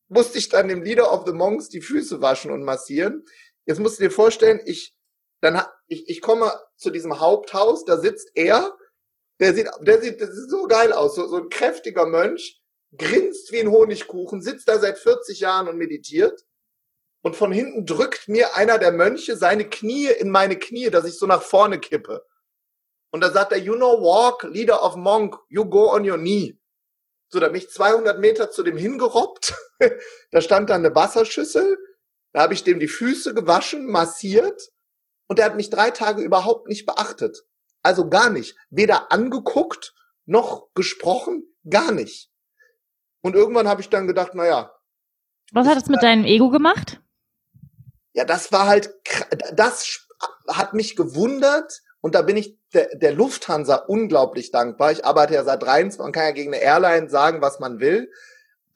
musste 0.08 0.36
ich 0.36 0.50
dann 0.50 0.68
dem 0.68 0.82
Leader 0.82 1.10
of 1.10 1.24
the 1.26 1.32
Monks 1.32 1.70
die 1.70 1.80
Füße 1.80 2.20
waschen 2.20 2.50
und 2.50 2.64
massieren. 2.64 3.24
Jetzt 3.64 3.80
musst 3.80 3.98
du 3.98 4.04
dir 4.04 4.10
vorstellen, 4.10 4.60
ich, 4.66 4.94
dann, 5.40 5.62
ich, 5.86 6.06
ich 6.08 6.20
komme 6.20 6.52
zu 6.76 6.90
diesem 6.90 7.18
Haupthaus, 7.18 7.86
da 7.86 7.98
sitzt 7.98 8.30
er, 8.34 8.76
der 9.40 9.54
sieht, 9.54 9.70
der 9.80 10.02
sieht, 10.02 10.20
das 10.20 10.30
sieht 10.34 10.50
so 10.50 10.66
geil 10.66 10.92
aus, 10.92 11.14
so, 11.14 11.26
so 11.28 11.38
ein 11.38 11.48
kräftiger 11.48 12.06
Mönch, 12.06 12.61
grinst 12.96 13.52
wie 13.52 13.60
ein 13.60 13.70
Honigkuchen, 13.70 14.42
sitzt 14.42 14.68
da 14.68 14.78
seit 14.78 14.98
40 14.98 15.40
Jahren 15.40 15.68
und 15.68 15.76
meditiert. 15.76 16.44
Und 17.22 17.36
von 17.36 17.52
hinten 17.52 17.86
drückt 17.86 18.28
mir 18.28 18.56
einer 18.56 18.78
der 18.78 18.92
Mönche 18.92 19.36
seine 19.36 19.68
Knie 19.68 20.08
in 20.08 20.30
meine 20.30 20.58
Knie, 20.58 20.90
dass 20.90 21.04
ich 21.04 21.18
so 21.18 21.26
nach 21.26 21.42
vorne 21.42 21.78
kippe. 21.78 22.24
Und 23.12 23.20
da 23.20 23.30
sagt 23.30 23.52
er, 23.52 23.58
you 23.58 23.74
know 23.74 24.00
walk, 24.00 24.42
leader 24.44 24.82
of 24.82 24.96
monk, 24.96 25.36
you 25.48 25.64
go 25.64 25.92
on 25.92 26.08
your 26.08 26.18
knee. 26.18 26.58
So, 27.28 27.40
da 27.40 27.48
bin 27.48 27.56
ich 27.56 27.70
200 27.70 28.18
Meter 28.18 28.50
zu 28.50 28.62
dem 28.62 28.76
hingerobbt. 28.76 29.54
da 30.32 30.40
stand 30.40 30.68
dann 30.68 30.84
eine 30.84 30.94
Wasserschüssel. 30.94 31.78
Da 32.32 32.42
habe 32.42 32.54
ich 32.54 32.64
dem 32.64 32.80
die 32.80 32.88
Füße 32.88 33.34
gewaschen, 33.34 33.86
massiert. 33.86 34.70
Und 35.28 35.38
er 35.38 35.46
hat 35.46 35.56
mich 35.56 35.70
drei 35.70 35.90
Tage 35.90 36.22
überhaupt 36.22 36.68
nicht 36.68 36.86
beachtet. 36.86 37.44
Also 37.82 38.08
gar 38.08 38.30
nicht. 38.30 38.56
Weder 38.70 39.12
angeguckt, 39.12 39.94
noch 40.24 40.72
gesprochen, 40.74 41.44
gar 41.68 41.92
nicht. 41.92 42.31
Und 43.22 43.34
irgendwann 43.34 43.68
habe 43.68 43.80
ich 43.80 43.88
dann 43.88 44.06
gedacht, 44.06 44.32
na 44.34 44.46
ja. 44.46 44.72
Was 45.52 45.66
hat 45.66 45.78
es 45.78 45.88
mit 45.88 46.02
deinem 46.02 46.24
Ego 46.24 46.50
gemacht? 46.50 47.00
Ja, 48.12 48.24
das 48.24 48.52
war 48.52 48.66
halt, 48.66 48.94
das 49.54 50.06
hat 50.48 50.74
mich 50.74 50.96
gewundert 50.96 51.80
und 52.00 52.14
da 52.14 52.22
bin 52.22 52.36
ich 52.36 52.58
der, 52.74 52.96
der 52.96 53.12
Lufthansa 53.12 53.76
unglaublich 53.76 54.50
dankbar. 54.50 54.92
Ich 54.92 55.04
arbeite 55.04 55.34
ja 55.34 55.44
seit 55.44 55.62
23, 55.62 56.00
man 56.00 56.12
kann 56.12 56.24
ja 56.24 56.30
gegen 56.32 56.52
eine 56.52 56.62
Airline 56.62 57.08
sagen, 57.08 57.40
was 57.40 57.60
man 57.60 57.80
will. 57.80 58.10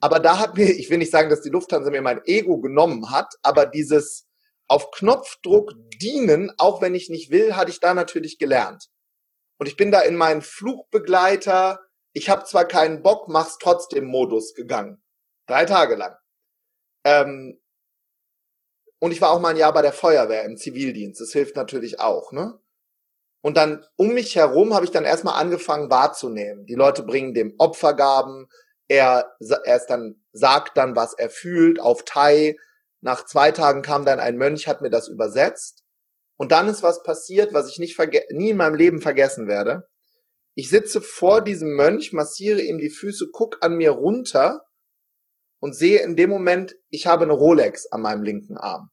Aber 0.01 0.21
da 0.21 0.39
hat 0.39 0.57
mir, 0.57 0.71
ich 0.71 0.91
will 0.91 0.99
nicht 0.99 1.11
sagen, 1.11 1.31
dass 1.31 1.43
die 1.43 1.51
Lufthansa 1.51 1.91
mir 1.91 2.03
mein 2.03 2.21
Ego 2.25 2.61
genommen 2.61 3.11
hat, 3.11 3.35
aber 3.43 3.67
dieses 3.67 4.27
auf 4.69 4.91
Knopfdruck 4.91 5.73
dienen, 6.01 6.53
auch 6.59 6.83
wenn 6.83 6.95
ich 6.95 7.09
nicht 7.09 7.31
will, 7.31 7.57
hatte 7.57 7.71
ich 7.71 7.81
da 7.81 7.95
natürlich 7.95 8.39
gelernt. 8.39 8.89
Und 9.59 9.67
ich 9.67 9.77
bin 9.77 9.91
da 9.91 10.01
in 10.01 10.17
meinen 10.17 10.43
Flugbegleiter, 10.43 11.81
ich 12.17 12.31
habe 12.31 12.45
zwar 12.45 12.65
keinen 12.65 13.03
Bock, 13.03 13.29
mach's 13.29 13.59
trotzdem 13.59 14.07
Modus 14.07 14.55
gegangen. 14.55 15.03
Drei 15.47 15.67
Tage 15.67 15.97
lang. 15.97 16.17
Ähm, 17.05 17.61
und 18.99 19.13
ich 19.13 19.21
war 19.21 19.33
auch 19.33 19.39
mal 19.39 19.51
ein 19.51 19.59
Jahr 19.59 19.75
bei 19.75 19.83
der 19.83 19.93
Feuerwehr 19.93 20.45
im 20.45 20.57
Zivildienst. 20.57 21.21
Das 21.21 21.33
hilft 21.33 21.57
natürlich 21.57 22.01
auch, 22.01 22.33
ne? 22.33 22.59
Und 23.43 23.59
dann 23.59 23.85
um 23.97 24.15
mich 24.15 24.35
herum 24.35 24.73
habe 24.73 24.87
ich 24.87 24.91
dann 24.91 25.05
erstmal 25.05 25.39
angefangen 25.39 25.91
wahrzunehmen. 25.91 26.65
Die 26.65 26.75
Leute 26.75 27.03
bringen 27.03 27.35
dem 27.35 27.55
Opfergaben. 27.59 28.49
Er, 28.89 29.37
er 29.65 29.77
ist 29.77 29.89
dann, 29.89 30.25
sagt 30.33 30.79
dann, 30.79 30.97
was 30.97 31.13
er 31.13 31.29
fühlt 31.29 31.79
auf 31.81 32.03
Thai. 32.05 32.57
Nach 33.03 33.27
zwei 33.27 33.53
Tagen 33.53 33.83
kam 33.83 34.07
dann 34.07 34.21
ein 34.21 34.39
Mönch, 34.39 34.67
hat 34.67 34.81
mir 34.81 34.91
das 34.91 35.09
übersetzt. 35.09 35.85
Und 36.39 36.51
dann 36.51 36.67
ist 36.67 36.83
was 36.83 37.03
passiert, 37.03 37.53
was 37.53 37.69
ich 37.69 37.79
nicht 37.79 37.99
nie 38.31 38.51
in 38.51 38.57
meinem 38.57 38.75
Leben 38.75 39.03
vergessen 39.03 39.49
werde. 39.49 39.87
Ich 40.57 40.71
sitze 40.71 41.03
vor 41.03 41.43
diesem 41.43 41.77
Mönch, 41.77 42.15
massiere 42.15 42.63
ihm 42.63 42.79
die 42.79 42.91
Füße, 42.91 43.29
guck 43.31 43.63
an 43.63 43.77
mir 43.77 43.91
runter 43.91 44.67
und 45.61 45.75
sehe 45.75 46.03
in 46.03 46.17
dem 46.17 46.31
Moment, 46.31 46.77
ich 46.89 47.07
habe 47.07 47.25
eine 47.25 47.35
Rolex 47.35 47.87
an 47.93 48.01
meinem 48.01 48.23
linken 48.23 48.57
Arm. 48.57 48.91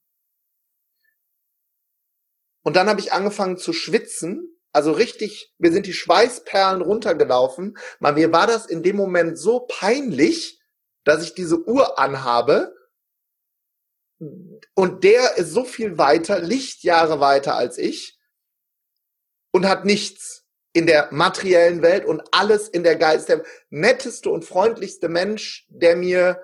Und 2.64 2.76
dann 2.76 2.90
habe 2.90 3.00
ich 3.00 3.14
angefangen 3.14 3.58
zu 3.58 3.72
schwitzen, 3.72 4.54
also 4.74 4.92
richtig, 4.92 5.54
mir 5.58 5.72
sind 5.72 5.86
die 5.86 5.94
Schweißperlen 5.94 6.82
runtergelaufen. 6.82 7.78
Mal, 8.00 8.14
mir 8.14 8.32
war 8.34 8.48
das 8.48 8.66
in 8.66 8.82
dem 8.82 8.96
Moment 8.96 9.38
so 9.38 9.62
peinlich, 9.62 10.60
dass 11.06 11.24
ich 11.24 11.36
diese 11.36 11.64
Uhr 11.66 12.00
anhabe. 12.00 12.74
Und 14.74 15.04
der 15.04 15.38
ist 15.38 15.52
so 15.52 15.64
viel 15.64 15.98
weiter, 15.98 16.40
Lichtjahre 16.40 17.20
weiter 17.20 17.56
als 17.56 17.78
ich 17.78 18.20
und 19.52 19.68
hat 19.68 19.86
nichts. 19.86 20.43
In 20.74 20.88
der 20.88 21.10
materiellen 21.12 21.82
Welt 21.82 22.06
und 22.06 22.24
alles 22.32 22.68
in 22.68 22.84
der 22.84 22.96
Geist. 22.96 23.30
Der 23.30 23.44
netteste 23.70 24.30
und 24.30 24.44
freundlichste 24.44 25.08
Mensch, 25.08 25.68
der 25.70 25.96
mir 25.96 26.42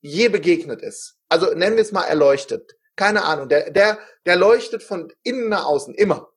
je 0.00 0.28
begegnet 0.28 0.82
ist. 0.82 1.18
Also 1.28 1.52
nennen 1.54 1.76
wir 1.76 1.82
es 1.82 1.92
mal 1.92 2.04
erleuchtet. 2.04 2.76
Keine 2.96 3.24
Ahnung. 3.24 3.48
Der, 3.48 3.70
der, 3.70 3.98
der 4.26 4.36
leuchtet 4.36 4.82
von 4.82 5.12
innen 5.22 5.48
nach 5.48 5.66
außen, 5.66 5.94
immer. 5.94 6.30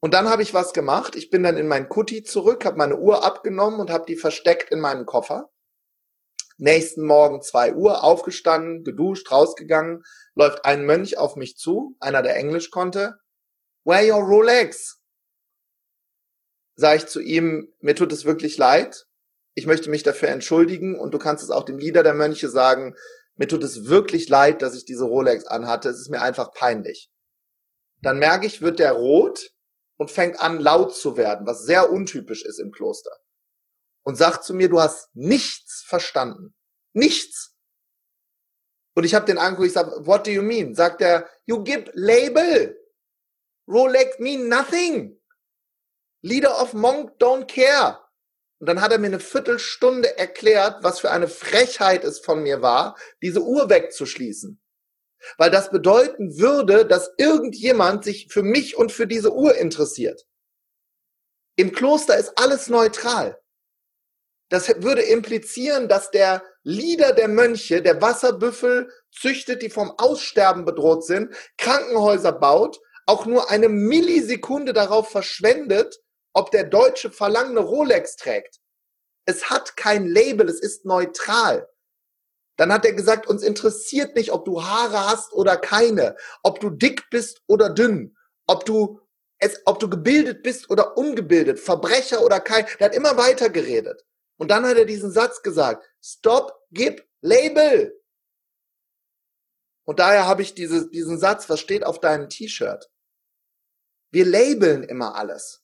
Und 0.00 0.14
dann 0.14 0.28
habe 0.28 0.42
ich 0.42 0.54
was 0.54 0.72
gemacht. 0.72 1.16
Ich 1.16 1.30
bin 1.30 1.42
dann 1.42 1.56
in 1.56 1.66
mein 1.66 1.88
Kutti 1.88 2.22
zurück, 2.22 2.64
habe 2.64 2.76
meine 2.76 2.98
Uhr 2.98 3.24
abgenommen 3.24 3.80
und 3.80 3.90
habe 3.90 4.04
die 4.06 4.16
versteckt 4.16 4.70
in 4.70 4.80
meinem 4.80 5.06
Koffer. 5.06 5.50
Nächsten 6.56 7.04
Morgen 7.04 7.42
zwei 7.42 7.74
Uhr 7.74 8.04
aufgestanden, 8.04 8.84
geduscht, 8.84 9.32
rausgegangen, 9.32 10.04
läuft 10.34 10.64
ein 10.64 10.84
Mönch 10.84 11.18
auf 11.18 11.36
mich 11.36 11.56
zu, 11.56 11.96
einer, 12.00 12.22
der 12.22 12.36
Englisch 12.36 12.70
konnte. 12.70 13.16
Where 13.84 14.14
your 14.14 14.22
Rolex? 14.22 15.00
Sag 16.76 16.96
ich 16.96 17.06
zu 17.06 17.20
ihm, 17.20 17.72
mir 17.80 17.94
tut 17.94 18.12
es 18.12 18.24
wirklich 18.24 18.58
leid. 18.58 19.06
Ich 19.54 19.66
möchte 19.66 19.90
mich 19.90 20.02
dafür 20.02 20.28
entschuldigen 20.28 20.98
und 20.98 21.12
du 21.14 21.18
kannst 21.18 21.44
es 21.44 21.50
auch 21.50 21.64
dem 21.64 21.78
Leader 21.78 22.02
der 22.02 22.14
Mönche 22.14 22.48
sagen, 22.48 22.96
mir 23.36 23.48
tut 23.48 23.62
es 23.62 23.86
wirklich 23.86 24.28
leid, 24.28 24.62
dass 24.62 24.74
ich 24.74 24.84
diese 24.84 25.04
Rolex 25.04 25.46
anhatte. 25.46 25.88
Es 25.88 26.00
ist 26.00 26.10
mir 26.10 26.22
einfach 26.22 26.52
peinlich. 26.52 27.10
Dann 28.02 28.18
merke 28.18 28.46
ich, 28.46 28.62
wird 28.62 28.78
der 28.78 28.92
rot 28.92 29.50
und 29.96 30.10
fängt 30.10 30.40
an 30.40 30.60
laut 30.60 30.94
zu 30.94 31.16
werden, 31.16 31.46
was 31.46 31.64
sehr 31.64 31.90
untypisch 31.90 32.44
ist 32.44 32.58
im 32.58 32.72
Kloster. 32.72 33.16
Und 34.04 34.16
sagt 34.16 34.44
zu 34.44 34.54
mir, 34.54 34.68
du 34.68 34.80
hast 34.80 35.08
nichts 35.14 35.84
verstanden. 35.86 36.54
Nichts. 36.92 37.56
Und 38.94 39.04
ich 39.04 39.14
habe 39.14 39.26
den 39.26 39.38
angeguckt, 39.38 39.68
ich 39.68 39.72
sage, 39.72 40.06
what 40.06 40.26
do 40.26 40.30
you 40.30 40.42
mean? 40.42 40.74
Sagt 40.74 41.00
er, 41.00 41.28
you 41.46 41.62
give 41.64 41.90
label. 41.94 42.76
Rolex 43.66 44.18
mean 44.18 44.48
nothing. 44.48 45.18
Leader 46.24 46.58
of 46.62 46.72
Monk 46.72 47.18
don't 47.18 47.46
care. 47.46 48.00
Und 48.58 48.66
dann 48.66 48.80
hat 48.80 48.92
er 48.92 48.98
mir 48.98 49.08
eine 49.08 49.20
Viertelstunde 49.20 50.16
erklärt, 50.16 50.82
was 50.82 51.00
für 51.00 51.10
eine 51.10 51.28
Frechheit 51.28 52.02
es 52.02 52.18
von 52.18 52.42
mir 52.42 52.62
war, 52.62 52.96
diese 53.20 53.42
Uhr 53.42 53.68
wegzuschließen. 53.68 54.58
Weil 55.36 55.50
das 55.50 55.70
bedeuten 55.70 56.38
würde, 56.38 56.86
dass 56.86 57.10
irgendjemand 57.18 58.04
sich 58.04 58.28
für 58.30 58.42
mich 58.42 58.74
und 58.78 58.90
für 58.90 59.06
diese 59.06 59.34
Uhr 59.34 59.54
interessiert. 59.54 60.26
Im 61.56 61.72
Kloster 61.72 62.16
ist 62.16 62.32
alles 62.36 62.68
neutral. 62.68 63.38
Das 64.48 64.68
würde 64.82 65.02
implizieren, 65.02 65.88
dass 65.88 66.10
der 66.10 66.42
Leader 66.62 67.12
der 67.12 67.28
Mönche, 67.28 67.82
der 67.82 68.00
Wasserbüffel 68.00 68.90
züchtet, 69.12 69.60
die 69.60 69.68
vom 69.68 69.90
Aussterben 69.98 70.64
bedroht 70.64 71.04
sind, 71.04 71.34
Krankenhäuser 71.58 72.32
baut, 72.32 72.80
auch 73.04 73.26
nur 73.26 73.50
eine 73.50 73.68
Millisekunde 73.68 74.72
darauf 74.72 75.10
verschwendet, 75.10 76.00
ob 76.34 76.50
der 76.50 76.64
Deutsche 76.64 77.10
verlangende 77.10 77.62
Rolex 77.62 78.16
trägt. 78.16 78.60
Es 79.24 79.48
hat 79.48 79.76
kein 79.76 80.06
Label, 80.06 80.48
es 80.48 80.60
ist 80.60 80.84
neutral. 80.84 81.68
Dann 82.56 82.72
hat 82.72 82.84
er 82.84 82.92
gesagt, 82.92 83.26
uns 83.26 83.42
interessiert 83.42 84.14
nicht, 84.14 84.30
ob 84.32 84.44
du 84.44 84.62
Haare 84.62 85.06
hast 85.08 85.32
oder 85.32 85.56
keine, 85.56 86.16
ob 86.42 86.60
du 86.60 86.70
dick 86.70 87.08
bist 87.10 87.42
oder 87.46 87.70
dünn, 87.70 88.16
ob 88.46 88.64
du 88.64 89.00
es, 89.38 89.60
ob 89.64 89.78
du 89.78 89.88
gebildet 89.88 90.42
bist 90.42 90.70
oder 90.70 90.96
ungebildet, 90.96 91.58
Verbrecher 91.58 92.22
oder 92.22 92.40
kein. 92.40 92.66
Der 92.78 92.86
hat 92.86 92.94
immer 92.94 93.16
weiter 93.16 93.50
geredet. 93.50 94.04
Und 94.36 94.50
dann 94.50 94.66
hat 94.66 94.76
er 94.76 94.84
diesen 94.84 95.10
Satz 95.10 95.42
gesagt, 95.42 95.84
stop, 96.02 96.52
gib 96.70 97.06
Label. 97.20 98.00
Und 99.84 99.98
daher 99.98 100.26
habe 100.26 100.42
ich 100.42 100.54
diese, 100.54 100.88
diesen 100.90 101.18
Satz, 101.18 101.48
was 101.48 101.60
steht 101.60 101.84
auf 101.84 102.00
deinem 102.00 102.28
T-Shirt? 102.28 102.90
Wir 104.10 104.24
labeln 104.24 104.82
immer 104.84 105.14
alles. 105.16 105.63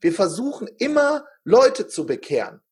Wir 0.00 0.12
versuchen 0.12 0.68
immer 0.78 1.26
Leute 1.44 1.86
zu 1.86 2.06
bekehren. 2.06 2.62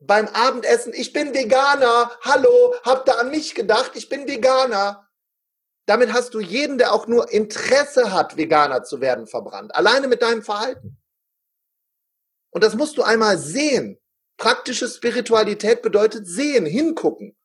Beim 0.00 0.28
Abendessen, 0.28 0.92
ich 0.94 1.12
bin 1.12 1.34
Veganer, 1.34 2.10
hallo, 2.22 2.74
habt 2.84 3.08
ihr 3.08 3.18
an 3.18 3.30
mich 3.30 3.54
gedacht, 3.54 3.92
ich 3.94 4.08
bin 4.08 4.28
Veganer. 4.28 5.08
Damit 5.86 6.12
hast 6.12 6.34
du 6.34 6.40
jeden, 6.40 6.78
der 6.78 6.92
auch 6.92 7.06
nur 7.06 7.32
Interesse 7.32 8.12
hat, 8.12 8.36
Veganer 8.36 8.84
zu 8.84 9.00
werden, 9.00 9.26
verbrannt. 9.26 9.74
Alleine 9.74 10.06
mit 10.06 10.22
deinem 10.22 10.42
Verhalten. 10.42 10.98
Und 12.50 12.62
das 12.62 12.74
musst 12.74 12.96
du 12.96 13.02
einmal 13.02 13.38
sehen. 13.38 13.98
Praktische 14.36 14.88
Spiritualität 14.88 15.82
bedeutet 15.82 16.26
sehen, 16.26 16.64
hingucken. 16.64 17.36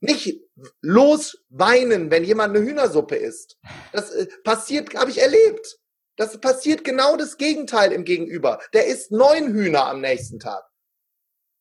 Nicht 0.00 0.40
losweinen, 0.80 2.10
wenn 2.10 2.24
jemand 2.24 2.56
eine 2.56 2.64
Hühnersuppe 2.64 3.16
isst. 3.16 3.58
Das 3.92 4.10
äh, 4.10 4.26
passiert, 4.44 4.94
habe 4.94 5.10
ich 5.10 5.18
erlebt. 5.18 5.80
Das 6.16 6.38
passiert 6.40 6.84
genau 6.84 7.16
das 7.16 7.38
Gegenteil 7.38 7.92
im 7.92 8.04
Gegenüber. 8.04 8.60
Der 8.72 8.86
isst 8.86 9.12
neun 9.12 9.52
Hühner 9.52 9.86
am 9.86 10.00
nächsten 10.00 10.38
Tag. 10.38 10.64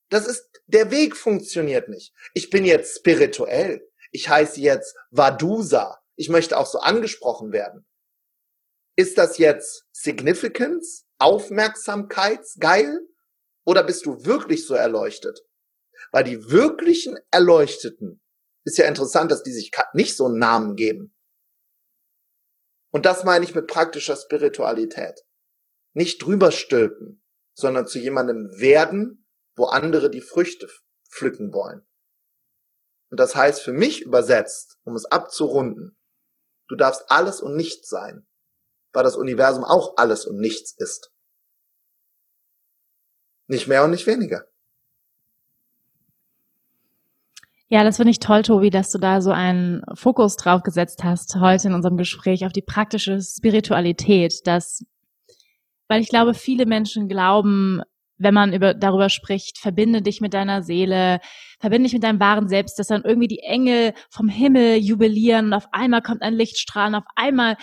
Das 0.10 0.28
ist, 0.28 0.50
der 0.68 0.92
Weg 0.92 1.16
funktioniert 1.16 1.88
nicht. 1.88 2.14
Ich 2.34 2.50
bin 2.50 2.66
jetzt 2.66 2.98
spirituell. 2.98 3.88
Ich 4.12 4.28
heiße 4.28 4.60
jetzt 4.60 4.96
Vadusa. 5.10 6.02
Ich 6.16 6.28
möchte 6.28 6.58
auch 6.58 6.66
so 6.66 6.80
angesprochen 6.80 7.54
werden. 7.54 7.88
Ist 8.98 9.18
das 9.18 9.38
jetzt 9.38 9.86
Significance? 9.94 11.06
Aufmerksamkeitsgeil? 11.18 13.00
Oder 13.64 13.84
bist 13.84 14.06
du 14.06 14.26
wirklich 14.26 14.66
so 14.66 14.74
erleuchtet? 14.74 15.40
Weil 16.12 16.26
die 16.26 16.50
wirklichen 16.50 17.18
Erleuchteten 17.32 18.22
ist 18.66 18.78
ja 18.78 18.86
interessant, 18.86 19.32
dass 19.32 19.44
die 19.44 19.54
sich 19.54 19.72
nicht 19.94 20.18
so 20.18 20.26
einen 20.26 20.40
Namen 20.40 20.76
geben. 20.76 21.16
Und 22.92 23.06
das 23.06 23.24
meine 23.24 23.46
ich 23.46 23.56
mit 23.56 23.68
praktischer 23.68 24.16
Spiritualität. 24.16 25.22
Nicht 25.94 26.24
drüber 26.24 26.52
stülpen, 26.52 27.24
sondern 27.54 27.88
zu 27.88 28.00
jemandem 28.00 28.50
werden, 28.58 29.28
wo 29.56 29.66
andere 29.66 30.10
die 30.10 30.22
Früchte 30.22 30.70
pflücken 31.10 31.54
wollen. 31.54 31.88
Und 33.10 33.20
das 33.20 33.36
heißt 33.36 33.62
für 33.62 33.74
mich 33.74 34.02
übersetzt, 34.02 34.80
um 34.84 34.96
es 34.96 35.06
abzurunden, 35.06 35.98
du 36.68 36.76
darfst 36.76 37.10
alles 37.10 37.42
und 37.42 37.56
nichts 37.56 37.90
sein, 37.90 38.28
weil 38.94 39.04
das 39.04 39.18
Universum 39.18 39.64
auch 39.64 39.98
alles 39.98 40.26
und 40.26 40.40
nichts 40.40 40.74
ist. 40.78 41.12
Nicht 43.48 43.68
mehr 43.68 43.84
und 43.84 43.92
nicht 43.92 44.08
weniger. 44.08 44.51
Ja, 47.74 47.86
das 47.86 47.96
finde 47.96 48.12
ich 48.12 48.20
toll, 48.20 48.42
Tobi, 48.42 48.70
dass 48.70 48.92
du 48.92 48.98
da 48.98 49.22
so 49.22 49.32
einen 49.32 49.82
Fokus 49.94 50.36
drauf 50.36 50.62
gesetzt 50.62 51.06
hast 51.06 51.38
heute 51.40 51.70
in 51.70 51.74
unserem 51.74 51.96
Gespräch 51.96 52.46
auf 52.46 52.52
die 52.52 52.62
praktische 52.62 53.22
Spiritualität, 53.22 54.46
dass, 54.46 54.84
weil 55.88 56.02
ich 56.02 56.10
glaube, 56.10 56.34
viele 56.34 56.66
Menschen 56.66 57.08
glauben, 57.08 57.82
wenn 58.18 58.34
man 58.34 58.52
über, 58.52 58.74
darüber 58.74 59.08
spricht, 59.08 59.58
verbinde 59.58 60.02
dich 60.02 60.20
mit 60.20 60.34
deiner 60.34 60.64
Seele, 60.64 61.22
verbinde 61.62 61.86
dich 61.86 61.94
mit 61.94 62.04
deinem 62.04 62.20
wahren 62.20 62.50
Selbst, 62.50 62.78
dass 62.78 62.88
dann 62.88 63.06
irgendwie 63.06 63.30
die 63.30 63.40
Engel 63.40 63.94
vom 64.10 64.28
Himmel 64.28 64.76
jubilieren 64.76 65.46
und 65.46 65.54
auf 65.54 65.70
einmal 65.72 66.02
kommt 66.02 66.24
ein 66.24 66.34
Lichtstrahl 66.34 66.90
und 66.90 66.96
auf 66.96 67.08
einmal 67.16 67.56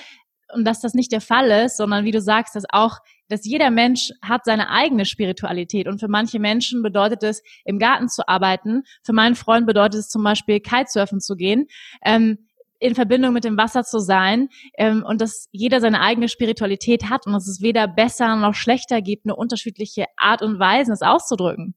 und 0.53 0.65
dass 0.65 0.81
das 0.81 0.95
nicht 0.95 1.13
der 1.13 1.21
Fall 1.21 1.51
ist, 1.65 1.77
sondern 1.77 2.05
wie 2.05 2.11
du 2.11 2.21
sagst, 2.21 2.57
dass 2.57 2.65
auch, 2.71 2.99
dass 3.29 3.45
jeder 3.45 3.71
Mensch 3.71 4.11
hat 4.23 4.45
seine 4.45 4.71
eigene 4.71 5.05
Spiritualität 5.05 5.87
und 5.87 6.01
für 6.01 6.09
manche 6.09 6.39
Menschen 6.39 6.83
bedeutet 6.83 7.23
es, 7.23 7.43
im 7.65 7.79
Garten 7.79 8.09
zu 8.09 8.27
arbeiten. 8.29 8.85
Für 9.03 9.13
meinen 9.13 9.35
Freund 9.35 9.67
bedeutet 9.67 10.01
es 10.01 10.09
zum 10.09 10.23
Beispiel, 10.23 10.61
Kitesurfen 10.61 11.21
zu 11.21 11.37
gehen. 11.37 11.67
Ähm, 12.03 12.39
in 12.81 12.95
Verbindung 12.95 13.33
mit 13.33 13.45
dem 13.45 13.57
Wasser 13.57 13.83
zu 13.83 13.99
sein 13.99 14.51
ähm, 14.77 15.05
und 15.05 15.21
dass 15.21 15.49
jeder 15.51 15.81
seine 15.81 16.01
eigene 16.01 16.29
Spiritualität 16.29 17.11
hat 17.11 17.27
und 17.27 17.33
dass 17.33 17.49
es 17.49 17.61
weder 17.61 17.89
besser 17.89 18.37
noch 18.37 18.55
schlechter 18.55 19.03
gibt, 19.03 19.27
eine 19.27 19.35
unterschiedliche 19.35 20.05
Art 20.17 20.43
und 20.43 20.59
Weise, 20.61 20.93
es 20.93 21.03
auszudrücken. 21.03 21.75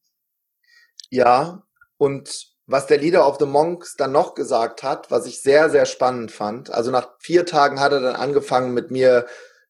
Ja, 1.10 1.64
und 1.98 2.51
was 2.72 2.88
der 2.88 3.00
Leader 3.00 3.28
of 3.28 3.38
the 3.38 3.46
Monks 3.46 3.98
dann 3.98 4.14
noch 4.14 4.34
gesagt 4.34 4.82
hat, 4.82 5.12
was 5.12 5.26
ich 5.26 5.42
sehr, 5.42 5.70
sehr 5.70 5.86
spannend 5.86 6.32
fand. 6.32 6.72
Also 6.72 6.90
nach 6.90 7.10
vier 7.20 7.46
Tagen 7.46 7.82
hat 7.82 7.92
er 7.92 8.00
dann 8.00 8.16
angefangen 8.16 8.74
mit 8.74 8.92
mir 8.92 9.28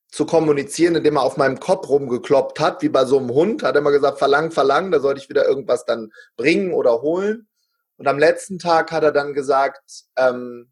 zu 0.07 0.25
kommunizieren, 0.25 0.95
indem 0.95 1.15
er 1.15 1.23
auf 1.23 1.35
meinem 1.35 1.59
Kopf 1.59 1.89
rumgekloppt 1.89 2.59
hat, 2.59 2.83
wie 2.83 2.89
bei 2.89 3.05
so 3.05 3.17
einem 3.17 3.31
Hund, 3.31 3.63
hat 3.63 3.75
er 3.75 3.79
immer 3.79 3.91
gesagt, 3.91 4.19
verlang, 4.19 4.51
verlang, 4.51 4.91
da 4.91 4.99
sollte 4.99 5.19
ich 5.19 5.29
wieder 5.29 5.47
irgendwas 5.47 5.85
dann 5.85 6.11
bringen 6.37 6.73
oder 6.73 7.01
holen. 7.01 7.47
Und 7.97 8.07
am 8.07 8.19
letzten 8.19 8.59
Tag 8.59 8.91
hat 8.91 9.03
er 9.03 9.11
dann 9.11 9.33
gesagt, 9.33 10.03
ähm, 10.17 10.71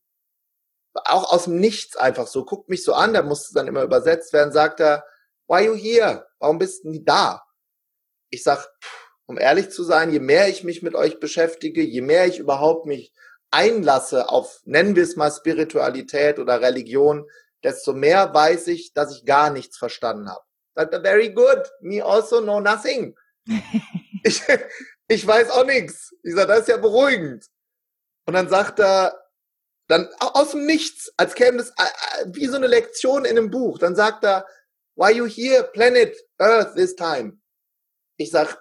auch 0.93 1.31
aus 1.31 1.45
dem 1.45 1.59
Nichts 1.59 1.95
einfach 1.95 2.27
so, 2.27 2.45
guckt 2.45 2.69
mich 2.69 2.83
so 2.83 2.93
an, 2.93 3.13
der 3.13 3.23
musste 3.23 3.55
dann 3.55 3.67
immer 3.67 3.83
übersetzt 3.83 4.33
werden, 4.33 4.51
sagt 4.51 4.81
er, 4.81 5.03
why 5.47 5.65
you 5.65 5.73
here? 5.73 6.27
Warum 6.37 6.59
bist 6.59 6.83
du 6.83 6.89
nie 6.89 7.03
da? 7.03 7.41
Ich 8.29 8.43
sag, 8.43 8.59
pff, 8.59 8.98
um 9.29 9.37
ehrlich 9.37 9.69
zu 9.69 9.83
sein, 9.83 10.11
je 10.11 10.19
mehr 10.19 10.49
ich 10.49 10.63
mich 10.63 10.81
mit 10.81 10.95
euch 10.95 11.19
beschäftige, 11.19 11.83
je 11.83 12.01
mehr 12.01 12.25
ich 12.25 12.39
überhaupt 12.39 12.87
mich 12.87 13.13
einlasse 13.51 14.27
auf, 14.27 14.59
nennen 14.65 14.95
wir 14.95 15.03
es 15.03 15.17
mal 15.17 15.29
Spiritualität 15.29 16.39
oder 16.39 16.61
Religion, 16.61 17.29
desto 17.63 17.93
mehr 17.93 18.33
weiß 18.33 18.65
ich, 18.69 18.91
dass 18.93 19.15
ich 19.15 19.25
gar 19.25 19.51
nichts 19.51 19.77
verstanden 19.77 20.31
habe. 20.31 20.43
Sagt 20.73 20.93
er, 20.93 21.03
very 21.03 21.31
good, 21.31 21.61
me 21.79 22.03
also 22.03 22.41
know 22.41 22.59
nothing. 22.59 23.15
ich, 24.23 24.41
ich 25.07 25.27
weiß 25.27 25.51
auch 25.51 25.65
nichts. 25.65 26.11
Ich 26.23 26.33
sage, 26.33 26.47
das 26.47 26.61
ist 26.61 26.69
ja 26.69 26.77
beruhigend. 26.77 27.45
Und 28.25 28.33
dann 28.33 28.49
sagt 28.49 28.79
er, 28.79 29.15
dann 29.87 30.09
aus 30.17 30.51
dem 30.51 30.65
Nichts, 30.65 31.13
als 31.17 31.35
käme 31.35 31.59
das 31.59 31.69
äh, 31.69 32.23
äh, 32.23 32.25
wie 32.33 32.47
so 32.47 32.55
eine 32.55 32.67
Lektion 32.67 33.25
in 33.25 33.37
einem 33.37 33.51
Buch, 33.51 33.77
dann 33.77 33.95
sagt 33.95 34.23
er, 34.23 34.47
why 34.95 35.11
you 35.11 35.27
here, 35.27 35.69
planet 35.71 36.17
Earth 36.39 36.73
this 36.73 36.95
time? 36.95 37.39
Ich 38.17 38.31
sag, 38.31 38.57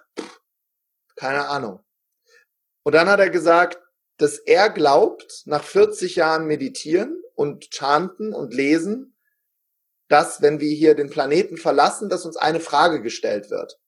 keine 1.19 1.49
Ahnung. 1.49 1.83
Und 2.83 2.95
dann 2.95 3.09
hat 3.09 3.19
er 3.19 3.29
gesagt, 3.29 3.77
dass 4.17 4.39
er 4.39 4.69
glaubt, 4.69 5.43
nach 5.45 5.63
40 5.63 6.15
Jahren 6.15 6.45
meditieren 6.45 7.21
und 7.35 7.73
chanten 7.73 8.33
und 8.33 8.53
lesen, 8.53 9.17
dass, 10.07 10.41
wenn 10.41 10.59
wir 10.59 10.73
hier 10.73 10.95
den 10.95 11.09
Planeten 11.09 11.57
verlassen, 11.57 12.09
dass 12.09 12.25
uns 12.25 12.37
eine 12.37 12.61
Frage 12.61 13.01
gestellt 13.01 13.51
wird. 13.51 13.79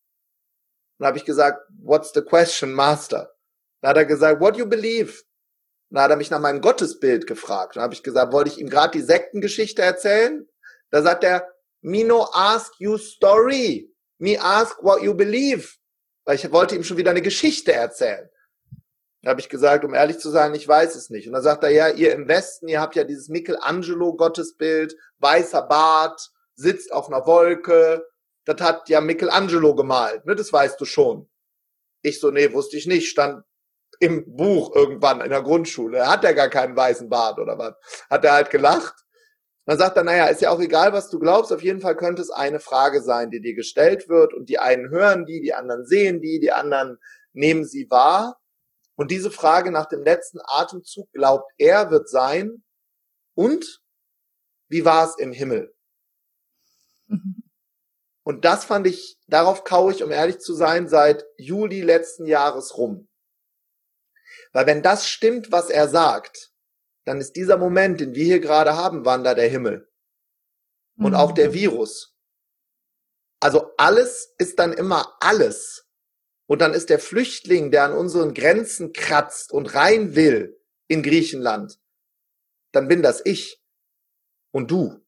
Und 1.00 1.08
habe 1.08 1.18
ich 1.18 1.26
gesagt, 1.26 1.66
what's 1.82 2.12
the 2.14 2.22
question, 2.22 2.74
Master? 2.74 3.34
Dann 3.82 3.90
hat 3.90 3.98
er 3.98 4.06
gesagt, 4.06 4.42
what 4.42 4.58
you 4.58 4.68
believe? 4.68 5.24
Dann 5.90 6.04
hat 6.04 6.12
er 6.12 6.18
mich 6.18 6.30
nach 6.30 6.40
meinem 6.40 6.62
Gottesbild 6.62 7.28
gefragt. 7.28 7.76
Dann 7.76 7.84
habe 7.84 7.94
ich 7.94 8.04
gesagt, 8.04 8.34
wollte 8.34 8.52
ich 8.52 8.60
ihm 8.60 8.70
gerade 8.70 8.92
die 8.92 9.04
Sektengeschichte 9.04 9.82
erzählen? 9.82 10.48
Da 10.92 11.02
sagt 11.02 11.24
er, 11.24 11.48
me 11.82 12.04
no 12.04 12.30
ask 12.34 12.74
you 12.78 12.98
story. 12.98 13.90
Me 14.20 14.40
ask 14.40 14.84
what 14.84 15.02
you 15.02 15.16
believe. 15.16 15.81
Weil 16.26 16.36
ich 16.36 16.52
wollte 16.52 16.76
ihm 16.76 16.84
schon 16.84 16.98
wieder 16.98 17.12
eine 17.12 17.22
Geschichte 17.22 17.74
erzählen. 17.74 18.30
Da 19.24 19.32
habe 19.32 19.40
ich 19.40 19.50
gesagt, 19.50 19.86
um 19.86 19.94
ehrlich 19.94 20.18
zu 20.18 20.30
sein, 20.30 20.56
ich 20.56 20.68
weiß 20.68 20.96
es 20.96 21.10
nicht. 21.10 21.28
Und 21.28 21.34
dann 21.34 21.44
sagt 21.44 21.64
er, 21.64 21.70
ja, 21.70 21.90
ihr 21.90 22.14
im 22.14 22.28
Westen, 22.28 22.68
ihr 22.68 22.82
habt 22.82 22.96
ja 22.96 23.04
dieses 23.04 23.30
Michelangelo-Gottesbild, 23.30 24.96
weißer 25.20 25.62
Bart, 25.64 26.32
sitzt 26.56 26.92
auf 26.92 27.08
einer 27.08 27.26
Wolke. 27.28 28.08
Das 28.46 28.60
hat 28.62 28.90
ja 28.90 29.00
Michelangelo 29.00 29.76
gemalt, 29.76 30.26
ne? 30.26 30.36
Das 30.36 30.52
weißt 30.52 30.82
du 30.82 30.86
schon. 30.86 31.30
Ich 32.02 32.20
so, 32.20 32.32
nee, 32.32 32.52
wusste 32.52 32.78
ich 32.78 32.88
nicht. 32.88 33.10
Stand 33.10 33.44
im 34.00 34.36
Buch 34.36 34.76
irgendwann 34.76 35.22
in 35.22 35.30
der 35.30 35.44
Grundschule. 35.44 36.08
Hat 36.08 36.24
er 36.24 36.34
gar 36.34 36.50
keinen 36.50 36.76
weißen 36.76 37.08
Bart 37.08 37.38
oder 37.38 37.60
was? 37.60 37.76
Hat 38.10 38.26
er 38.26 38.34
halt 38.34 38.50
gelacht. 38.50 39.01
Dann 39.66 39.78
sagt 39.78 39.96
er, 39.96 40.04
naja, 40.04 40.26
ist 40.28 40.42
ja 40.42 40.50
auch 40.50 40.60
egal, 40.60 40.92
was 40.92 41.10
du 41.10 41.20
glaubst. 41.20 41.54
Auf 41.54 41.62
jeden 41.62 41.82
Fall 41.82 41.96
könnte 41.96 42.22
es 42.22 42.32
eine 42.32 42.60
Frage 42.60 43.02
sein, 43.02 43.30
die 43.30 43.42
dir 43.42 43.54
gestellt 43.54 44.10
wird. 44.10 44.34
Und 44.34 44.50
die 44.50 44.60
einen 44.60 44.90
hören 44.90 45.26
die, 45.26 45.42
die 45.42 45.54
anderen 45.54 45.86
sehen 45.86 46.22
die, 46.22 46.40
die 46.40 46.52
anderen 46.52 46.98
nehmen 47.34 47.66
sie 47.66 47.90
wahr. 47.90 48.40
Und 48.96 49.12
diese 49.12 49.32
Frage 49.32 49.72
nach 49.72 49.86
dem 49.86 50.04
letzten 50.04 50.40
Atemzug, 50.44 51.12
glaubt 51.12 51.50
er, 51.58 51.92
wird 51.92 52.10
sein, 52.10 52.64
und 53.34 53.82
wie 54.68 54.86
war 54.86 55.08
es 55.08 55.18
im 55.18 55.32
Himmel? 55.32 55.74
Mhm. 57.08 57.36
Und 58.24 58.46
das 58.46 58.66
fand 58.66 58.86
ich, 58.86 59.18
darauf 59.26 59.64
kaue 59.64 59.92
ich, 59.92 60.04
um 60.04 60.12
ehrlich 60.12 60.38
zu 60.38 60.54
sein, 60.54 60.88
seit 60.88 61.26
Juli 61.38 61.82
letzten 61.82 62.28
Jahres 62.28 62.78
rum. 62.78 63.10
Weil 64.54 64.68
wenn 64.68 64.84
das 64.84 65.08
stimmt, 65.08 65.52
was 65.52 65.72
er 65.72 65.88
sagt, 65.88 66.51
dann 67.06 67.20
ist 67.20 67.36
dieser 67.36 67.58
Moment, 67.58 68.00
den 68.00 68.16
wir 68.16 68.26
hier 68.26 68.40
gerade 68.40 68.76
haben, 68.76 69.06
Wanda, 69.06 69.34
der 69.34 69.50
Himmel. 69.50 69.90
Und 70.98 71.12
mhm. 71.12 71.18
auch 71.18 71.32
der 71.32 71.54
Virus. 71.54 72.16
Also 73.40 73.74
alles 73.78 74.34
ist 74.38 74.60
dann 74.60 74.74
immer 74.74 75.18
alles. 75.20 75.88
Und 76.48 76.60
dann 76.60 76.74
ist 76.74 76.90
der 76.90 77.00
Flüchtling, 77.00 77.72
der 77.72 77.86
an 77.86 77.94
unseren 77.94 78.34
Grenzen 78.34 78.94
kratzt 78.94 79.52
und 79.52 79.74
rein 79.74 80.16
will 80.16 80.62
in 80.88 81.02
Griechenland, 81.02 81.80
dann 82.74 82.88
bin 82.88 83.02
das 83.02 83.22
ich 83.26 83.64
und 84.52 84.70
du. 84.70 85.02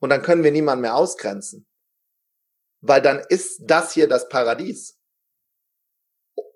Und 0.00 0.10
dann 0.10 0.22
können 0.22 0.44
wir 0.44 0.52
niemanden 0.52 0.82
mehr 0.82 0.94
ausgrenzen. 0.94 1.66
Weil 2.80 3.02
dann 3.02 3.20
ist 3.28 3.60
das 3.64 3.92
hier 3.92 4.08
das 4.08 4.28
Paradies. 4.28 5.00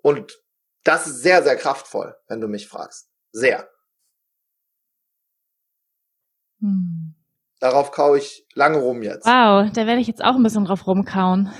Und 0.01 0.43
das 0.83 1.07
ist 1.07 1.21
sehr, 1.21 1.43
sehr 1.43 1.55
kraftvoll, 1.55 2.15
wenn 2.27 2.41
du 2.41 2.47
mich 2.47 2.67
fragst. 2.67 3.09
Sehr. 3.31 3.69
Hm. 6.63 7.13
Darauf 7.59 7.91
kaue 7.91 8.17
ich 8.17 8.45
lange 8.55 8.77
rum 8.77 9.03
jetzt. 9.03 9.25
Wow, 9.25 9.69
da 9.71 9.85
werde 9.85 9.99
ich 9.99 10.07
jetzt 10.07 10.23
auch 10.23 10.35
ein 10.35 10.43
bisschen 10.43 10.65
drauf 10.65 10.87
rumkauen. 10.87 11.51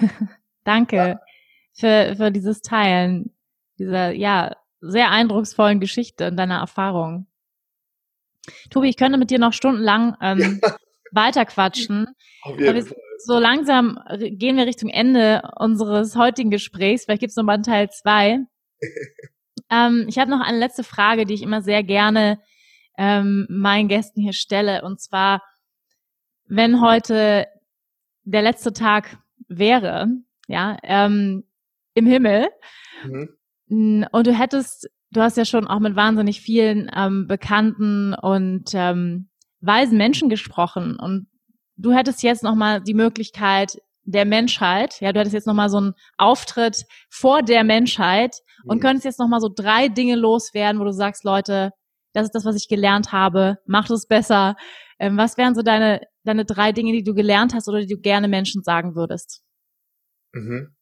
Danke 0.64 0.96
ja. 0.96 1.20
für, 1.72 2.16
für 2.16 2.30
dieses 2.30 2.60
Teilen 2.60 3.34
dieser, 3.78 4.10
ja, 4.10 4.56
sehr 4.80 5.10
eindrucksvollen 5.10 5.80
Geschichte 5.80 6.28
und 6.28 6.36
deiner 6.36 6.58
Erfahrung. 6.58 7.26
Tobi, 8.70 8.88
ich 8.88 8.96
könnte 8.96 9.18
mit 9.18 9.30
dir 9.30 9.38
noch 9.38 9.52
stundenlang 9.52 10.16
ähm, 10.20 10.60
ja. 10.62 10.76
weiterquatschen. 11.12 12.06
Auf 12.42 12.58
jeden 12.58 12.86
Fall. 12.86 12.96
So 13.18 13.38
langsam 13.38 13.98
gehen 14.18 14.56
wir 14.56 14.66
Richtung 14.66 14.90
Ende 14.90 15.42
unseres 15.56 16.14
heutigen 16.14 16.50
Gesprächs. 16.50 17.04
Vielleicht 17.04 17.20
gibt 17.20 17.30
es 17.30 17.36
nochmal 17.36 17.56
einen 17.56 17.64
Teil 17.64 17.90
zwei. 17.90 18.38
ähm, 19.70 20.06
ich 20.08 20.18
habe 20.18 20.30
noch 20.30 20.40
eine 20.40 20.58
letzte 20.58 20.84
Frage, 20.84 21.26
die 21.26 21.34
ich 21.34 21.42
immer 21.42 21.60
sehr 21.60 21.82
gerne 21.82 22.38
ähm, 22.98 23.46
meinen 23.48 23.88
Gästen 23.88 24.20
hier 24.20 24.34
stelle. 24.34 24.82
Und 24.82 25.00
zwar, 25.00 25.40
wenn 26.46 26.82
heute 26.82 27.46
der 28.24 28.42
letzte 28.42 28.72
Tag 28.74 29.18
wäre, 29.46 30.08
ja, 30.48 30.76
ähm, 30.82 31.44
im 31.94 32.06
Himmel, 32.06 32.48
mhm. 33.04 34.06
und 34.10 34.26
du 34.26 34.32
hättest, 34.34 34.90
du 35.10 35.22
hast 35.22 35.36
ja 35.36 35.44
schon 35.44 35.66
auch 35.66 35.78
mit 35.78 35.96
wahnsinnig 35.96 36.42
vielen 36.42 36.90
ähm, 36.94 37.26
bekannten 37.26 38.14
und 38.14 38.72
ähm, 38.74 39.30
weisen 39.60 39.96
Menschen 39.96 40.28
gesprochen 40.28 40.98
und 40.98 41.28
du 41.76 41.92
hättest 41.92 42.22
jetzt 42.22 42.42
nochmal 42.42 42.82
die 42.82 42.94
Möglichkeit, 42.94 43.78
der 44.02 44.24
Menschheit. 44.24 45.00
Ja, 45.00 45.12
du 45.12 45.20
hattest 45.20 45.34
jetzt 45.34 45.46
nochmal 45.46 45.68
so 45.68 45.78
einen 45.78 45.94
Auftritt 46.16 46.84
vor 47.10 47.42
der 47.42 47.62
Menschheit 47.62 48.36
und 48.64 48.78
mhm. 48.78 48.80
könntest 48.80 49.04
jetzt 49.04 49.18
nochmal 49.18 49.40
so 49.40 49.50
drei 49.54 49.88
Dinge 49.88 50.16
loswerden, 50.16 50.80
wo 50.80 50.84
du 50.84 50.92
sagst, 50.92 51.24
Leute, 51.24 51.72
das 52.12 52.24
ist 52.24 52.34
das, 52.34 52.44
was 52.44 52.56
ich 52.56 52.68
gelernt 52.68 53.12
habe, 53.12 53.58
macht 53.66 53.90
es 53.90 54.06
besser. 54.06 54.56
Ähm, 54.98 55.16
was 55.16 55.36
wären 55.36 55.54
so 55.54 55.62
deine, 55.62 56.00
deine 56.24 56.44
drei 56.44 56.72
Dinge, 56.72 56.92
die 56.92 57.04
du 57.04 57.14
gelernt 57.14 57.54
hast 57.54 57.68
oder 57.68 57.80
die 57.80 57.86
du 57.86 58.00
gerne 58.00 58.28
Menschen 58.28 58.62
sagen 58.62 58.94
würdest? 58.94 59.42
Mhm. 60.32 60.76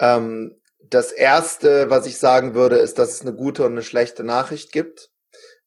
Ähm, 0.00 0.60
das 0.80 1.12
erste, 1.12 1.90
was 1.90 2.06
ich 2.06 2.18
sagen 2.18 2.54
würde, 2.54 2.76
ist, 2.76 2.98
dass 2.98 3.14
es 3.14 3.20
eine 3.22 3.34
gute 3.34 3.64
und 3.64 3.72
eine 3.72 3.82
schlechte 3.82 4.24
Nachricht 4.24 4.72
gibt. 4.72 5.10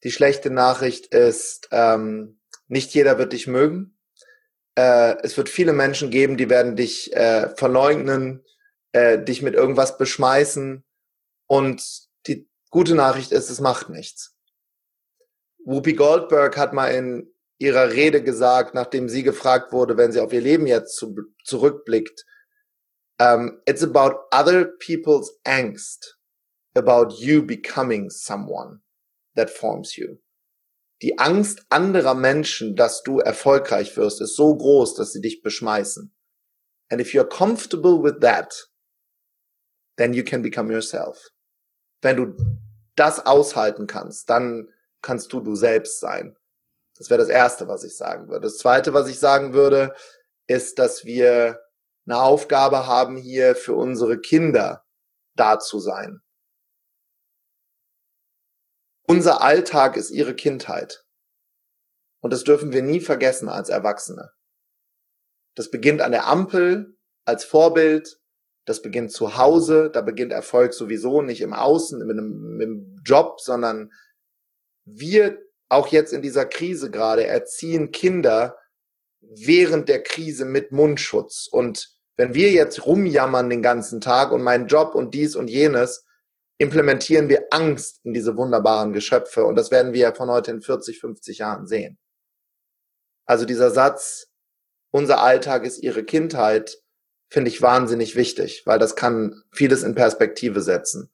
Die 0.04 0.12
schlechte 0.12 0.50
Nachricht 0.50 1.14
ist, 1.14 1.70
ähm, 1.72 2.39
nicht 2.68 2.94
jeder 2.94 3.18
wird 3.18 3.34
dich 3.34 3.48
mögen 3.48 3.94
äh, 4.76 5.18
es 5.24 5.38
wird 5.38 5.50
viele 5.50 5.74
Menschen 5.74 6.10
geben, 6.10 6.38
die 6.38 6.50
werden 6.50 6.76
dich 6.76 7.16
äh, 7.16 7.50
verleugnen, 7.56 8.44
äh, 8.91 9.20
dich 9.20 9.41
mit 9.41 9.54
irgendwas 9.54 9.98
beschmeißen. 9.98 10.84
Und 11.48 11.84
die 12.28 12.50
gute 12.70 12.96
Nachricht 12.96 13.32
ist, 13.32 13.50
es 13.50 13.60
macht 13.60 13.89
nichts. 13.89 14.32
Whoopi 15.66 15.93
Goldberg 15.93 16.57
hat 16.57 16.74
mal 16.74 16.89
in 16.89 17.34
ihrer 17.59 17.91
Rede 17.91 18.24
gesagt, 18.24 18.74
nachdem 18.74 19.09
sie 19.09 19.24
gefragt 19.24 19.72
wurde, 19.72 19.97
wenn 19.97 20.11
sie 20.11 20.20
auf 20.20 20.34
ihr 20.34 20.41
Leben 20.41 20.68
jetzt 20.68 20.95
zu, 20.95 21.16
zurückblickt, 21.43 22.26
um, 23.20 23.28
ähm, 23.28 23.61
it's 23.66 23.84
about 23.84 24.18
other 24.32 24.66
people's 24.80 25.39
angst 25.45 26.18
about 26.76 27.14
you 27.20 27.45
becoming 27.45 28.09
someone 28.09 28.82
that 29.36 29.49
forms 29.49 29.95
you 29.95 30.18
die 31.03 31.20
Angst 31.20 31.66
anderer 31.70 32.16
Menschen, 32.16 32.78
dass 32.78 33.03
du 33.03 33.20
erfolgreich 33.20 33.97
wirst, 33.97 34.22
ist 34.22 34.38
so 34.38 34.55
groß, 34.55 34.95
dass 34.95 35.11
sie 35.11 35.20
dich 35.20 35.41
beschmeißen. 35.41 36.16
And 36.89 37.01
if 37.01 37.14
you're 37.14 37.28
comfortable 37.28 38.01
with 38.01 38.22
that, 38.22 38.70
then 39.97 40.14
you 40.14 40.24
can 40.24 40.41
become 40.41 40.72
yourself. 40.72 41.32
Wenn 42.01 42.16
du 42.16 42.36
das 42.95 43.26
aushalten 43.26 43.86
kannst, 43.86 44.30
dann 44.30 44.70
kannst 45.04 45.32
du 45.34 45.41
du 45.41 45.54
selbst 45.56 45.99
sein. 45.99 46.36
Das 46.97 47.10
wäre 47.10 47.20
das 47.20 47.30
Erste, 47.30 47.68
was 47.68 47.84
ich 47.84 47.95
sagen 47.95 48.30
würde. 48.30 48.47
Das 48.47 48.58
Zweite, 48.58 48.93
was 48.93 49.08
ich 49.08 49.20
sagen 49.20 49.54
würde, 49.54 49.93
ist, 50.47 50.80
dass 50.80 51.06
wir 51.06 51.60
eine 52.06 52.20
Aufgabe 52.20 52.88
haben, 52.88 53.18
hier 53.18 53.56
für 53.56 53.76
unsere 53.76 54.20
Kinder 54.20 54.84
da 55.36 55.60
zu 55.60 55.80
sein. 55.80 56.22
Unser 59.08 59.41
Alltag 59.41 59.97
ist 59.97 60.12
ihre 60.12 60.36
Kindheit. 60.36 61.06
Und 62.22 62.32
das 62.32 62.43
dürfen 62.43 62.72
wir 62.72 62.82
nie 62.82 63.01
vergessen 63.01 63.49
als 63.49 63.70
Erwachsene. 63.70 64.32
Das 65.56 65.70
beginnt 65.70 66.01
an 66.01 66.12
der 66.12 66.28
Ampel 66.28 66.97
als 67.26 67.43
Vorbild. 67.43 68.20
Das 68.66 68.82
beginnt 68.82 69.12
zu 69.12 69.38
Hause. 69.38 69.89
Da 69.91 70.01
beginnt 70.01 70.32
Erfolg 70.32 70.74
sowieso 70.74 71.22
nicht 71.22 71.41
im 71.41 71.54
Außen, 71.54 71.99
mit 71.99 72.18
einem, 72.18 72.56
mit 72.56 72.68
einem 72.68 73.01
Job, 73.04 73.41
sondern 73.41 73.91
wir 74.86 75.39
auch 75.69 75.88
jetzt 75.88 76.13
in 76.13 76.21
dieser 76.21 76.45
Krise 76.45 76.91
gerade 76.91 77.25
erziehen 77.25 77.91
Kinder 77.91 78.57
während 79.21 79.89
der 79.89 80.03
Krise 80.03 80.45
mit 80.45 80.71
Mundschutz. 80.71 81.47
Und 81.51 81.89
wenn 82.15 82.34
wir 82.34 82.51
jetzt 82.51 82.86
rumjammern 82.86 83.49
den 83.49 83.61
ganzen 83.61 84.01
Tag 84.01 84.31
und 84.31 84.43
meinen 84.43 84.67
Job 84.67 84.95
und 84.95 85.13
dies 85.13 85.36
und 85.36 85.49
jenes, 85.49 86.05
implementieren 86.57 87.29
wir 87.29 87.47
Angst 87.51 87.99
in 88.03 88.13
diese 88.13 88.38
wunderbaren 88.38 88.93
Geschöpfe. 88.93 89.45
Und 89.45 89.55
das 89.55 89.71
werden 89.71 89.93
wir 89.93 90.01
ja 90.01 90.13
von 90.13 90.29
heute 90.29 90.51
in 90.51 90.61
40, 90.61 90.99
50 90.99 91.39
Jahren 91.39 91.65
sehen. 91.65 91.97
Also 93.25 93.45
dieser 93.45 93.71
Satz, 93.71 94.27
unser 94.91 95.21
Alltag 95.21 95.65
ist 95.65 95.81
ihre 95.81 96.03
Kindheit, 96.03 96.77
finde 97.29 97.49
ich 97.49 97.61
wahnsinnig 97.61 98.15
wichtig, 98.15 98.63
weil 98.65 98.77
das 98.77 98.95
kann 98.95 99.41
vieles 99.51 99.81
in 99.81 99.95
Perspektive 99.95 100.61
setzen. 100.61 101.09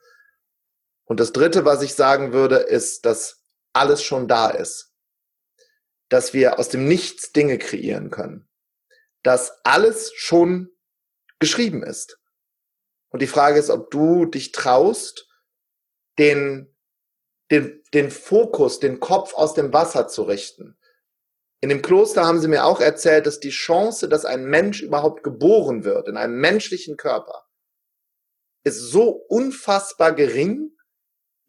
Und 1.06 1.20
das 1.20 1.32
Dritte, 1.32 1.64
was 1.66 1.82
ich 1.82 1.96
sagen 1.96 2.34
würde, 2.34 2.58
ist, 2.58 3.06
dass 3.06 3.39
alles 3.80 4.04
schon 4.04 4.28
da 4.28 4.50
ist. 4.50 4.94
Dass 6.10 6.34
wir 6.34 6.60
aus 6.60 6.70
dem 6.70 6.88
Nichts 6.88 7.32
Dinge 7.32 7.58
kreieren 7.58 8.12
können. 8.12 8.48
dass 9.24 9.52
alles 9.64 10.14
schon 10.16 10.70
geschrieben 11.40 11.84
ist. 11.84 12.20
Und 13.10 13.22
die 13.22 13.28
Frage 13.28 13.60
ist, 13.60 13.70
ob 13.70 13.92
du 13.92 14.26
dich 14.26 14.52
traust, 14.52 15.28
den, 16.18 16.76
den, 17.52 17.84
den 17.94 18.12
Fokus, 18.12 18.80
den 18.80 19.00
Kopf 19.00 19.34
aus 19.34 19.54
dem 19.54 19.74
Wasser 19.74 20.08
zu 20.08 20.24
richten. 20.24 20.78
In 21.62 21.70
dem 21.70 21.82
Kloster 21.82 22.26
haben 22.26 22.40
sie 22.40 22.48
mir 22.48 22.66
auch 22.66 22.80
erzählt, 22.80 23.26
dass 23.26 23.40
die 23.40 23.50
Chance, 23.50 24.08
dass 24.08 24.26
ein 24.26 24.46
Mensch 24.46 24.82
überhaupt 24.82 25.24
geboren 25.24 25.84
wird 25.84 26.08
in 26.08 26.18
einem 26.18 26.40
menschlichen 26.40 26.96
Körper, 26.96 27.46
ist 28.64 28.80
so 28.80 29.10
unfassbar 29.10 30.14
gering, 30.14 30.72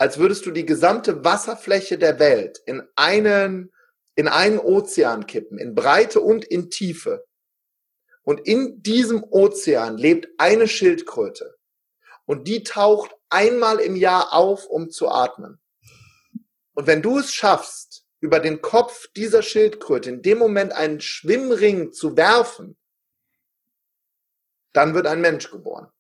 als 0.01 0.17
würdest 0.17 0.47
du 0.47 0.51
die 0.51 0.65
gesamte 0.65 1.25
Wasserfläche 1.27 1.99
der 1.99 2.19
Welt 2.19 2.63
in 2.65 2.83
einen, 2.97 3.71
in 4.15 4.29
einen 4.29 4.59
Ozean 4.59 5.27
kippen, 5.27 5.59
in 5.59 5.75
Breite 5.75 6.23
und 6.23 6.43
in 6.47 6.71
Tiefe. 6.71 7.27
Und 8.23 8.41
in 8.41 8.83
diesem 8.83 9.23
Ozean 9.23 9.99
lebt 9.99 10.29
eine 10.39 10.69
Schildkröte. 10.69 11.55
Und 12.25 12.49
die 12.49 12.63
taucht 12.63 13.15
einmal 13.29 13.79
im 13.79 13.95
Jahr 13.95 14.33
auf, 14.33 14.65
um 14.65 14.89
zu 14.89 15.11
atmen. 15.11 15.61
Und 16.73 16.87
wenn 16.87 17.03
du 17.03 17.19
es 17.19 17.35
schaffst, 17.35 18.07
über 18.21 18.41
den 18.41 18.63
Kopf 18.63 19.07
dieser 19.15 19.43
Schildkröte 19.43 20.09
in 20.09 20.23
dem 20.23 20.39
Moment 20.39 20.73
einen 20.73 21.03
Schwimmring 21.03 21.93
zu 21.93 22.17
werfen, 22.17 22.79
dann 24.73 24.95
wird 24.95 25.07
ein 25.07 25.21
Mensch 25.21 25.51
geboren. 25.51 25.93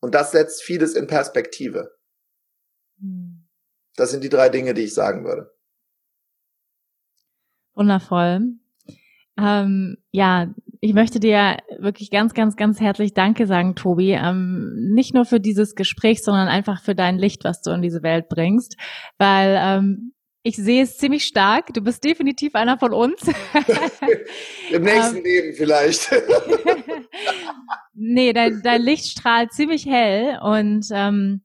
Und 0.00 0.14
das 0.14 0.32
setzt 0.32 0.62
vieles 0.62 0.94
in 0.94 1.06
Perspektive. 1.06 1.96
Das 3.96 4.10
sind 4.10 4.22
die 4.22 4.28
drei 4.28 4.48
Dinge, 4.48 4.74
die 4.74 4.82
ich 4.82 4.94
sagen 4.94 5.24
würde. 5.24 5.50
Wundervoll. 7.74 8.40
Ähm, 9.38 9.96
ja, 10.12 10.54
ich 10.80 10.94
möchte 10.94 11.20
dir 11.20 11.58
wirklich 11.78 12.10
ganz, 12.10 12.32
ganz, 12.32 12.56
ganz 12.56 12.80
herzlich 12.80 13.12
Danke 13.12 13.46
sagen, 13.46 13.74
Tobi. 13.74 14.12
Ähm, 14.12 14.92
nicht 14.94 15.14
nur 15.14 15.24
für 15.24 15.40
dieses 15.40 15.74
Gespräch, 15.74 16.22
sondern 16.22 16.48
einfach 16.48 16.82
für 16.82 16.94
dein 16.94 17.18
Licht, 17.18 17.44
was 17.44 17.60
du 17.62 17.70
in 17.72 17.82
diese 17.82 18.02
Welt 18.02 18.28
bringst. 18.28 18.76
Weil 19.18 19.56
ähm, 19.58 20.12
ich 20.46 20.54
sehe 20.54 20.84
es 20.84 20.96
ziemlich 20.96 21.24
stark. 21.24 21.74
Du 21.74 21.80
bist 21.80 22.04
definitiv 22.04 22.54
einer 22.54 22.78
von 22.78 22.92
uns. 22.92 23.20
Im 24.70 24.82
nächsten 24.82 25.16
ähm, 25.16 25.24
Leben 25.24 25.56
vielleicht. 25.56 26.08
nee, 27.94 28.32
dein, 28.32 28.62
dein 28.62 28.80
Licht 28.80 29.06
strahlt 29.06 29.52
ziemlich 29.52 29.86
hell 29.86 30.38
und 30.40 30.86
ähm, 30.92 31.42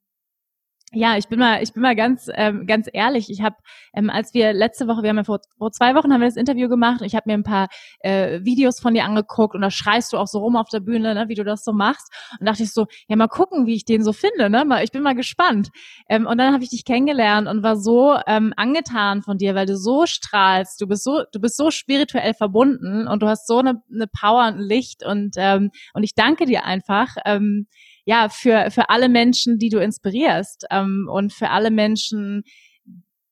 ja, 0.93 1.17
ich 1.17 1.29
bin 1.29 1.39
mal, 1.39 1.63
ich 1.63 1.71
bin 1.71 1.81
mal 1.81 1.95
ganz, 1.95 2.29
ähm, 2.33 2.67
ganz 2.67 2.89
ehrlich. 2.91 3.29
Ich 3.29 3.41
habe, 3.41 3.55
ähm, 3.93 4.09
als 4.09 4.33
wir 4.33 4.51
letzte 4.51 4.87
Woche, 4.87 5.03
wir 5.03 5.09
haben 5.09 5.17
ja 5.17 5.23
vor, 5.23 5.39
vor 5.57 5.71
zwei 5.71 5.95
Wochen 5.95 6.11
haben 6.11 6.19
wir 6.19 6.27
das 6.27 6.35
Interview 6.35 6.67
gemacht. 6.67 7.01
Ich 7.03 7.15
habe 7.15 7.29
mir 7.29 7.35
ein 7.35 7.43
paar 7.43 7.69
äh, 8.01 8.41
Videos 8.43 8.81
von 8.81 8.93
dir 8.93 9.05
angeguckt 9.05 9.55
und 9.55 9.61
da 9.61 9.71
schreist 9.71 10.11
du 10.11 10.17
auch 10.17 10.27
so 10.27 10.39
rum 10.39 10.57
auf 10.57 10.67
der 10.67 10.81
Bühne, 10.81 11.15
ne, 11.15 11.29
wie 11.29 11.35
du 11.35 11.45
das 11.45 11.63
so 11.63 11.71
machst. 11.71 12.11
Und 12.39 12.45
dachte 12.45 12.63
ich 12.63 12.73
so, 12.73 12.87
ja 13.07 13.15
mal 13.15 13.29
gucken, 13.29 13.67
wie 13.67 13.75
ich 13.75 13.85
den 13.85 14.03
so 14.03 14.11
finde. 14.11 14.49
Ne, 14.49 14.65
mal, 14.65 14.83
ich 14.83 14.91
bin 14.91 15.01
mal 15.01 15.15
gespannt. 15.15 15.69
Ähm, 16.09 16.27
und 16.27 16.37
dann 16.37 16.53
habe 16.53 16.63
ich 16.63 16.71
dich 16.71 16.83
kennengelernt 16.83 17.47
und 17.47 17.63
war 17.63 17.77
so 17.77 18.17
ähm, 18.27 18.53
angetan 18.57 19.21
von 19.21 19.37
dir, 19.37 19.55
weil 19.55 19.67
du 19.67 19.77
so 19.77 20.05
strahlst. 20.05 20.81
Du 20.81 20.87
bist 20.87 21.05
so, 21.05 21.23
du 21.31 21.39
bist 21.39 21.55
so 21.55 21.71
spirituell 21.71 22.33
verbunden 22.33 23.07
und 23.07 23.23
du 23.23 23.27
hast 23.27 23.47
so 23.47 23.59
eine, 23.59 23.81
eine 23.89 24.07
Power 24.07 24.47
und 24.47 24.59
Licht 24.59 25.05
und 25.05 25.35
ähm, 25.37 25.71
und 25.93 26.03
ich 26.03 26.15
danke 26.15 26.45
dir 26.45 26.65
einfach. 26.65 27.15
Ähm, 27.25 27.67
ja, 28.05 28.29
für, 28.29 28.71
für 28.71 28.89
alle 28.89 29.09
Menschen, 29.09 29.59
die 29.59 29.69
du 29.69 29.79
inspirierst 29.79 30.65
ähm, 30.71 31.07
und 31.11 31.33
für 31.33 31.49
alle 31.49 31.71
Menschen, 31.71 32.43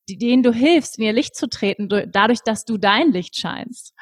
denen 0.08 0.44
du 0.44 0.52
hilfst, 0.52 0.98
in 0.98 1.06
ihr 1.06 1.14
Licht 1.14 1.36
zu 1.36 1.48
treten, 1.48 1.90
dadurch, 2.12 2.40
dass 2.42 2.66
du 2.66 2.78
dein 2.78 3.12
Licht 3.12 3.36
scheinst. 3.36 3.94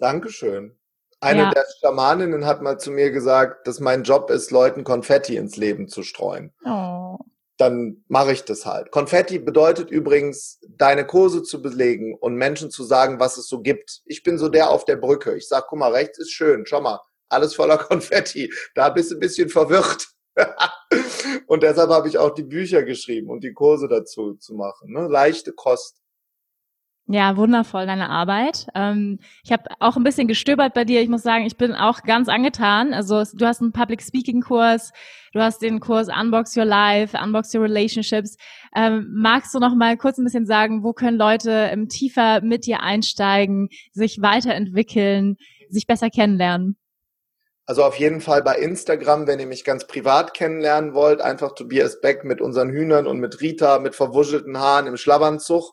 Dankeschön. 0.00 0.76
Eine 1.20 1.42
ja. 1.44 1.50
der 1.50 1.64
Schamaninnen 1.80 2.44
hat 2.44 2.60
mal 2.60 2.78
zu 2.78 2.90
mir 2.90 3.10
gesagt, 3.10 3.66
dass 3.66 3.80
mein 3.80 4.02
Job 4.02 4.30
ist, 4.30 4.50
Leuten 4.50 4.84
Konfetti 4.84 5.36
ins 5.36 5.56
Leben 5.56 5.88
zu 5.88 6.02
streuen. 6.02 6.52
Oh. 6.66 7.16
Dann 7.56 8.04
mache 8.08 8.32
ich 8.32 8.44
das 8.44 8.66
halt. 8.66 8.90
Konfetti 8.90 9.38
bedeutet 9.38 9.90
übrigens, 9.90 10.60
deine 10.68 11.06
Kurse 11.06 11.42
zu 11.42 11.62
belegen 11.62 12.14
und 12.14 12.34
Menschen 12.34 12.70
zu 12.70 12.84
sagen, 12.84 13.20
was 13.20 13.38
es 13.38 13.48
so 13.48 13.62
gibt. 13.62 14.02
Ich 14.04 14.22
bin 14.22 14.36
so 14.36 14.48
der 14.48 14.68
auf 14.68 14.84
der 14.84 14.96
Brücke. 14.96 15.34
Ich 15.34 15.48
sag, 15.48 15.68
guck 15.68 15.78
mal, 15.78 15.92
rechts 15.92 16.18
ist 16.18 16.32
schön, 16.32 16.66
schau 16.66 16.82
mal, 16.82 17.00
alles 17.30 17.54
voller 17.54 17.78
Konfetti. 17.88 18.52
Da 18.74 18.90
bist 18.90 19.10
du 19.10 19.16
ein 19.16 19.20
bisschen 19.20 19.48
verwirrt. 19.48 20.08
und 21.46 21.62
deshalb 21.62 21.90
habe 21.90 22.08
ich 22.08 22.18
auch 22.18 22.34
die 22.34 22.44
Bücher 22.44 22.82
geschrieben 22.82 23.30
und 23.30 23.44
die 23.44 23.52
Kurse 23.52 23.88
dazu 23.88 24.34
zu 24.34 24.54
machen. 24.54 24.92
Ne? 24.92 25.06
Leichte 25.08 25.52
Kost. 25.52 26.04
Ja, 27.06 27.36
wundervoll, 27.36 27.84
deine 27.84 28.08
Arbeit. 28.08 28.66
Ähm, 28.74 29.18
ich 29.44 29.52
habe 29.52 29.64
auch 29.78 29.96
ein 29.96 30.04
bisschen 30.04 30.26
gestöbert 30.26 30.72
bei 30.72 30.86
dir. 30.86 31.02
Ich 31.02 31.10
muss 31.10 31.22
sagen, 31.22 31.44
ich 31.44 31.58
bin 31.58 31.74
auch 31.74 32.02
ganz 32.02 32.30
angetan. 32.30 32.94
Also 32.94 33.22
du 33.34 33.44
hast 33.46 33.60
einen 33.60 33.72
Public 33.72 34.00
Speaking 34.00 34.40
Kurs, 34.40 34.90
du 35.34 35.40
hast 35.40 35.60
den 35.60 35.80
Kurs 35.80 36.08
Unbox 36.08 36.56
Your 36.56 36.64
Life, 36.64 37.14
Unbox 37.22 37.54
Your 37.54 37.64
Relationships. 37.64 38.38
Ähm, 38.74 39.06
magst 39.12 39.54
du 39.54 39.58
noch 39.58 39.74
mal 39.74 39.98
kurz 39.98 40.16
ein 40.16 40.24
bisschen 40.24 40.46
sagen, 40.46 40.82
wo 40.82 40.94
können 40.94 41.18
Leute 41.18 41.50
ähm, 41.70 41.90
tiefer 41.90 42.40
mit 42.40 42.64
dir 42.64 42.80
einsteigen, 42.80 43.68
sich 43.92 44.22
weiterentwickeln, 44.22 45.36
sich 45.68 45.86
besser 45.86 46.08
kennenlernen? 46.08 46.78
Also 47.66 47.82
auf 47.82 47.96
jeden 47.96 48.20
Fall 48.20 48.42
bei 48.42 48.58
Instagram, 48.58 49.26
wenn 49.26 49.40
ihr 49.40 49.46
mich 49.46 49.64
ganz 49.64 49.86
privat 49.86 50.34
kennenlernen 50.34 50.92
wollt, 50.92 51.22
einfach 51.22 51.54
Tobias 51.54 52.00
Beck 52.00 52.24
mit 52.24 52.42
unseren 52.42 52.70
Hühnern 52.70 53.06
und 53.06 53.20
mit 53.20 53.40
Rita 53.40 53.78
mit 53.78 53.94
verwuschelten 53.94 54.58
Haaren 54.58 54.86
im 54.86 54.98
Schlabbernzug. 54.98 55.72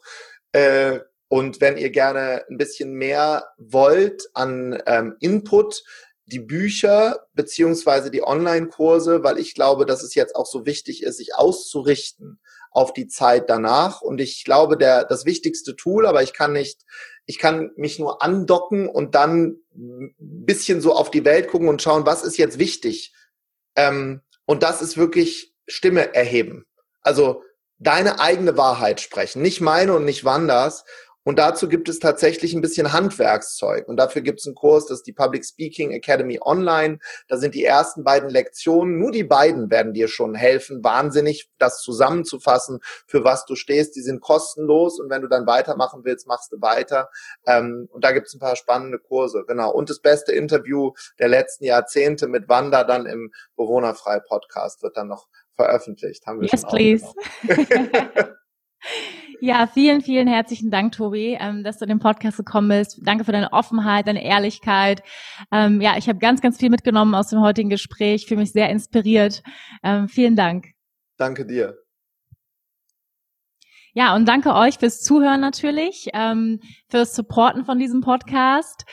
Äh, 0.53 0.99
und 1.27 1.59
wenn 1.59 1.77
ihr 1.77 1.89
gerne 1.89 2.45
ein 2.49 2.57
bisschen 2.57 2.93
mehr 2.93 3.45
wollt 3.57 4.29
an 4.33 4.81
ähm, 4.85 5.15
Input, 5.19 5.83
die 6.25 6.39
Bücher 6.39 7.27
beziehungsweise 7.33 8.09
die 8.09 8.23
Online-Kurse, 8.23 9.23
weil 9.23 9.37
ich 9.37 9.53
glaube, 9.53 9.85
dass 9.85 10.01
es 10.01 10.15
jetzt 10.15 10.35
auch 10.35 10.45
so 10.45 10.65
wichtig 10.65 11.03
ist, 11.03 11.17
sich 11.17 11.35
auszurichten 11.35 12.39
auf 12.71 12.93
die 12.93 13.07
Zeit 13.07 13.49
danach. 13.49 14.01
Und 14.01 14.19
ich 14.19 14.43
glaube, 14.43 14.77
der, 14.77 15.05
das 15.05 15.25
wichtigste 15.25 15.75
Tool, 15.75 16.05
aber 16.05 16.23
ich 16.23 16.33
kann 16.33 16.53
nicht 16.53 16.85
ich 17.25 17.39
kann 17.39 17.71
mich 17.75 17.99
nur 17.99 18.21
andocken 18.21 18.89
und 18.89 19.15
dann 19.15 19.57
ein 19.73 20.13
bisschen 20.17 20.81
so 20.81 20.93
auf 20.93 21.11
die 21.11 21.25
Welt 21.25 21.47
gucken 21.47 21.69
und 21.69 21.81
schauen, 21.81 22.05
was 22.05 22.23
ist 22.23 22.37
jetzt 22.37 22.59
wichtig. 22.59 23.13
Ähm, 23.75 24.21
und 24.45 24.63
das 24.63 24.81
ist 24.81 24.97
wirklich 24.97 25.53
Stimme 25.67 26.13
erheben. 26.13 26.65
Also 27.01 27.43
deine 27.77 28.19
eigene 28.19 28.57
Wahrheit 28.57 29.01
sprechen, 29.01 29.41
nicht 29.41 29.61
meine 29.61 29.93
und 29.93 30.05
nicht 30.05 30.25
Wanders. 30.25 30.83
Und 31.23 31.37
dazu 31.37 31.69
gibt 31.69 31.87
es 31.87 31.99
tatsächlich 31.99 32.53
ein 32.53 32.61
bisschen 32.61 32.93
Handwerkszeug. 32.93 33.87
Und 33.87 33.97
dafür 33.97 34.21
gibt 34.21 34.39
es 34.39 34.47
einen 34.47 34.55
Kurs, 34.55 34.87
das 34.87 34.99
ist 34.99 35.07
die 35.07 35.13
Public 35.13 35.45
Speaking 35.45 35.91
Academy 35.91 36.39
Online. 36.41 36.99
Da 37.27 37.37
sind 37.37 37.53
die 37.53 37.63
ersten 37.63 38.03
beiden 38.03 38.29
Lektionen. 38.29 38.97
Nur 38.97 39.11
die 39.11 39.23
beiden 39.23 39.69
werden 39.69 39.93
dir 39.93 40.07
schon 40.07 40.33
helfen, 40.33 40.83
wahnsinnig 40.83 41.49
das 41.59 41.81
zusammenzufassen, 41.81 42.79
für 43.05 43.23
was 43.23 43.45
du 43.45 43.55
stehst. 43.55 43.95
Die 43.95 44.01
sind 44.01 44.21
kostenlos. 44.21 44.99
Und 44.99 45.09
wenn 45.09 45.21
du 45.21 45.27
dann 45.27 45.45
weitermachen 45.45 46.01
willst, 46.03 46.27
machst 46.27 46.51
du 46.51 46.61
weiter. 46.61 47.09
Ähm, 47.45 47.87
und 47.91 48.03
da 48.03 48.11
gibt 48.11 48.27
es 48.27 48.33
ein 48.33 48.39
paar 48.39 48.55
spannende 48.55 48.97
Kurse. 48.97 49.43
Genau. 49.47 49.71
Und 49.71 49.89
das 49.89 49.99
beste 49.99 50.31
Interview 50.31 50.93
der 51.19 51.27
letzten 51.27 51.65
Jahrzehnte 51.65 52.27
mit 52.27 52.49
Wanda 52.49 52.83
dann 52.83 53.05
im 53.05 53.31
Bewohnerfrei 53.55 54.19
Podcast 54.19 54.81
wird 54.81 54.97
dann 54.97 55.07
noch 55.07 55.27
veröffentlicht. 55.53 56.25
Haben 56.25 56.41
wir 56.41 56.49
yes, 56.49 56.65
please. 56.65 57.05
Ja, 59.41 59.65
vielen, 59.65 60.01
vielen 60.01 60.27
herzlichen 60.27 60.69
Dank, 60.69 60.91
Tobi, 60.91 61.35
ähm, 61.39 61.63
dass 61.63 61.79
du 61.79 61.85
in 61.85 61.89
den 61.89 61.99
Podcast 61.99 62.37
gekommen 62.37 62.67
bist. 62.69 62.99
Danke 63.03 63.25
für 63.25 63.31
deine 63.31 63.51
Offenheit, 63.51 64.07
deine 64.07 64.23
Ehrlichkeit. 64.23 65.01
Ähm, 65.51 65.81
ja, 65.81 65.97
ich 65.97 66.07
habe 66.07 66.19
ganz, 66.19 66.41
ganz 66.41 66.59
viel 66.59 66.69
mitgenommen 66.69 67.15
aus 67.15 67.29
dem 67.29 67.41
heutigen 67.41 67.71
Gespräch. 67.71 68.27
Fühle 68.27 68.41
mich 68.41 68.51
sehr 68.51 68.69
inspiriert. 68.69 69.41
Ähm, 69.81 70.07
vielen 70.07 70.35
Dank. 70.35 70.67
Danke 71.17 71.47
dir. 71.47 71.80
Ja, 73.93 74.15
und 74.15 74.25
danke 74.25 74.55
euch 74.55 74.77
fürs 74.77 75.01
Zuhören 75.01 75.41
natürlich, 75.41 76.09
ähm, 76.13 76.59
fürs 76.87 77.13
Supporten 77.13 77.65
von 77.65 77.77
diesem 77.77 77.99
Podcast. 77.99 78.85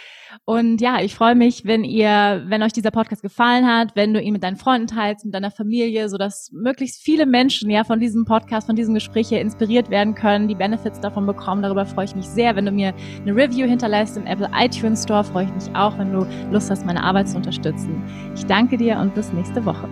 Und 0.45 0.81
ja, 0.81 1.01
ich 1.01 1.15
freue 1.15 1.37
mich, 1.37 1.65
wenn 1.65 1.85
ihr, 1.85 2.43
wenn 2.47 2.63
euch 2.63 2.73
dieser 2.73 2.91
Podcast 2.91 3.23
gefallen 3.23 3.67
hat, 3.67 3.95
wenn 3.95 4.13
du 4.13 4.21
ihn 4.21 4.33
mit 4.33 4.43
deinen 4.43 4.57
Freunden 4.57 4.89
teilst, 4.89 5.25
mit 5.25 5.35
deiner 5.35 5.53
Familie, 5.53 6.09
so 6.09 6.19
dass 6.19 6.51
möglichst 6.53 7.01
viele 7.01 7.27
Menschen 7.27 7.71
ja 7.71 7.85
von 7.85 8.01
diesem 8.01 8.25
Podcast, 8.25 8.67
von 8.67 8.75
diesem 8.75 8.95
Gespräch 8.95 9.29
hier 9.29 9.41
inspiriert 9.41 9.89
werden 9.89 10.17
können, 10.17 10.49
die 10.49 10.57
Benefits 10.57 11.01
davon 11.01 11.27
bekommen. 11.27 11.63
Darüber 11.63 11.87
freue 11.87 12.07
ich 12.07 12.17
mich 12.17 12.27
sehr. 12.27 12.57
Wenn 12.57 12.67
du 12.67 12.73
mir 12.73 12.93
eine 13.23 13.37
Review 13.37 13.69
hinterlässt 13.69 14.17
im 14.17 14.27
Apple 14.27 14.51
iTunes 14.53 15.05
Store, 15.05 15.23
freue 15.23 15.45
ich 15.45 15.55
mich 15.55 15.77
auch, 15.77 15.97
wenn 15.97 16.13
du 16.13 16.27
Lust 16.51 16.71
hast, 16.71 16.85
meine 16.85 17.05
Arbeit 17.05 17.29
zu 17.29 17.37
unterstützen. 17.37 18.03
Ich 18.35 18.45
danke 18.47 18.77
dir 18.77 18.99
und 18.99 19.15
bis 19.15 19.33
nächste 19.33 19.65
Woche. 19.65 19.89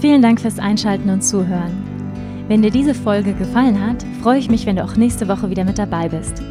Vielen 0.00 0.22
Dank 0.22 0.40
fürs 0.40 0.58
Einschalten 0.58 1.10
und 1.10 1.22
Zuhören. 1.22 1.89
Wenn 2.50 2.62
dir 2.62 2.72
diese 2.72 2.94
Folge 2.96 3.32
gefallen 3.32 3.80
hat, 3.80 4.04
freue 4.24 4.40
ich 4.40 4.50
mich, 4.50 4.66
wenn 4.66 4.74
du 4.74 4.82
auch 4.82 4.96
nächste 4.96 5.28
Woche 5.28 5.50
wieder 5.50 5.62
mit 5.62 5.78
dabei 5.78 6.08
bist. 6.08 6.42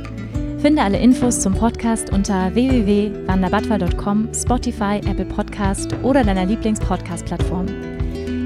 Finde 0.60 0.82
alle 0.82 0.98
Infos 0.98 1.42
zum 1.42 1.54
Podcast 1.54 2.14
unter 2.14 2.56
www.wanderbadwal.com, 2.56 4.30
Spotify, 4.34 5.02
Apple 5.06 5.26
Podcast 5.26 5.94
oder 6.02 6.24
deiner 6.24 6.46
Lieblings-Podcast-Plattform. 6.46 7.66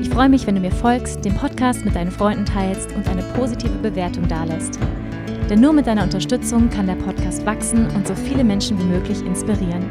Ich 0.02 0.10
freue 0.10 0.30
mich, 0.30 0.48
wenn 0.48 0.56
du 0.56 0.62
mir 0.62 0.72
folgst, 0.72 1.24
den 1.24 1.36
Podcast 1.36 1.86
mit 1.86 1.96
deinen 1.96 2.10
Freunden 2.10 2.44
teilst 2.44 2.92
und 2.96 3.08
eine 3.08 3.22
positive 3.36 3.78
Bewertung 3.84 4.28
dalässt. 4.28 4.80
Denn 5.48 5.62
nur 5.62 5.74
mit 5.74 5.86
deiner 5.86 6.06
Unterstützung 6.06 6.72
kann 6.72 6.88
der 6.88 6.96
Podcast 6.96 7.46
wachsen 7.46 7.86
und 7.96 8.08
so 8.08 8.16
viele 8.16 8.44
Menschen 8.44 8.80
wie 8.80 8.86
möglich 8.86 9.24
inspirieren. 9.24 9.86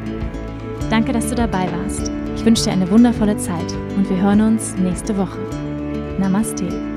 Danke, 0.91 1.13
dass 1.13 1.29
du 1.29 1.37
dabei 1.37 1.69
warst. 1.71 2.11
Ich 2.35 2.45
wünsche 2.45 2.65
dir 2.65 2.73
eine 2.73 2.91
wundervolle 2.91 3.37
Zeit 3.37 3.73
und 3.97 4.11
wir 4.11 4.21
hören 4.21 4.41
uns 4.41 4.75
nächste 4.79 5.17
Woche. 5.17 5.39
Namaste. 6.19 6.92